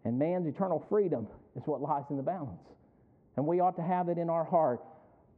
And 0.05 0.19
man's 0.19 0.47
eternal 0.47 0.85
freedom 0.89 1.27
is 1.55 1.63
what 1.65 1.81
lies 1.81 2.03
in 2.09 2.17
the 2.17 2.23
balance. 2.23 2.67
And 3.37 3.47
we 3.47 3.61
ought 3.61 3.75
to 3.77 3.81
have 3.81 4.09
it 4.09 4.17
in 4.17 4.29
our 4.29 4.43
heart. 4.43 4.81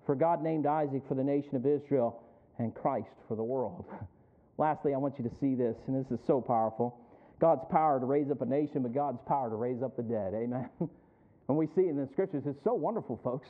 For 0.05 0.15
God 0.15 0.43
named 0.43 0.65
Isaac 0.65 1.03
for 1.07 1.15
the 1.15 1.23
nation 1.23 1.55
of 1.55 1.65
Israel 1.65 2.21
and 2.59 2.73
Christ 2.73 3.15
for 3.27 3.35
the 3.35 3.43
world. 3.43 3.85
Lastly, 4.57 4.93
I 4.93 4.97
want 4.97 5.15
you 5.17 5.27
to 5.27 5.35
see 5.41 5.55
this, 5.55 5.75
and 5.87 5.95
this 5.95 6.11
is 6.11 6.25
so 6.25 6.39
powerful 6.39 6.97
God's 7.39 7.65
power 7.69 7.99
to 7.99 8.05
raise 8.05 8.31
up 8.31 8.41
a 8.41 8.45
nation, 8.45 8.81
but 8.81 8.93
God's 8.93 9.19
power 9.27 9.49
to 9.49 9.55
raise 9.55 9.83
up 9.83 9.97
the 9.97 10.03
dead. 10.03 10.33
Amen. 10.33 10.69
and 10.79 11.57
we 11.57 11.67
see 11.75 11.87
in 11.87 11.97
the 11.97 12.07
scriptures, 12.13 12.43
it's 12.45 12.63
so 12.63 12.73
wonderful, 12.73 13.19
folks. 13.23 13.47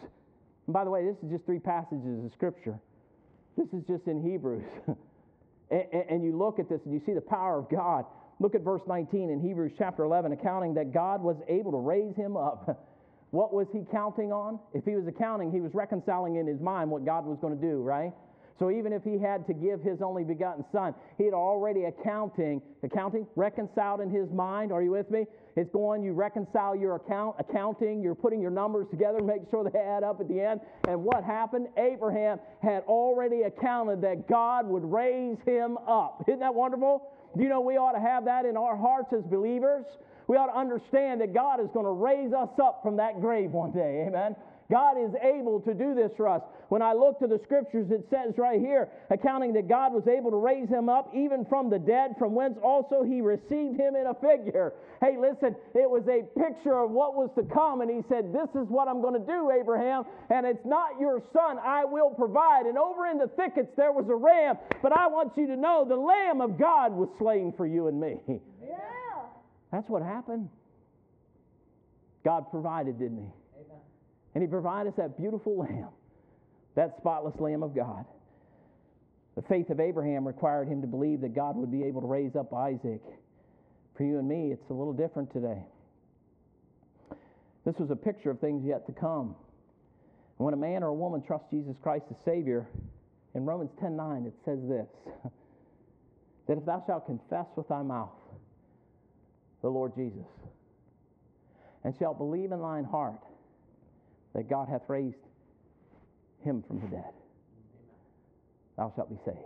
And 0.66 0.74
by 0.74 0.84
the 0.84 0.90
way, 0.90 1.06
this 1.06 1.18
is 1.24 1.30
just 1.30 1.46
three 1.46 1.60
passages 1.60 2.26
of 2.26 2.32
scripture. 2.34 2.80
This 3.58 3.68
is 3.74 3.84
just 3.88 4.08
in 4.08 4.24
Hebrews. 4.24 4.64
and, 5.72 5.84
and 6.10 6.24
you 6.24 6.36
look 6.36 6.60
at 6.60 6.68
this 6.68 6.82
and 6.86 6.94
you 6.94 7.02
see 7.06 7.14
the 7.14 7.22
power 7.22 7.60
of 7.60 7.70
God. 7.70 8.06
Look 8.40 8.56
at 8.56 8.62
verse 8.62 8.82
19 8.88 9.30
in 9.30 9.40
Hebrews 9.40 9.74
chapter 9.78 10.04
11, 10.04 10.32
accounting 10.34 10.74
that 10.74 10.94
God 10.94 11.22
was 11.22 11.38
able 11.48 11.72
to 11.72 11.78
raise 11.78 12.16
him 12.16 12.36
up. 12.36 12.86
What 13.32 13.54
was 13.54 13.68
he 13.74 13.82
counting 13.92 14.32
on? 14.32 14.60
If 14.74 14.86
he 14.86 14.96
was 14.96 15.08
accounting, 15.08 15.52
he 15.52 15.60
was 15.60 15.74
reconciling 15.74 16.38
in 16.38 16.48
his 16.48 16.62
mind 16.62 16.90
what 16.90 17.06
God 17.06 17.26
was 17.26 17.38
going 17.42 17.60
to 17.60 17.62
do, 17.62 17.82
right? 17.82 18.14
So 18.58 18.72
even 18.72 18.94
if 18.94 19.04
he 19.04 19.20
had 19.20 19.46
to 19.48 19.54
give 19.54 19.82
his 19.82 20.02
only 20.02 20.24
begotten 20.24 20.64
son, 20.72 20.96
he 21.18 21.26
had 21.26 21.34
already 21.34 21.86
accounting, 21.86 22.62
accounting, 22.84 23.28
reconciled 23.36 24.00
in 24.00 24.10
his 24.10 24.32
mind. 24.32 24.72
Are 24.72 24.82
you 24.82 24.92
with 24.92 25.12
me? 25.12 25.26
It's 25.58 25.70
going, 25.72 26.04
you 26.04 26.14
reconcile 26.14 26.74
your 26.74 26.96
account, 26.96 27.36
accounting, 27.38 28.02
you're 28.02 28.16
putting 28.16 28.42
your 28.42 28.52
numbers 28.52 28.88
together, 28.92 29.22
make 29.22 29.42
sure 29.52 29.70
they 29.70 29.78
add 29.78 30.04
up 30.04 30.22
at 30.22 30.30
the 30.30 30.40
end. 30.40 30.62
And 30.88 31.04
what 31.04 31.24
happened? 31.24 31.68
Abraham 31.78 32.40
had 32.62 32.84
already 32.84 33.42
accounted 33.42 34.02
that 34.02 34.30
God 34.30 34.66
would 34.68 34.86
raise 34.86 35.38
him 35.46 35.78
up. 35.86 36.24
Isn't 36.28 36.40
that 36.40 36.56
wonderful? 36.56 37.12
Do 37.36 37.44
you 37.44 37.50
know 37.50 37.60
we 37.60 37.76
ought 37.76 37.94
to 37.94 38.00
have 38.00 38.24
that 38.26 38.46
in 38.46 38.56
our 38.56 38.78
hearts 38.78 39.12
as 39.12 39.24
believers? 39.24 39.86
We 40.28 40.38
ought 40.38 40.48
to 40.48 40.58
understand 40.58 41.22
that 41.22 41.34
God 41.34 41.60
is 41.60 41.70
going 41.74 41.86
to 41.86 41.92
raise 41.92 42.34
us 42.34 42.50
up 42.62 42.82
from 42.84 42.98
that 42.98 43.22
grave 43.22 43.52
one 43.52 43.72
day. 43.72 44.06
Amen. 44.08 44.36
God 44.70 44.98
is 44.98 45.14
able 45.22 45.60
to 45.62 45.74
do 45.74 45.94
this 45.94 46.12
for 46.18 46.28
us. 46.28 46.42
When 46.70 46.82
I 46.82 46.94
look 46.94 47.20
to 47.20 47.28
the 47.28 47.40
scriptures, 47.44 47.92
it 47.92 48.08
says 48.10 48.34
right 48.38 48.60
here, 48.60 48.90
accounting 49.12 49.54
that 49.54 49.70
God 49.70 49.94
was 49.94 50.08
able 50.08 50.32
to 50.32 50.38
raise 50.38 50.68
him 50.68 50.90
up 50.90 51.12
even 51.14 51.46
from 51.46 51.70
the 51.70 51.78
dead, 51.78 52.16
from 52.18 52.34
whence 52.34 52.58
also 52.64 53.04
he 53.04 53.22
received 53.22 53.80
him 53.80 53.96
in 53.96 54.08
a 54.08 54.16
figure. 54.16 54.74
Hey, 55.02 55.18
listen, 55.20 55.56
it 55.76 55.86
was 55.86 56.02
a 56.10 56.26
picture 56.40 56.80
of 56.80 56.90
what 56.90 57.14
was 57.14 57.30
to 57.36 57.44
come, 57.44 57.82
and 57.82 57.92
he 57.92 58.02
said, 58.10 58.34
This 58.34 58.50
is 58.58 58.68
what 58.70 58.88
I'm 58.88 59.02
going 59.02 59.14
to 59.14 59.28
do, 59.28 59.52
Abraham, 59.52 60.04
and 60.32 60.46
it's 60.48 60.66
not 60.66 61.00
your 61.00 61.22
son, 61.32 61.60
I 61.64 61.86
will 61.86 62.10
provide. 62.10 62.66
And 62.66 62.78
over 62.78 63.06
in 63.06 63.20
the 63.20 63.30
thickets 63.38 63.70
there 63.78 63.92
was 63.92 64.10
a 64.10 64.16
ram, 64.16 64.58
but 64.82 64.98
I 64.98 65.06
want 65.08 65.38
you 65.38 65.46
to 65.48 65.56
know 65.56 65.86
the 65.88 65.96
Lamb 65.96 66.42
of 66.42 66.58
God 66.58 66.92
was 66.92 67.10
slain 67.20 67.54
for 67.56 67.68
you 67.68 67.88
and 67.88 68.00
me. 68.02 68.18
That's 69.76 69.90
what 69.90 70.04
happened. 70.04 70.48
God 72.24 72.50
provided, 72.50 72.98
didn't 72.98 73.18
he? 73.18 73.30
And 74.34 74.42
he 74.42 74.48
provided 74.48 74.92
us 74.92 74.96
that 74.96 75.18
beautiful 75.18 75.58
lamb, 75.58 75.90
that 76.76 76.96
spotless 76.96 77.38
lamb 77.42 77.62
of 77.62 77.76
God. 77.76 78.06
The 79.36 79.42
faith 79.42 79.70
of 79.70 79.82
Abraham 79.82 80.26
required 80.26 80.70
him 80.70 80.80
to 80.80 80.88
believe 80.88 81.20
that 81.22 81.36
God 81.36 81.58
would 81.58 81.74
be 81.74 81.84
able 81.84 82.00
to 82.00 82.08
raise 82.08 82.38
up 82.38 82.54
Isaac. 82.54 83.02
For 83.98 84.06
you 84.06 84.18
and 84.18 84.30
me, 84.30 84.54
it's 84.54 84.70
a 84.70 84.74
little 84.74 84.94
different 84.94 85.34
today. 85.34 85.62
This 87.66 87.76
was 87.78 87.92
a 87.92 87.98
picture 87.98 88.32
of 88.32 88.40
things 88.40 88.64
yet 88.66 88.86
to 88.88 88.94
come. 88.94 89.36
When 90.38 90.54
a 90.54 90.58
man 90.58 90.84
or 90.84 90.88
a 90.88 90.94
woman 90.94 91.22
trusts 91.22 91.48
Jesus 91.52 91.76
Christ 91.84 92.06
as 92.12 92.16
Savior, 92.24 92.66
in 93.34 93.44
Romans 93.46 93.72
10:9 93.82 94.26
it 94.26 94.34
says 94.46 94.60
this 94.70 94.88
that 96.48 96.58
if 96.58 96.66
thou 96.66 96.82
shalt 96.88 97.08
confess 97.08 97.48
with 97.58 97.68
thy 97.68 97.82
mouth 97.82 98.12
the 99.62 99.70
Lord 99.70 99.94
Jesus, 99.96 100.28
and 101.84 101.96
shalt 101.98 102.18
believe 102.18 102.52
in 102.52 102.62
thine 102.62 102.84
heart 102.84 103.22
that 104.34 104.50
God 104.50 104.68
hath 104.70 104.84
raised 104.88 105.16
him 106.44 106.64
from 106.68 106.80
the 106.82 106.88
dead. 106.88 107.14
Thou 108.78 108.92
shalt 108.96 109.10
be 109.10 109.18
saved. 109.26 109.38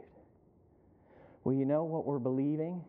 Well, 1.43 1.55
you 1.55 1.65
know 1.65 1.83
what 1.83 2.05
we're 2.05 2.19
believing? 2.19 2.83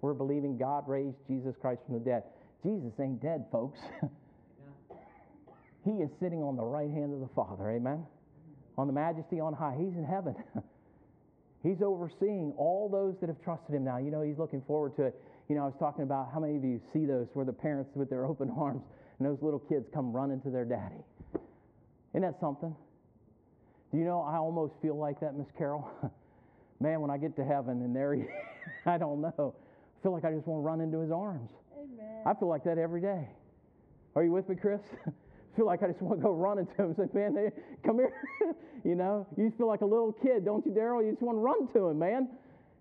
We're 0.00 0.14
believing 0.14 0.58
God 0.58 0.84
raised 0.86 1.16
Jesus 1.26 1.54
Christ 1.60 1.80
from 1.86 1.94
the 1.94 2.00
dead. 2.00 2.24
Jesus 2.62 2.92
ain't 3.00 3.22
dead, 3.22 3.46
folks. 3.50 3.78
he 5.84 6.02
is 6.02 6.10
sitting 6.20 6.42
on 6.42 6.56
the 6.56 6.64
right 6.64 6.90
hand 6.90 7.14
of 7.14 7.20
the 7.20 7.28
Father. 7.34 7.70
Amen. 7.70 8.04
On 8.76 8.86
the 8.86 8.92
majesty 8.92 9.40
on 9.40 9.54
high. 9.54 9.76
He's 9.78 9.96
in 9.96 10.04
heaven. 10.04 10.34
he's 11.62 11.80
overseeing 11.80 12.52
all 12.58 12.88
those 12.90 13.14
that 13.20 13.28
have 13.28 13.42
trusted 13.42 13.74
him 13.74 13.84
now. 13.84 13.98
You 13.98 14.10
know, 14.10 14.22
he's 14.22 14.38
looking 14.38 14.62
forward 14.66 14.96
to 14.96 15.04
it. 15.04 15.22
You 15.48 15.54
know, 15.54 15.62
I 15.62 15.66
was 15.66 15.76
talking 15.78 16.02
about 16.02 16.30
how 16.32 16.40
many 16.40 16.56
of 16.56 16.64
you 16.64 16.80
see 16.92 17.06
those 17.06 17.28
where 17.34 17.44
the 17.44 17.52
parents 17.52 17.90
with 17.94 18.10
their 18.10 18.24
open 18.24 18.50
arms 18.56 18.82
and 19.18 19.28
those 19.28 19.38
little 19.40 19.60
kids 19.60 19.86
come 19.94 20.12
running 20.12 20.40
to 20.42 20.50
their 20.50 20.64
daddy. 20.64 21.04
Isn't 22.12 22.22
that 22.22 22.40
something? 22.40 22.74
Do 23.92 23.98
you 23.98 24.04
know, 24.04 24.20
I 24.22 24.36
almost 24.36 24.74
feel 24.82 24.96
like 24.96 25.20
that, 25.20 25.36
Miss 25.36 25.46
Carol. 25.56 25.88
Man, 26.80 27.00
when 27.00 27.10
I 27.10 27.16
get 27.16 27.36
to 27.36 27.44
heaven 27.44 27.80
and 27.82 27.94
there 27.94 28.14
he, 28.14 28.24
I 28.86 28.98
don't 28.98 29.20
know. 29.20 29.54
I 29.54 30.02
feel 30.02 30.12
like 30.12 30.24
I 30.24 30.32
just 30.32 30.46
want 30.46 30.62
to 30.62 30.66
run 30.66 30.80
into 30.80 30.98
his 30.98 31.10
arms. 31.10 31.50
Amen. 31.78 32.22
I 32.26 32.34
feel 32.34 32.48
like 32.48 32.64
that 32.64 32.78
every 32.78 33.00
day. 33.00 33.28
Are 34.14 34.24
you 34.24 34.32
with 34.32 34.48
me, 34.48 34.56
Chris? 34.56 34.80
I 35.06 35.10
feel 35.56 35.66
like 35.66 35.82
I 35.82 35.86
just 35.86 36.02
want 36.02 36.18
to 36.18 36.22
go 36.22 36.32
run 36.32 36.58
into 36.58 36.74
him 36.74 36.86
and 36.86 36.96
say, 36.96 37.08
man, 37.14 37.52
come 37.84 37.96
here. 37.96 38.12
you 38.84 38.94
know, 38.94 39.26
you 39.36 39.52
feel 39.56 39.68
like 39.68 39.82
a 39.82 39.86
little 39.86 40.12
kid, 40.12 40.44
don't 40.44 40.66
you, 40.66 40.72
Daryl? 40.72 41.04
You 41.04 41.12
just 41.12 41.22
want 41.22 41.36
to 41.36 41.40
run 41.40 41.68
to 41.74 41.88
him, 41.88 41.98
man. 41.98 42.28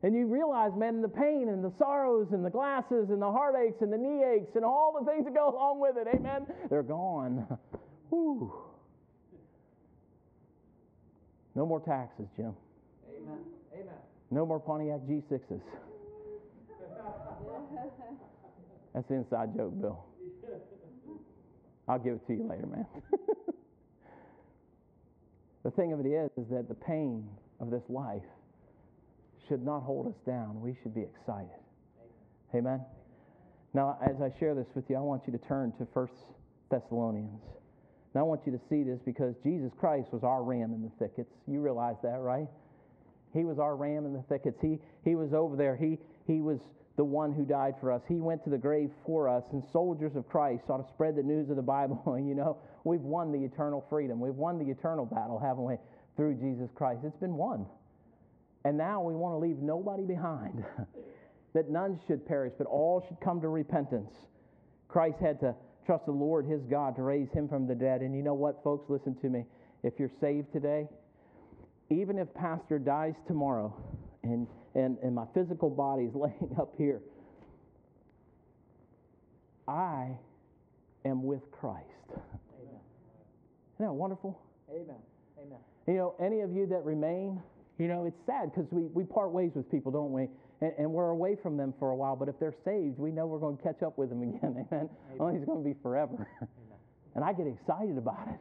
And 0.04 0.14
you 0.14 0.28
realize, 0.28 0.72
man, 0.78 1.02
the 1.02 1.08
pain 1.08 1.48
and 1.50 1.64
the 1.64 1.72
sorrows 1.80 2.28
and 2.32 2.46
the 2.46 2.50
glasses 2.50 3.10
and 3.10 3.22
the 3.22 3.32
heartaches 3.32 3.82
and 3.82 3.92
the 3.92 3.98
knee 3.98 4.24
aches 4.24 4.56
and 4.56 4.64
all 4.64 4.96
the 5.00 5.06
things 5.10 5.26
that 5.26 5.34
go 5.34 5.50
along 5.50 5.80
with 5.80 5.98
it, 5.98 6.08
amen, 6.14 6.46
they're 6.70 6.84
gone. 6.84 7.48
Whew. 8.10 8.54
No 11.56 11.66
more 11.66 11.80
taxes, 11.80 12.28
Jim. 12.36 12.54
Amen. 13.10 13.40
Amen. 13.74 13.96
No 14.30 14.46
more 14.46 14.60
Pontiac 14.60 15.00
G6s. 15.10 15.42
That's 18.94 19.10
an 19.10 19.16
inside 19.18 19.56
joke, 19.56 19.82
Bill. 19.82 20.04
I'll 21.88 22.00
give 22.00 22.16
it 22.16 22.28
to 22.28 22.34
you 22.34 22.48
later, 22.50 22.66
man. 22.66 22.86
the 25.64 25.72
thing 25.72 25.94
of 25.94 26.00
it 26.00 26.10
is, 26.10 26.32
is 26.38 26.50
that 26.50 26.68
the 26.68 26.74
pain 26.74 27.28
of 27.60 27.70
this 27.70 27.84
life 27.90 28.24
should 29.48 29.64
not 29.64 29.82
hold 29.82 30.08
us 30.08 30.20
down. 30.26 30.62
We 30.62 30.76
should 30.82 30.94
be 30.94 31.02
excited. 31.02 31.60
Amen. 32.54 32.82
Now, 33.74 33.98
as 34.02 34.22
I 34.22 34.32
share 34.40 34.56
this 34.56 34.68
with 34.74 34.86
you, 34.90 34.96
I 34.96 35.02
want 35.02 35.24
you 35.28 35.34
to 35.34 35.40
turn 35.40 35.74
to 35.80 35.88
First 35.94 36.14
Thessalonians. 36.72 37.42
Now, 38.14 38.22
I 38.22 38.24
want 38.24 38.42
you 38.46 38.54
to 38.54 38.62
see 38.70 38.84
this 38.84 39.00
because 39.06 39.36
Jesus 39.44 39.72
Christ 39.78 40.14
was 40.14 40.24
our 40.24 40.44
ram 40.44 40.74
in 40.74 40.82
the 40.82 40.92
thickets. 40.98 41.34
You 41.48 41.60
realize 41.60 41.98
that, 42.02 42.20
right? 42.22 42.48
He 43.34 43.44
was 43.44 43.60
our 43.60 43.76
ram 43.76 44.06
in 44.06 44.14
the 44.14 44.24
thickets. 44.30 44.58
He, 44.62 44.80
he 45.04 45.16
was 45.16 45.34
over 45.34 45.58
there. 45.58 45.76
He, 45.76 45.98
he 46.26 46.40
was 46.40 46.60
the 46.96 47.04
one 47.04 47.34
who 47.34 47.44
died 47.44 47.76
for 47.82 47.92
us. 47.92 48.02
He 48.08 48.22
went 48.22 48.44
to 48.46 48.50
the 48.50 48.58
grave 48.58 48.90
for 49.06 49.28
us, 49.28 49.44
and 49.52 49.62
soldiers 49.74 50.16
of 50.16 50.30
Christ 50.30 50.64
ought 50.70 50.78
to 50.78 50.88
spread 50.94 51.18
the 51.18 51.24
news 51.24 51.50
of 51.50 51.58
the 51.58 51.62
Bible. 51.62 52.16
you 52.26 52.36
know, 52.36 52.58
we've 52.86 53.02
won 53.02 53.34
the 53.34 53.44
eternal 53.44 53.86
freedom. 53.90 54.22
We've 54.22 54.34
won 54.34 54.58
the 54.58 54.72
eternal 54.72 55.06
battle, 55.06 55.38
haven't 55.38 55.66
we, 55.66 55.76
through 56.16 56.36
Jesus 56.36 56.70
Christ? 56.74 57.02
It's 57.04 57.18
been 57.18 57.36
won. 57.36 57.66
And 58.65 58.75
now 58.75 58.99
we 58.99 59.13
want 59.13 59.36
to 59.36 59.38
leave 59.38 59.60
nobody 59.60 60.04
behind, 60.04 60.65
that 61.54 61.69
none 61.69 61.99
should 62.08 62.25
perish, 62.25 62.51
but 62.58 62.65
all 62.65 63.06
should 63.08 63.21
come 63.21 63.39
to 63.41 63.47
repentance. 63.47 64.12
Christ 64.88 65.19
had 65.19 65.39
to 65.41 65.56
trust 65.86 66.08
the 66.08 66.12
Lord 66.12 66.47
his 66.47 66.62
God 66.65 66.95
to 66.95 67.04
raise 67.04 67.32
him 67.32 67.47
from 67.47 67.67
the 67.67 67.75
dead. 67.75 68.01
And 68.01 68.15
you 68.15 68.23
know 68.23 68.34
what, 68.34 68.63
folks? 68.63 68.89
Listen 68.89 69.15
to 69.21 69.30
me. 69.30 69.45
If 69.84 69.93
you're 69.99 70.12
saved 70.19 70.51
today, 70.51 70.88
even 71.91 72.17
if 72.17 72.34
Pastor 72.34 72.80
dies 72.80 73.13
tomorrow 73.28 73.71
and, 74.23 74.47
and, 74.74 74.97
and 75.03 75.13
my 75.13 75.26
physical 75.36 75.70
body 75.70 76.05
is 76.05 76.16
laying 76.16 76.55
up 76.59 76.74
here, 76.76 77.01
I 79.68 80.18
am 81.05 81.24
with 81.24 81.51
Christ. 81.51 81.86
Amen. 82.09 82.80
Isn't 83.76 83.86
that 83.86 83.93
wonderful? 83.93 84.39
Amen. 84.72 84.97
Amen. 85.39 85.59
You 85.88 85.93
know, 85.93 86.16
any 86.20 86.41
of 86.41 86.51
you 86.51 86.66
that 86.68 86.84
remain, 86.84 87.41
you 87.78 87.88
know, 87.88 88.05
it's 88.05 88.26
sad 88.26 88.51
because 88.53 88.71
we, 88.71 88.84
we 88.93 89.03
part 89.03 89.32
ways 89.32 89.51
with 89.55 89.69
people, 89.69 89.91
don't 89.91 90.11
we? 90.11 90.28
and, 90.61 90.71
and, 90.78 90.91
we're 90.91 91.09
away 91.09 91.36
from 91.41 91.57
them 91.57 91.73
for 91.80 91.89
a 91.91 91.95
while. 91.95 92.15
But 92.15 92.30
if 92.30 92.39
they're 92.39 92.55
saved, 92.63 92.97
we 92.97 93.11
know 93.11 93.26
we're 93.26 93.39
going 93.39 93.57
to 93.57 93.63
catch 93.63 93.84
up 93.84 93.97
with 93.97 94.09
them 94.09 94.21
again. 94.36 94.65
Amen. 94.71 94.89
Only 95.19 95.36
it's 95.38 95.45
going 95.45 95.63
to 95.63 95.69
be 95.69 95.76
forever. 95.82 96.28
and 97.15 97.23
I 97.23 97.34
get 97.34 97.47
excited 97.47 97.97
about 97.97 98.28
it. 98.30 98.39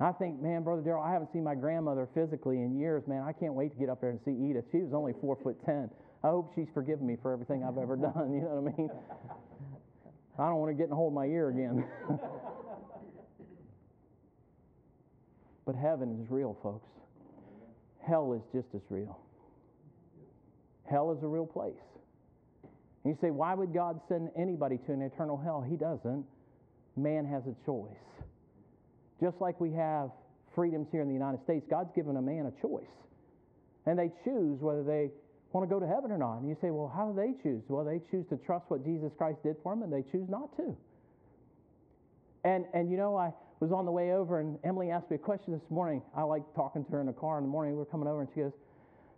I 0.00 0.12
think, 0.12 0.40
man, 0.40 0.62
Brother 0.62 0.82
Daryl, 0.82 1.04
I 1.04 1.12
haven't 1.12 1.32
seen 1.32 1.42
my 1.42 1.56
grandmother 1.56 2.08
physically 2.14 2.58
in 2.58 2.78
years, 2.78 3.02
man. 3.08 3.24
I 3.26 3.32
can't 3.32 3.54
wait 3.54 3.72
to 3.72 3.78
get 3.78 3.88
up 3.88 4.00
there 4.00 4.10
and 4.10 4.20
see 4.24 4.30
Edith. 4.30 4.66
She 4.70 4.78
was 4.78 4.92
only 4.94 5.12
four 5.20 5.36
foot 5.42 5.56
ten. 5.66 5.90
I 6.22 6.28
hope 6.28 6.52
she's 6.54 6.68
forgiven 6.72 7.04
me 7.04 7.16
for 7.20 7.32
everything 7.32 7.64
I've 7.64 7.78
ever 7.78 7.96
done. 7.96 8.32
You 8.34 8.42
know 8.42 8.60
what 8.60 8.74
I 8.74 8.76
mean? 8.76 8.90
I 10.38 10.46
don't 10.46 10.58
want 10.60 10.70
to 10.70 10.74
get 10.74 10.88
in 10.88 10.94
hold 10.94 11.12
of 11.12 11.14
my 11.14 11.26
ear 11.26 11.48
again. 11.48 11.84
but 15.66 15.74
heaven 15.74 16.22
is 16.22 16.30
real, 16.30 16.56
folks. 16.62 16.88
Hell 18.06 18.32
is 18.32 18.42
just 18.52 18.74
as 18.74 18.82
real. 18.90 19.18
Hell 20.90 21.12
is 21.12 21.22
a 21.22 21.26
real 21.26 21.46
place. 21.46 21.74
And 23.04 23.14
you 23.14 23.18
say, 23.20 23.30
why 23.30 23.54
would 23.54 23.72
God 23.72 24.00
send 24.08 24.30
anybody 24.36 24.78
to 24.86 24.92
an 24.92 25.02
eternal 25.02 25.36
hell? 25.36 25.64
He 25.68 25.76
doesn't. 25.76 26.24
Man 26.96 27.26
has 27.26 27.42
a 27.46 27.54
choice. 27.64 27.90
Just 29.20 29.40
like 29.40 29.60
we 29.60 29.72
have 29.72 30.10
freedoms 30.54 30.88
here 30.90 31.02
in 31.02 31.08
the 31.08 31.14
United 31.14 31.42
States, 31.44 31.66
God's 31.70 31.90
given 31.94 32.16
a 32.16 32.22
man 32.22 32.46
a 32.46 32.62
choice. 32.62 32.84
And 33.86 33.98
they 33.98 34.10
choose 34.24 34.60
whether 34.60 34.82
they 34.82 35.10
want 35.52 35.68
to 35.68 35.72
go 35.72 35.80
to 35.80 35.86
heaven 35.86 36.10
or 36.10 36.18
not. 36.18 36.38
And 36.38 36.48
you 36.48 36.56
say, 36.60 36.70
well, 36.70 36.92
how 36.94 37.10
do 37.10 37.16
they 37.16 37.32
choose? 37.42 37.62
Well, 37.68 37.84
they 37.84 38.00
choose 38.10 38.26
to 38.30 38.36
trust 38.36 38.64
what 38.68 38.84
Jesus 38.84 39.12
Christ 39.16 39.42
did 39.42 39.56
for 39.62 39.74
them, 39.74 39.82
and 39.82 39.92
they 39.92 40.02
choose 40.10 40.28
not 40.28 40.54
to. 40.56 40.76
And, 42.44 42.66
and 42.74 42.90
you 42.90 42.96
know, 42.96 43.16
I 43.16 43.32
was 43.60 43.72
on 43.72 43.84
the 43.84 43.90
way 43.90 44.12
over, 44.12 44.40
and 44.40 44.58
Emily 44.64 44.90
asked 44.90 45.10
me 45.10 45.16
a 45.16 45.18
question 45.18 45.52
this 45.52 45.68
morning. 45.70 46.00
I 46.16 46.22
like 46.22 46.42
talking 46.54 46.84
to 46.84 46.90
her 46.92 47.00
in 47.00 47.06
the 47.06 47.12
car 47.12 47.38
in 47.38 47.44
the 47.44 47.50
morning. 47.50 47.74
We 47.74 47.82
are 47.82 47.86
coming 47.86 48.06
over, 48.06 48.20
and 48.20 48.30
she 48.34 48.40
goes, 48.40 48.52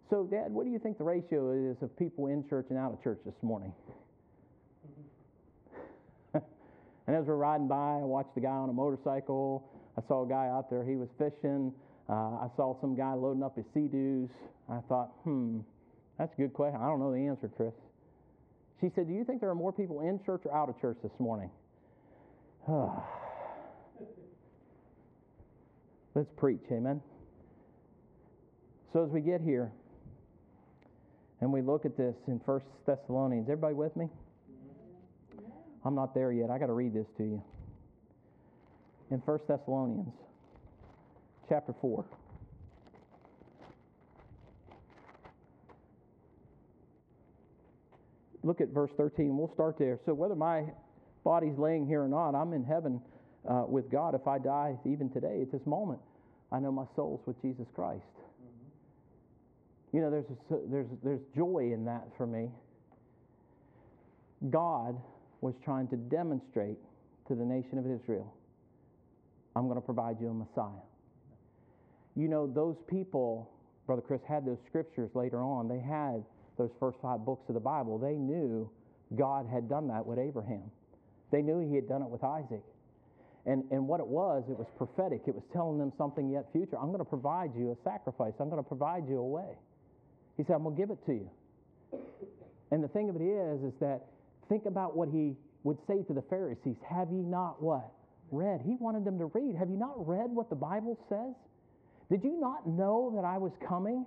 So, 0.08 0.24
Dad, 0.24 0.50
what 0.50 0.64
do 0.64 0.70
you 0.70 0.78
think 0.78 0.96
the 0.96 1.04
ratio 1.04 1.52
is 1.52 1.76
of 1.82 1.96
people 1.98 2.28
in 2.28 2.48
church 2.48 2.66
and 2.70 2.78
out 2.78 2.92
of 2.92 3.02
church 3.02 3.18
this 3.26 3.34
morning? 3.42 3.72
and 6.34 6.42
as 7.08 7.26
we're 7.26 7.36
riding 7.36 7.68
by, 7.68 8.00
I 8.00 8.04
watched 8.04 8.36
a 8.36 8.40
guy 8.40 8.48
on 8.48 8.70
a 8.70 8.72
motorcycle. 8.72 9.68
I 9.98 10.02
saw 10.08 10.24
a 10.24 10.28
guy 10.28 10.48
out 10.48 10.70
there, 10.70 10.84
he 10.84 10.96
was 10.96 11.08
fishing. 11.18 11.72
Uh, 12.08 12.38
I 12.40 12.48
saw 12.56 12.80
some 12.80 12.96
guy 12.96 13.12
loading 13.12 13.42
up 13.42 13.56
his 13.56 13.66
Sea-Doos. 13.74 14.30
I 14.70 14.80
thought, 14.88 15.12
hmm, 15.24 15.60
that's 16.18 16.32
a 16.32 16.36
good 16.40 16.54
question. 16.54 16.80
I 16.80 16.86
don't 16.86 16.98
know 16.98 17.12
the 17.12 17.26
answer, 17.26 17.50
Chris. 17.54 17.74
She 18.80 18.90
said, 18.94 19.06
Do 19.06 19.12
you 19.12 19.24
think 19.24 19.40
there 19.40 19.50
are 19.50 19.54
more 19.54 19.72
people 19.72 20.00
in 20.00 20.18
church 20.24 20.42
or 20.46 20.54
out 20.56 20.70
of 20.70 20.80
church 20.80 20.96
this 21.02 21.12
morning? 21.18 21.50
Let's 26.14 26.30
preach, 26.36 26.62
amen. 26.72 27.00
So 28.92 29.04
as 29.04 29.10
we 29.10 29.20
get 29.20 29.40
here 29.40 29.70
and 31.40 31.52
we 31.52 31.62
look 31.62 31.84
at 31.84 31.96
this 31.96 32.16
in 32.26 32.40
First 32.44 32.66
Thessalonians, 32.84 33.48
everybody 33.48 33.74
with 33.74 33.96
me? 33.96 34.08
I'm 35.84 35.94
not 35.94 36.14
there 36.14 36.32
yet. 36.32 36.50
I 36.50 36.58
got 36.58 36.66
to 36.66 36.72
read 36.72 36.92
this 36.92 37.06
to 37.16 37.22
you. 37.22 37.42
In 39.10 39.22
First 39.24 39.46
Thessalonians 39.46 40.12
chapter 41.48 41.74
4. 41.80 42.04
Look 48.42 48.60
at 48.60 48.68
verse 48.70 48.90
13. 48.96 49.36
We'll 49.36 49.52
start 49.54 49.78
there. 49.78 49.98
So, 50.06 50.14
whether 50.14 50.34
my 50.34 50.64
body's 51.24 51.58
laying 51.58 51.86
here 51.86 52.02
or 52.02 52.08
not, 52.08 52.34
I'm 52.34 52.52
in 52.52 52.64
heaven 52.64 53.00
uh, 53.48 53.64
with 53.66 53.90
God. 53.90 54.14
If 54.14 54.26
I 54.26 54.38
die 54.38 54.76
even 54.84 55.10
today, 55.10 55.40
at 55.42 55.52
this 55.52 55.64
moment, 55.66 56.00
I 56.52 56.60
know 56.60 56.72
my 56.72 56.84
soul's 56.96 57.20
with 57.26 57.40
Jesus 57.42 57.66
Christ. 57.74 58.02
Mm-hmm. 58.14 59.96
You 59.96 60.02
know, 60.02 60.10
there's, 60.10 60.24
a, 60.30 60.70
there's, 60.70 60.86
there's 61.02 61.20
joy 61.34 61.70
in 61.72 61.84
that 61.84 62.08
for 62.16 62.26
me. 62.26 62.48
God 64.50 64.96
was 65.40 65.54
trying 65.64 65.88
to 65.88 65.96
demonstrate 65.96 66.78
to 67.28 67.34
the 67.34 67.44
nation 67.44 67.78
of 67.78 67.86
Israel 67.86 68.34
I'm 69.56 69.66
going 69.66 69.80
to 69.80 69.84
provide 69.84 70.20
you 70.20 70.28
a 70.28 70.34
Messiah. 70.34 70.84
You 72.16 72.28
know, 72.28 72.46
those 72.46 72.76
people, 72.88 73.50
Brother 73.86 74.02
Chris, 74.02 74.20
had 74.28 74.46
those 74.46 74.58
scriptures 74.68 75.10
later 75.14 75.42
on. 75.42 75.68
They 75.68 75.80
had 75.80 76.24
those 76.56 76.70
first 76.78 76.98
five 77.02 77.24
books 77.24 77.48
of 77.48 77.54
the 77.54 77.60
Bible. 77.60 77.98
They 77.98 78.14
knew 78.14 78.70
God 79.16 79.46
had 79.50 79.68
done 79.68 79.88
that 79.88 80.06
with 80.06 80.18
Abraham, 80.18 80.70
they 81.30 81.42
knew 81.42 81.58
He 81.60 81.74
had 81.74 81.88
done 81.88 82.02
it 82.02 82.08
with 82.08 82.24
Isaac. 82.24 82.62
And, 83.46 83.64
and 83.70 83.88
what 83.88 84.00
it 84.00 84.06
was, 84.06 84.44
it 84.50 84.58
was 84.58 84.66
prophetic. 84.76 85.22
It 85.26 85.34
was 85.34 85.44
telling 85.52 85.78
them 85.78 85.92
something 85.96 86.30
yet 86.30 86.46
future. 86.52 86.76
I'm 86.76 86.88
going 86.88 86.98
to 86.98 87.04
provide 87.08 87.52
you 87.56 87.72
a 87.72 87.76
sacrifice. 87.82 88.34
I'm 88.38 88.50
going 88.50 88.62
to 88.62 88.68
provide 88.68 89.08
you 89.08 89.18
a 89.18 89.26
way. 89.26 89.56
He 90.36 90.44
said, 90.44 90.56
I'm 90.56 90.62
going 90.62 90.76
to 90.76 90.80
give 90.80 90.90
it 90.90 91.04
to 91.06 91.12
you. 91.12 91.30
And 92.70 92.84
the 92.84 92.88
thing 92.88 93.08
of 93.08 93.16
it 93.16 93.24
is, 93.24 93.62
is 93.62 93.72
that 93.80 94.06
think 94.48 94.66
about 94.66 94.96
what 94.96 95.08
he 95.08 95.36
would 95.64 95.78
say 95.86 96.02
to 96.02 96.12
the 96.12 96.22
Pharisees. 96.22 96.76
Have 96.88 97.08
ye 97.10 97.18
not 97.18 97.62
what? 97.62 97.90
Read. 98.30 98.60
He 98.64 98.76
wanted 98.78 99.04
them 99.04 99.18
to 99.18 99.26
read. 99.26 99.56
Have 99.56 99.70
you 99.70 99.76
not 99.76 100.06
read 100.06 100.30
what 100.30 100.50
the 100.50 100.56
Bible 100.56 100.98
says? 101.08 101.34
Did 102.10 102.24
you 102.24 102.38
not 102.40 102.66
know 102.66 103.12
that 103.16 103.24
I 103.24 103.38
was 103.38 103.52
coming? 103.66 104.06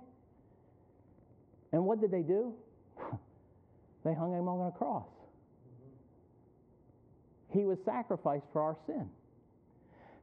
And 1.72 1.84
what 1.84 2.00
did 2.00 2.10
they 2.10 2.22
do? 2.22 2.54
they 4.04 4.14
hung 4.14 4.32
him 4.32 4.48
on 4.48 4.68
a 4.68 4.72
cross. 4.72 5.06
He 7.52 7.64
was 7.64 7.78
sacrificed 7.84 8.46
for 8.52 8.62
our 8.62 8.76
sin. 8.86 9.08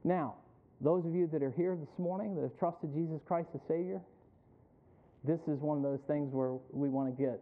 Now, 0.04 0.34
those 0.80 1.04
of 1.06 1.14
you 1.14 1.28
that 1.32 1.42
are 1.42 1.52
here 1.52 1.76
this 1.76 1.98
morning 1.98 2.34
that 2.34 2.42
have 2.42 2.58
trusted 2.58 2.92
Jesus 2.92 3.20
Christ 3.26 3.48
as 3.54 3.60
Savior, 3.68 4.00
this 5.24 5.40
is 5.46 5.60
one 5.60 5.76
of 5.76 5.84
those 5.84 6.00
things 6.08 6.32
where 6.32 6.58
we 6.72 6.88
want 6.88 7.16
to 7.16 7.22
get 7.22 7.40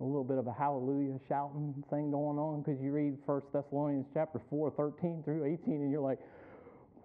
a 0.00 0.04
little 0.04 0.24
bit 0.24 0.36
of 0.36 0.46
a 0.46 0.52
hallelujah 0.52 1.18
shouting 1.26 1.72
thing 1.88 2.10
going 2.10 2.38
on 2.38 2.60
because 2.60 2.78
you 2.82 2.92
read 2.92 3.16
1 3.24 3.42
Thessalonians 3.52 4.06
chapter 4.12 4.40
4, 4.50 4.70
13 4.72 5.22
through 5.24 5.44
18, 5.44 5.74
and 5.74 5.90
you're 5.90 6.02
like, 6.02 6.18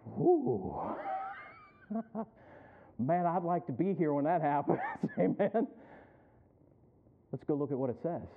whoo. 0.06 0.76
Man, 3.00 3.26
I'd 3.26 3.44
like 3.44 3.66
to 3.68 3.72
be 3.72 3.94
here 3.94 4.14
when 4.14 4.26
that 4.26 4.42
happens. 4.42 4.80
Amen. 5.18 5.68
Let's 7.32 7.46
go 7.46 7.56
look 7.56 7.72
at 7.72 7.78
what 7.78 7.89
it 7.89 7.98
says. 8.04 8.28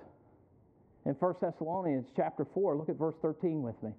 In 1.05 1.13
1 1.13 1.35
Thessalonians 1.41 2.07
chapter 2.15 2.47
4, 2.53 2.77
look 2.77 2.87
at 2.87 2.95
verse 2.95 3.15
13 3.21 3.61
with 3.61 3.75
me. 3.83 3.91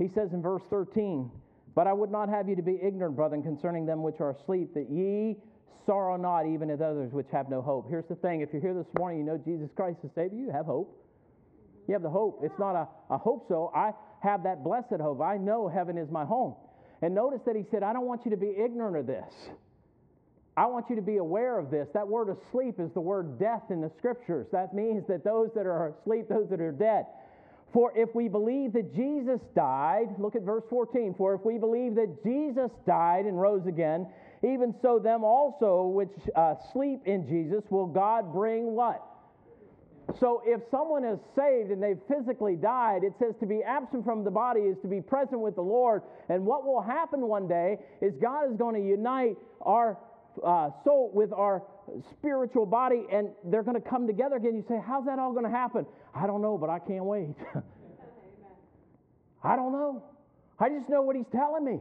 He 0.00 0.08
says 0.08 0.32
in 0.32 0.40
verse 0.40 0.62
13, 0.70 1.30
But 1.74 1.86
I 1.86 1.92
would 1.92 2.10
not 2.10 2.28
have 2.30 2.48
you 2.48 2.56
to 2.56 2.62
be 2.62 2.78
ignorant, 2.82 3.14
brethren, 3.14 3.42
concerning 3.42 3.84
them 3.84 4.02
which 4.02 4.20
are 4.20 4.30
asleep, 4.30 4.72
that 4.74 4.90
ye 4.90 5.36
sorrow 5.86 6.16
not 6.16 6.46
even 6.46 6.70
as 6.70 6.80
others 6.80 7.12
which 7.12 7.26
have 7.30 7.48
no 7.48 7.60
hope. 7.60 7.86
Here's 7.88 8.06
the 8.08 8.14
thing 8.16 8.40
if 8.40 8.48
you're 8.52 8.62
here 8.62 8.74
this 8.74 8.86
morning, 8.98 9.20
you 9.20 9.24
know 9.24 9.36
Jesus 9.36 9.68
Christ 9.76 9.98
is 10.02 10.10
Savior, 10.14 10.38
you 10.38 10.50
have 10.50 10.66
hope. 10.66 10.96
You 11.86 11.94
have 11.94 12.02
the 12.02 12.10
hope. 12.10 12.40
It's 12.42 12.58
not 12.58 12.76
a, 12.76 12.88
a 13.12 13.18
hope 13.18 13.46
so. 13.48 13.72
I 13.74 13.92
have 14.22 14.42
that 14.44 14.62
blessed 14.62 15.00
hope. 15.00 15.20
I 15.20 15.36
know 15.36 15.68
heaven 15.68 15.98
is 15.98 16.10
my 16.10 16.24
home. 16.24 16.54
And 17.02 17.14
notice 17.14 17.40
that 17.46 17.56
he 17.56 17.64
said, 17.70 17.82
I 17.82 17.92
don't 17.92 18.06
want 18.06 18.24
you 18.24 18.30
to 18.30 18.36
be 18.36 18.50
ignorant 18.50 18.96
of 18.96 19.06
this. 19.06 19.32
I 20.56 20.66
want 20.66 20.90
you 20.90 20.96
to 20.96 21.02
be 21.02 21.16
aware 21.16 21.58
of 21.58 21.70
this. 21.70 21.88
That 21.94 22.06
word 22.06 22.28
asleep 22.28 22.78
is 22.78 22.90
the 22.92 23.00
word 23.00 23.38
death 23.38 23.62
in 23.70 23.80
the 23.80 23.90
scriptures. 23.98 24.46
That 24.52 24.74
means 24.74 25.04
that 25.08 25.24
those 25.24 25.50
that 25.54 25.66
are 25.66 25.88
asleep, 25.88 26.28
those 26.28 26.48
that 26.50 26.60
are 26.60 26.72
dead. 26.72 27.06
For 27.72 27.92
if 27.96 28.14
we 28.14 28.28
believe 28.28 28.72
that 28.72 28.94
Jesus 28.94 29.40
died, 29.54 30.08
look 30.18 30.34
at 30.34 30.42
verse 30.42 30.64
14. 30.68 31.14
For 31.16 31.34
if 31.34 31.44
we 31.44 31.58
believe 31.58 31.94
that 31.94 32.22
Jesus 32.24 32.70
died 32.86 33.26
and 33.26 33.40
rose 33.40 33.66
again, 33.66 34.08
even 34.42 34.74
so 34.82 34.98
them 34.98 35.22
also 35.22 35.86
which 35.86 36.10
uh, 36.34 36.54
sleep 36.72 37.02
in 37.06 37.28
Jesus 37.28 37.62
will 37.70 37.86
God 37.86 38.32
bring 38.32 38.74
what? 38.74 39.06
So 40.18 40.42
if 40.44 40.60
someone 40.70 41.04
is 41.04 41.20
saved 41.36 41.70
and 41.70 41.80
they've 41.80 42.00
physically 42.08 42.56
died, 42.56 43.04
it 43.04 43.12
says 43.20 43.34
to 43.40 43.46
be 43.46 43.62
absent 43.62 44.04
from 44.04 44.24
the 44.24 44.30
body 44.30 44.62
is 44.62 44.76
to 44.82 44.88
be 44.88 45.00
present 45.00 45.40
with 45.40 45.54
the 45.54 45.62
Lord. 45.62 46.02
And 46.28 46.44
what 46.44 46.66
will 46.66 46.80
happen 46.80 47.20
one 47.28 47.46
day 47.46 47.78
is 48.00 48.14
God 48.20 48.50
is 48.50 48.56
going 48.56 48.74
to 48.74 48.84
unite 48.84 49.36
our 49.60 49.98
uh, 50.44 50.70
soul 50.84 51.10
with 51.12 51.32
our 51.32 51.62
spiritual 52.12 52.66
body 52.66 53.06
and 53.12 53.30
they're 53.44 53.62
going 53.62 53.80
to 53.80 53.88
come 53.88 54.06
together 54.06 54.36
again. 54.36 54.54
You 54.54 54.64
say, 54.68 54.80
How's 54.84 55.06
that 55.06 55.18
all 55.18 55.32
going 55.32 55.44
to 55.44 55.50
happen? 55.50 55.86
I 56.14 56.26
don't 56.26 56.42
know, 56.42 56.58
but 56.58 56.70
I 56.70 56.78
can't 56.78 57.04
wait. 57.04 57.34
I 59.42 59.56
don't 59.56 59.72
know. 59.72 60.04
I 60.58 60.68
just 60.68 60.88
know 60.88 61.02
what 61.02 61.16
he's 61.16 61.28
telling 61.32 61.64
me. 61.64 61.80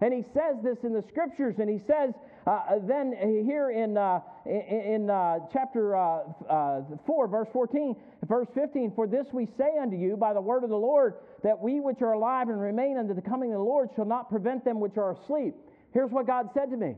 And 0.00 0.12
he 0.12 0.22
says 0.34 0.56
this 0.62 0.78
in 0.82 0.92
the 0.92 1.02
scriptures, 1.08 1.54
and 1.58 1.70
he 1.70 1.80
says 1.86 2.12
uh, 2.46 2.78
then 2.86 3.12
here 3.44 3.70
in, 3.70 3.96
uh, 3.96 4.20
in 4.44 5.08
uh, 5.10 5.38
chapter 5.52 5.96
uh, 5.96 6.20
uh, 6.48 6.82
4, 7.06 7.28
verse 7.28 7.48
14, 7.52 7.96
verse 8.28 8.46
15, 8.54 8.92
For 8.94 9.06
this 9.06 9.26
we 9.32 9.46
say 9.58 9.78
unto 9.80 9.96
you 9.96 10.16
by 10.16 10.34
the 10.34 10.40
word 10.40 10.62
of 10.62 10.70
the 10.70 10.76
Lord, 10.76 11.14
that 11.42 11.58
we 11.58 11.80
which 11.80 12.02
are 12.02 12.12
alive 12.12 12.48
and 12.48 12.60
remain 12.60 12.98
unto 12.98 13.14
the 13.14 13.22
coming 13.22 13.52
of 13.52 13.58
the 13.58 13.64
Lord 13.64 13.88
shall 13.96 14.04
not 14.04 14.28
prevent 14.28 14.64
them 14.64 14.80
which 14.80 14.96
are 14.96 15.12
asleep. 15.12 15.54
Here's 15.92 16.10
what 16.10 16.26
God 16.26 16.50
said 16.54 16.70
to 16.70 16.76
me 16.76 16.94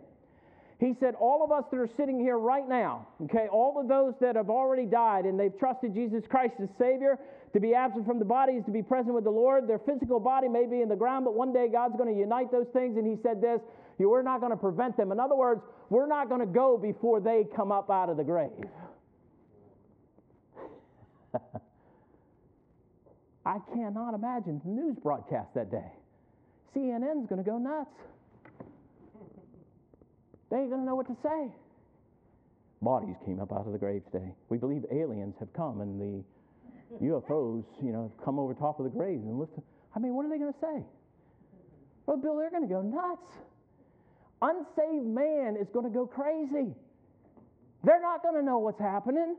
he 0.78 0.94
said, 1.00 1.14
All 1.18 1.42
of 1.42 1.50
us 1.50 1.64
that 1.70 1.78
are 1.78 1.90
sitting 1.96 2.20
here 2.20 2.38
right 2.38 2.68
now, 2.68 3.08
okay, 3.24 3.48
all 3.50 3.80
of 3.80 3.88
those 3.88 4.14
that 4.20 4.36
have 4.36 4.48
already 4.48 4.86
died 4.86 5.24
and 5.24 5.38
they've 5.38 5.56
trusted 5.58 5.92
Jesus 5.92 6.22
Christ 6.28 6.54
as 6.62 6.68
Savior, 6.78 7.18
to 7.52 7.60
be 7.60 7.74
absent 7.74 8.06
from 8.06 8.18
the 8.18 8.24
body 8.24 8.52
is 8.52 8.64
to 8.66 8.70
be 8.70 8.82
present 8.82 9.14
with 9.14 9.24
the 9.24 9.30
Lord. 9.30 9.66
Their 9.66 9.80
physical 9.80 10.20
body 10.20 10.48
may 10.48 10.66
be 10.66 10.80
in 10.80 10.88
the 10.88 10.96
ground, 10.96 11.24
but 11.24 11.34
one 11.34 11.52
day 11.52 11.68
God's 11.68 11.96
going 11.96 12.12
to 12.12 12.18
unite 12.18 12.52
those 12.52 12.68
things. 12.72 12.96
And 12.96 13.06
He 13.06 13.16
said 13.22 13.40
this 13.40 13.60
we're 13.98 14.22
not 14.22 14.38
going 14.40 14.52
to 14.52 14.56
prevent 14.56 14.96
them. 14.96 15.10
In 15.10 15.18
other 15.18 15.34
words, 15.34 15.60
we're 15.90 16.06
not 16.06 16.28
going 16.28 16.40
to 16.40 16.46
go 16.46 16.78
before 16.78 17.18
they 17.20 17.44
come 17.56 17.72
up 17.72 17.90
out 17.90 18.08
of 18.08 18.16
the 18.16 18.22
grave. 18.22 18.50
I 23.44 23.58
cannot 23.74 24.14
imagine 24.14 24.60
the 24.64 24.70
news 24.70 24.96
broadcast 25.02 25.54
that 25.54 25.72
day. 25.72 25.90
CNN's 26.76 27.26
going 27.28 27.42
to 27.42 27.50
go 27.50 27.58
nuts. 27.58 27.90
They 30.50 30.58
ain't 30.58 30.70
going 30.70 30.82
to 30.82 30.86
know 30.86 30.94
what 30.94 31.06
to 31.08 31.16
say. 31.22 31.52
bodies 32.80 33.16
came 33.24 33.40
up 33.40 33.52
out 33.52 33.66
of 33.66 33.72
the 33.72 33.78
grave 33.78 34.02
today. 34.10 34.32
We 34.48 34.58
believe 34.58 34.84
aliens 34.90 35.34
have 35.40 35.52
come 35.52 35.80
and 35.80 36.00
the 36.00 36.24
UFOs, 37.04 37.64
you 37.82 37.92
know, 37.92 38.10
have 38.10 38.24
come 38.24 38.38
over 38.38 38.54
top 38.54 38.78
of 38.80 38.84
the 38.84 38.90
graves 38.90 39.24
and 39.24 39.38
listen. 39.38 39.62
I 39.94 39.98
mean, 39.98 40.14
what 40.14 40.24
are 40.24 40.30
they 40.30 40.38
going 40.38 40.52
to 40.52 40.60
say? 40.60 40.82
Well, 42.06 42.16
Bill, 42.16 42.36
they're 42.36 42.50
going 42.50 42.66
to 42.66 42.74
go 42.74 42.80
nuts. 42.80 43.28
Unsaved 44.40 45.06
man 45.06 45.56
is 45.60 45.68
going 45.72 45.84
to 45.84 45.90
go 45.90 46.06
crazy. 46.06 46.72
They're 47.84 48.00
not 48.00 48.22
going 48.22 48.34
to 48.34 48.42
know 48.42 48.58
what's 48.58 48.80
happening. 48.80 49.36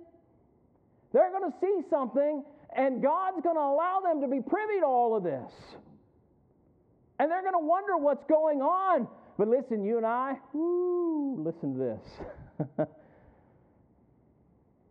They're 1.13 1.31
going 1.31 1.51
to 1.51 1.57
see 1.59 1.81
something, 1.89 2.43
and 2.75 3.01
God's 3.01 3.41
going 3.41 3.55
to 3.55 3.61
allow 3.61 4.01
them 4.03 4.21
to 4.21 4.27
be 4.27 4.41
privy 4.41 4.79
to 4.81 4.85
all 4.85 5.17
of 5.17 5.23
this. 5.23 5.51
And 7.17 7.31
they're 7.31 7.41
going 7.41 7.53
to 7.53 7.65
wonder 7.65 7.97
what's 7.97 8.23
going 8.29 8.61
on. 8.61 9.07
But 9.39 9.47
listen, 9.47 9.85
you 9.85 9.95
and 9.95 10.05
I, 10.05 10.33
listen 10.53 11.73
to 11.73 11.79
this. 11.79 12.87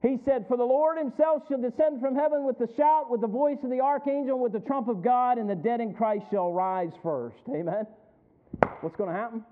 he 0.02 0.16
said, 0.24 0.46
For 0.48 0.56
the 0.56 0.64
Lord 0.64 0.96
himself 0.96 1.42
shall 1.48 1.60
descend 1.60 2.00
from 2.00 2.14
heaven 2.14 2.46
with 2.46 2.58
the 2.58 2.66
shout, 2.74 3.10
with 3.10 3.20
the 3.20 3.26
voice 3.26 3.58
of 3.62 3.68
the 3.68 3.80
archangel, 3.80 4.38
with 4.38 4.52
the 4.52 4.60
trump 4.60 4.88
of 4.88 5.04
God, 5.04 5.36
and 5.36 5.50
the 5.50 5.54
dead 5.54 5.82
in 5.82 5.92
Christ 5.92 6.24
shall 6.30 6.50
rise 6.50 6.92
first. 7.02 7.36
Amen. 7.50 7.86
What's 8.80 8.96
going 8.96 9.10
to 9.10 9.14
happen? 9.14 9.44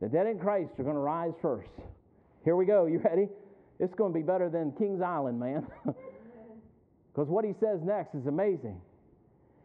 The 0.00 0.08
dead 0.08 0.28
in 0.28 0.38
Christ 0.38 0.70
are 0.78 0.84
going 0.84 0.94
to 0.94 1.00
rise 1.00 1.34
first. 1.42 1.70
Here 2.44 2.54
we 2.54 2.64
go. 2.64 2.86
You 2.86 3.00
ready? 3.00 3.26
It's 3.80 3.94
going 3.94 4.12
to 4.12 4.16
be 4.16 4.24
better 4.24 4.48
than 4.48 4.70
Kings 4.78 5.02
Island, 5.02 5.40
man. 5.40 5.66
Because 7.14 7.28
what 7.28 7.44
he 7.44 7.52
says 7.60 7.80
next 7.84 8.14
is 8.14 8.26
amazing. 8.26 8.80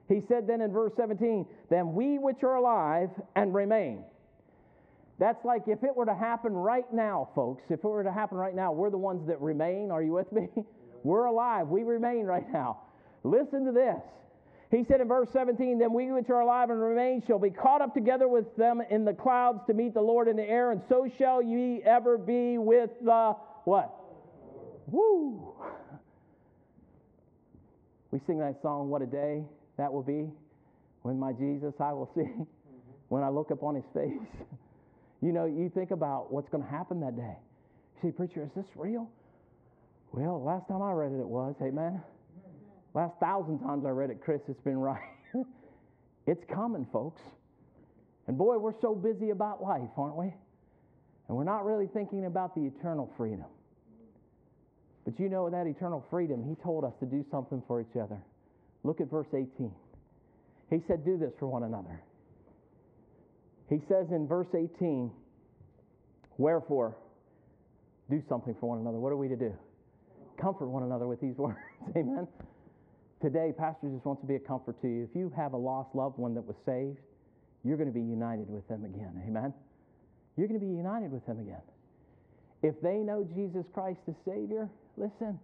He 0.09 0.21
said 0.27 0.47
then 0.47 0.59
in 0.59 0.73
verse 0.73 0.91
17, 0.97 1.45
Then 1.69 1.93
we 1.93 2.17
which 2.17 2.43
are 2.43 2.55
alive 2.55 3.09
and 3.37 3.53
remain. 3.53 4.03
That's 5.19 5.43
like 5.43 5.63
if 5.67 5.83
it 5.83 5.95
were 5.95 6.05
to 6.05 6.15
happen 6.15 6.53
right 6.53 6.91
now, 6.93 7.29
folks, 7.33 7.63
if 7.69 7.79
it 7.79 7.83
were 7.83 8.03
to 8.03 8.11
happen 8.11 8.37
right 8.37 8.55
now, 8.55 8.71
we're 8.71 8.91
the 8.91 8.97
ones 8.97 9.27
that 9.27 9.41
remain. 9.41 9.89
Are 9.89 10.03
you 10.03 10.13
with 10.13 10.31
me? 10.31 10.47
We're 11.03 11.25
alive. 11.25 11.67
We 11.67 11.83
remain 11.83 12.25
right 12.25 12.51
now. 12.51 12.79
Listen 13.23 13.65
to 13.65 13.71
this. 13.71 14.01
He 14.71 14.83
said 14.89 14.99
in 14.99 15.07
verse 15.07 15.29
17, 15.31 15.79
Then 15.79 15.93
we 15.93 16.11
which 16.11 16.29
are 16.29 16.41
alive 16.41 16.69
and 16.69 16.81
remain 16.81 17.23
shall 17.25 17.39
be 17.39 17.49
caught 17.49 17.81
up 17.81 17.93
together 17.93 18.27
with 18.27 18.53
them 18.57 18.81
in 18.89 19.05
the 19.05 19.13
clouds 19.13 19.59
to 19.67 19.73
meet 19.73 19.93
the 19.93 20.01
Lord 20.01 20.27
in 20.27 20.35
the 20.35 20.43
air, 20.43 20.71
and 20.71 20.81
so 20.89 21.09
shall 21.17 21.41
ye 21.41 21.81
ever 21.83 22.17
be 22.17 22.57
with 22.57 22.89
the 23.01 23.35
what? 23.63 23.93
Woo! 24.87 25.53
We 28.11 28.19
sing 28.27 28.39
that 28.39 28.61
song, 28.61 28.89
What 28.89 29.01
a 29.01 29.05
Day 29.05 29.43
That 29.77 29.93
Will 29.93 30.03
Be, 30.03 30.29
when 31.03 31.17
my 31.19 31.31
Jesus 31.31 31.73
I 31.79 31.93
will 31.93 32.09
see, 32.15 32.27
when 33.07 33.23
I 33.23 33.29
look 33.29 33.51
upon 33.51 33.75
his 33.75 33.85
face. 33.93 34.11
You 35.21 35.31
know, 35.31 35.45
you 35.45 35.71
think 35.73 35.91
about 35.91 36.31
what's 36.31 36.49
going 36.49 36.63
to 36.63 36.69
happen 36.69 36.99
that 37.01 37.15
day. 37.15 37.35
You 38.03 38.09
say, 38.09 38.11
Preacher, 38.11 38.43
is 38.43 38.51
this 38.55 38.67
real? 38.75 39.09
Well, 40.11 40.43
last 40.43 40.67
time 40.67 40.81
I 40.81 40.91
read 40.91 41.11
it, 41.11 41.19
it 41.19 41.27
was. 41.27 41.55
Amen. 41.61 42.01
Last 42.93 43.19
thousand 43.19 43.59
times 43.59 43.85
I 43.85 43.89
read 43.89 44.09
it, 44.09 44.21
Chris, 44.23 44.41
it's 44.47 44.61
been 44.61 44.77
right. 44.77 45.01
it's 46.27 46.43
coming, 46.51 46.87
folks. 46.91 47.21
And 48.27 48.37
boy, 48.37 48.57
we're 48.57 48.79
so 48.81 48.95
busy 48.95 49.29
about 49.29 49.61
life, 49.61 49.89
aren't 49.97 50.15
we? 50.15 50.33
And 51.27 51.37
we're 51.37 51.43
not 51.43 51.65
really 51.65 51.87
thinking 51.87 52.25
about 52.25 52.55
the 52.55 52.61
eternal 52.61 53.11
freedom. 53.17 53.45
But 55.05 55.19
you 55.19 55.29
know, 55.29 55.49
that 55.49 55.67
eternal 55.67 56.05
freedom, 56.09 56.43
he 56.47 56.55
told 56.61 56.83
us 56.83 56.93
to 56.99 57.05
do 57.05 57.25
something 57.31 57.63
for 57.67 57.79
each 57.81 57.95
other. 57.95 58.17
Look 58.83 58.99
at 58.99 59.09
verse 59.09 59.27
18. 59.33 59.71
He 60.69 60.81
said, 60.87 61.05
Do 61.05 61.17
this 61.17 61.31
for 61.39 61.47
one 61.47 61.63
another. 61.63 62.01
He 63.69 63.79
says 63.87 64.07
in 64.11 64.27
verse 64.27 64.47
18, 64.53 65.11
Wherefore, 66.37 66.95
do 68.09 68.21
something 68.29 68.55
for 68.59 68.69
one 68.69 68.79
another. 68.79 68.99
What 68.99 69.11
are 69.11 69.17
we 69.17 69.27
to 69.27 69.35
do? 69.35 69.53
Comfort 70.39 70.67
one 70.67 70.83
another 70.83 71.07
with 71.07 71.19
these 71.19 71.35
words. 71.37 71.57
Amen. 71.95 72.27
Today, 73.21 73.51
Pastor 73.57 73.89
just 73.89 74.05
wants 74.05 74.21
to 74.21 74.27
be 74.27 74.35
a 74.35 74.39
comfort 74.39 74.79
to 74.81 74.87
you. 74.87 75.07
If 75.09 75.15
you 75.15 75.31
have 75.35 75.53
a 75.53 75.57
lost 75.57 75.95
loved 75.95 76.17
one 76.17 76.35
that 76.35 76.45
was 76.45 76.55
saved, 76.65 76.99
you're 77.63 77.77
going 77.77 77.91
to 77.91 77.93
be 77.93 78.05
united 78.05 78.49
with 78.49 78.67
them 78.67 78.85
again. 78.85 79.21
Amen. 79.27 79.53
You're 80.37 80.47
going 80.47 80.59
to 80.59 80.65
be 80.65 80.71
united 80.71 81.11
with 81.11 81.25
them 81.25 81.39
again. 81.39 81.61
If 82.61 82.79
they 82.81 82.97
know 82.97 83.27
Jesus 83.35 83.65
Christ 83.73 83.99
as 84.07 84.15
Savior, 84.23 84.69
listen, 84.95 85.39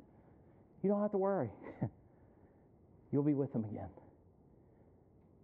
you 0.83 0.89
don't 0.89 1.01
have 1.01 1.11
to 1.11 1.17
worry. 1.17 1.49
You'll 3.11 3.23
be 3.23 3.33
with 3.33 3.51
them 3.53 3.65
again. 3.65 3.89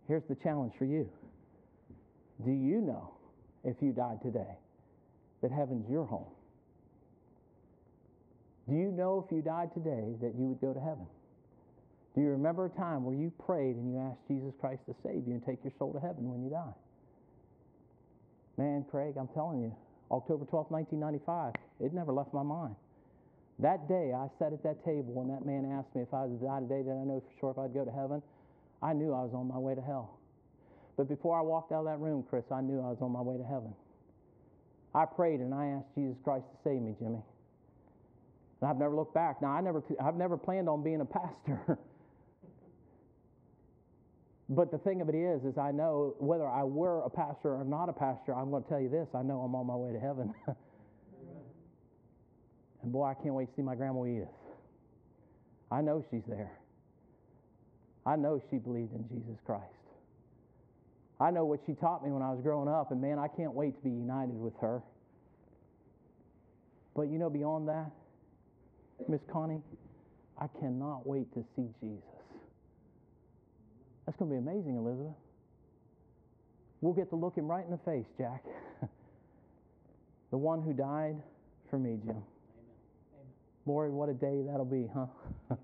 Here's 0.07 0.23
the 0.30 0.36
challenge 0.36 0.73
for 0.77 0.86
you 0.86 1.09
Do 2.43 2.51
you 2.51 2.81
know, 2.81 3.11
if 3.63 3.77
you 3.81 3.91
died 3.91 4.21
today, 4.21 4.57
that 5.41 5.51
heaven's 5.51 5.89
your 5.89 6.05
home? 6.05 6.31
Do 8.69 8.75
you 8.75 8.91
know 8.91 9.25
if 9.25 9.35
you 9.35 9.41
died 9.41 9.73
today 9.73 10.15
that 10.21 10.35
you 10.37 10.47
would 10.47 10.61
go 10.61 10.73
to 10.73 10.79
heaven? 10.79 11.07
Do 12.15 12.21
you 12.21 12.29
remember 12.29 12.65
a 12.65 12.69
time 12.69 13.03
where 13.03 13.15
you 13.15 13.31
prayed 13.45 13.75
and 13.75 13.91
you 13.91 13.99
asked 13.99 14.27
Jesus 14.27 14.53
Christ 14.59 14.81
to 14.87 14.95
save 15.03 15.27
you 15.27 15.33
and 15.33 15.45
take 15.45 15.63
your 15.63 15.73
soul 15.79 15.93
to 15.93 15.99
heaven 15.99 16.29
when 16.29 16.43
you 16.43 16.49
die? 16.49 16.73
Man, 18.57 18.85
Craig, 18.89 19.15
I'm 19.17 19.29
telling 19.29 19.61
you, 19.61 19.75
October 20.11 20.45
12, 20.45 20.69
1995, 20.69 21.53
it 21.79 21.93
never 21.93 22.11
left 22.11 22.33
my 22.33 22.43
mind. 22.43 22.75
That 23.59 23.87
day, 23.87 24.13
I 24.13 24.27
sat 24.37 24.53
at 24.53 24.63
that 24.63 24.83
table 24.85 25.13
when 25.13 25.27
that 25.29 25.45
man 25.45 25.65
asked 25.65 25.95
me 25.95 26.01
if 26.01 26.13
I 26.13 26.25
was 26.25 26.39
to 26.39 26.45
die 26.45 26.59
today, 26.59 26.83
did 26.83 26.91
I 26.91 27.03
know 27.03 27.23
for 27.23 27.33
sure 27.39 27.51
if 27.51 27.57
I'd 27.57 27.73
go 27.73 27.83
to 27.85 27.91
heaven? 27.91 28.21
I 28.81 28.93
knew 28.93 29.13
I 29.13 29.23
was 29.23 29.33
on 29.33 29.47
my 29.47 29.57
way 29.57 29.75
to 29.75 29.81
hell. 29.81 30.18
But 31.00 31.08
before 31.08 31.39
I 31.39 31.41
walked 31.41 31.72
out 31.72 31.80
of 31.80 31.86
that 31.86 32.00
room, 32.02 32.26
Chris, 32.30 32.43
I 32.52 32.60
knew 32.60 32.82
I 32.82 32.89
was 32.89 32.97
on 33.00 33.14
my 33.14 33.22
way 33.22 33.38
to 33.38 33.43
heaven. 33.45 33.74
I 34.93 35.06
prayed 35.06 35.39
and 35.39 35.54
I 35.54 35.68
asked 35.68 35.95
Jesus 35.95 36.18
Christ 36.26 36.43
to 36.52 36.58
save 36.62 36.82
me, 36.82 36.93
Jimmy. 37.00 37.24
And 38.60 38.70
I've 38.70 38.76
never 38.76 38.93
looked 38.93 39.14
back. 39.14 39.41
Now, 39.41 39.47
I 39.47 39.62
never, 39.62 39.82
I've 40.04 40.18
never 40.18 40.36
planned 40.36 40.68
on 40.68 40.84
being 40.84 41.00
a 41.00 41.06
pastor. 41.06 41.62
but 44.50 44.72
the 44.72 44.78
thing 44.80 45.00
of 45.00 45.08
it 45.08 45.16
is, 45.16 45.45
is 45.45 45.58
I 45.58 45.72
know 45.72 46.16
whether 46.20 46.45
I 46.45 46.66
were 46.66 47.00
a 47.04 47.10
pastor 47.10 47.56
or 47.56 47.64
not 47.64 47.88
a 47.88 47.93
pastor, 47.93 48.36
I'm 48.36 48.52
going 48.52 48.64
to 48.64 48.68
tell 48.68 48.82
you 48.82 48.89
this: 48.89 49.08
I 49.16 49.22
know 49.22 49.39
I'm 49.39 49.56
on 49.56 49.68
my 49.68 49.78
way 49.78 49.93
to 49.93 50.00
heaven. 50.02 50.34
And 52.82 52.93
boy, 52.93 53.04
I 53.04 53.14
can't 53.14 53.36
wait 53.36 53.50
to 53.50 53.56
see 53.58 53.62
my 53.62 53.76
grandma 53.76 54.06
Edith. 54.06 54.30
I 55.70 55.82
know 55.82 56.02
she's 56.10 56.24
there. 56.30 56.54
I 58.06 58.16
know 58.16 58.41
she 58.50 58.58
believed 58.58 58.93
in 58.93 59.06
Jesus 59.10 59.38
Christ. 59.45 59.78
I 61.20 61.32
know 61.32 61.45
what 61.45 61.59
she 61.65 61.74
taught 61.74 62.03
me 62.03 62.11
when 62.11 62.22
I 62.22 62.32
was 62.32 62.39
growing 62.41 62.70
up, 62.70 62.91
and 62.91 63.01
man, 63.01 63.20
I 63.20 63.28
can't 63.28 63.53
wait 63.53 63.76
to 63.76 63.84
be 63.84 63.89
united 63.89 64.39
with 64.39 64.53
her. 64.61 64.82
But 66.95 67.03
you 67.03 67.17
know, 67.17 67.30
beyond 67.30 67.67
that, 67.67 67.91
Miss 69.07 69.22
Connie, 69.32 69.61
I 70.39 70.47
cannot 70.59 71.05
wait 71.05 71.34
to 71.34 71.43
see 71.55 71.67
Jesus. 71.82 72.03
That's 74.05 74.17
going 74.17 74.32
to 74.32 74.36
be 74.36 74.39
amazing, 74.39 74.78
Elizabeth. 74.78 75.13
We'll 76.82 76.93
get 76.93 77.09
to 77.09 77.15
look 77.15 77.36
him 77.36 77.47
right 77.47 77.63
in 77.63 77.72
the 77.72 77.78
face, 77.80 78.05
Jack. 78.17 78.43
the 80.32 80.38
one 80.38 80.61
who 80.61 80.74
died 80.74 81.17
for 81.70 81.78
me, 81.78 81.99
Jim. 82.05 82.24
Lord, 83.65 83.91
what 83.91 84.09
a 84.09 84.13
day 84.13 84.41
that'll 84.47 84.65
be, 84.65 84.88
huh? 84.93 85.05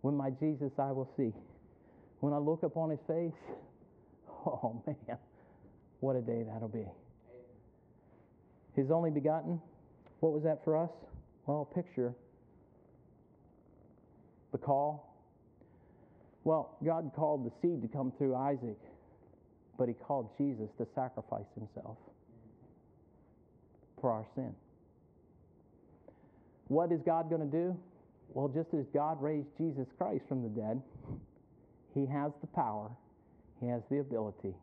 when 0.00 0.16
my 0.16 0.30
Jesus 0.30 0.72
I 0.78 0.92
will 0.92 1.10
see. 1.16 1.32
When 2.20 2.32
I 2.32 2.38
look 2.38 2.62
upon 2.62 2.90
his 2.90 3.00
face, 3.06 3.32
oh 4.46 4.82
man, 4.86 5.18
what 6.00 6.16
a 6.16 6.20
day 6.20 6.44
that'll 6.50 6.68
be. 6.68 6.86
His 8.74 8.90
only 8.90 9.10
begotten, 9.10 9.60
what 10.20 10.32
was 10.32 10.42
that 10.44 10.64
for 10.64 10.76
us? 10.76 10.90
Well, 11.46 11.64
picture 11.64 12.14
the 14.52 14.58
call. 14.58 15.16
Well, 16.44 16.76
God 16.84 17.10
called 17.14 17.44
the 17.44 17.52
seed 17.60 17.82
to 17.82 17.88
come 17.88 18.12
through 18.16 18.34
Isaac, 18.34 18.78
but 19.78 19.88
he 19.88 19.94
called 19.94 20.30
Jesus 20.38 20.70
to 20.78 20.86
sacrifice 20.94 21.46
himself 21.54 21.96
for 24.00 24.10
our 24.10 24.24
sin. 24.34 24.54
What 26.68 26.92
is 26.92 27.00
God 27.04 27.28
going 27.28 27.42
to 27.42 27.56
do? 27.56 27.76
Well, 28.32 28.48
just 28.48 28.72
as 28.74 28.86
God 28.94 29.20
raised 29.20 29.48
Jesus 29.58 29.88
Christ 29.98 30.24
from 30.28 30.42
the 30.42 30.48
dead, 30.48 30.80
He 31.94 32.06
has 32.06 32.30
the 32.40 32.46
power, 32.46 32.90
He 33.60 33.68
has 33.68 33.82
the 33.90 33.98
ability 33.98 34.54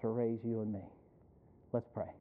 to 0.00 0.08
raise 0.08 0.40
you 0.44 0.60
and 0.60 0.72
me. 0.72 0.80
Let's 1.72 1.88
pray. 1.94 2.19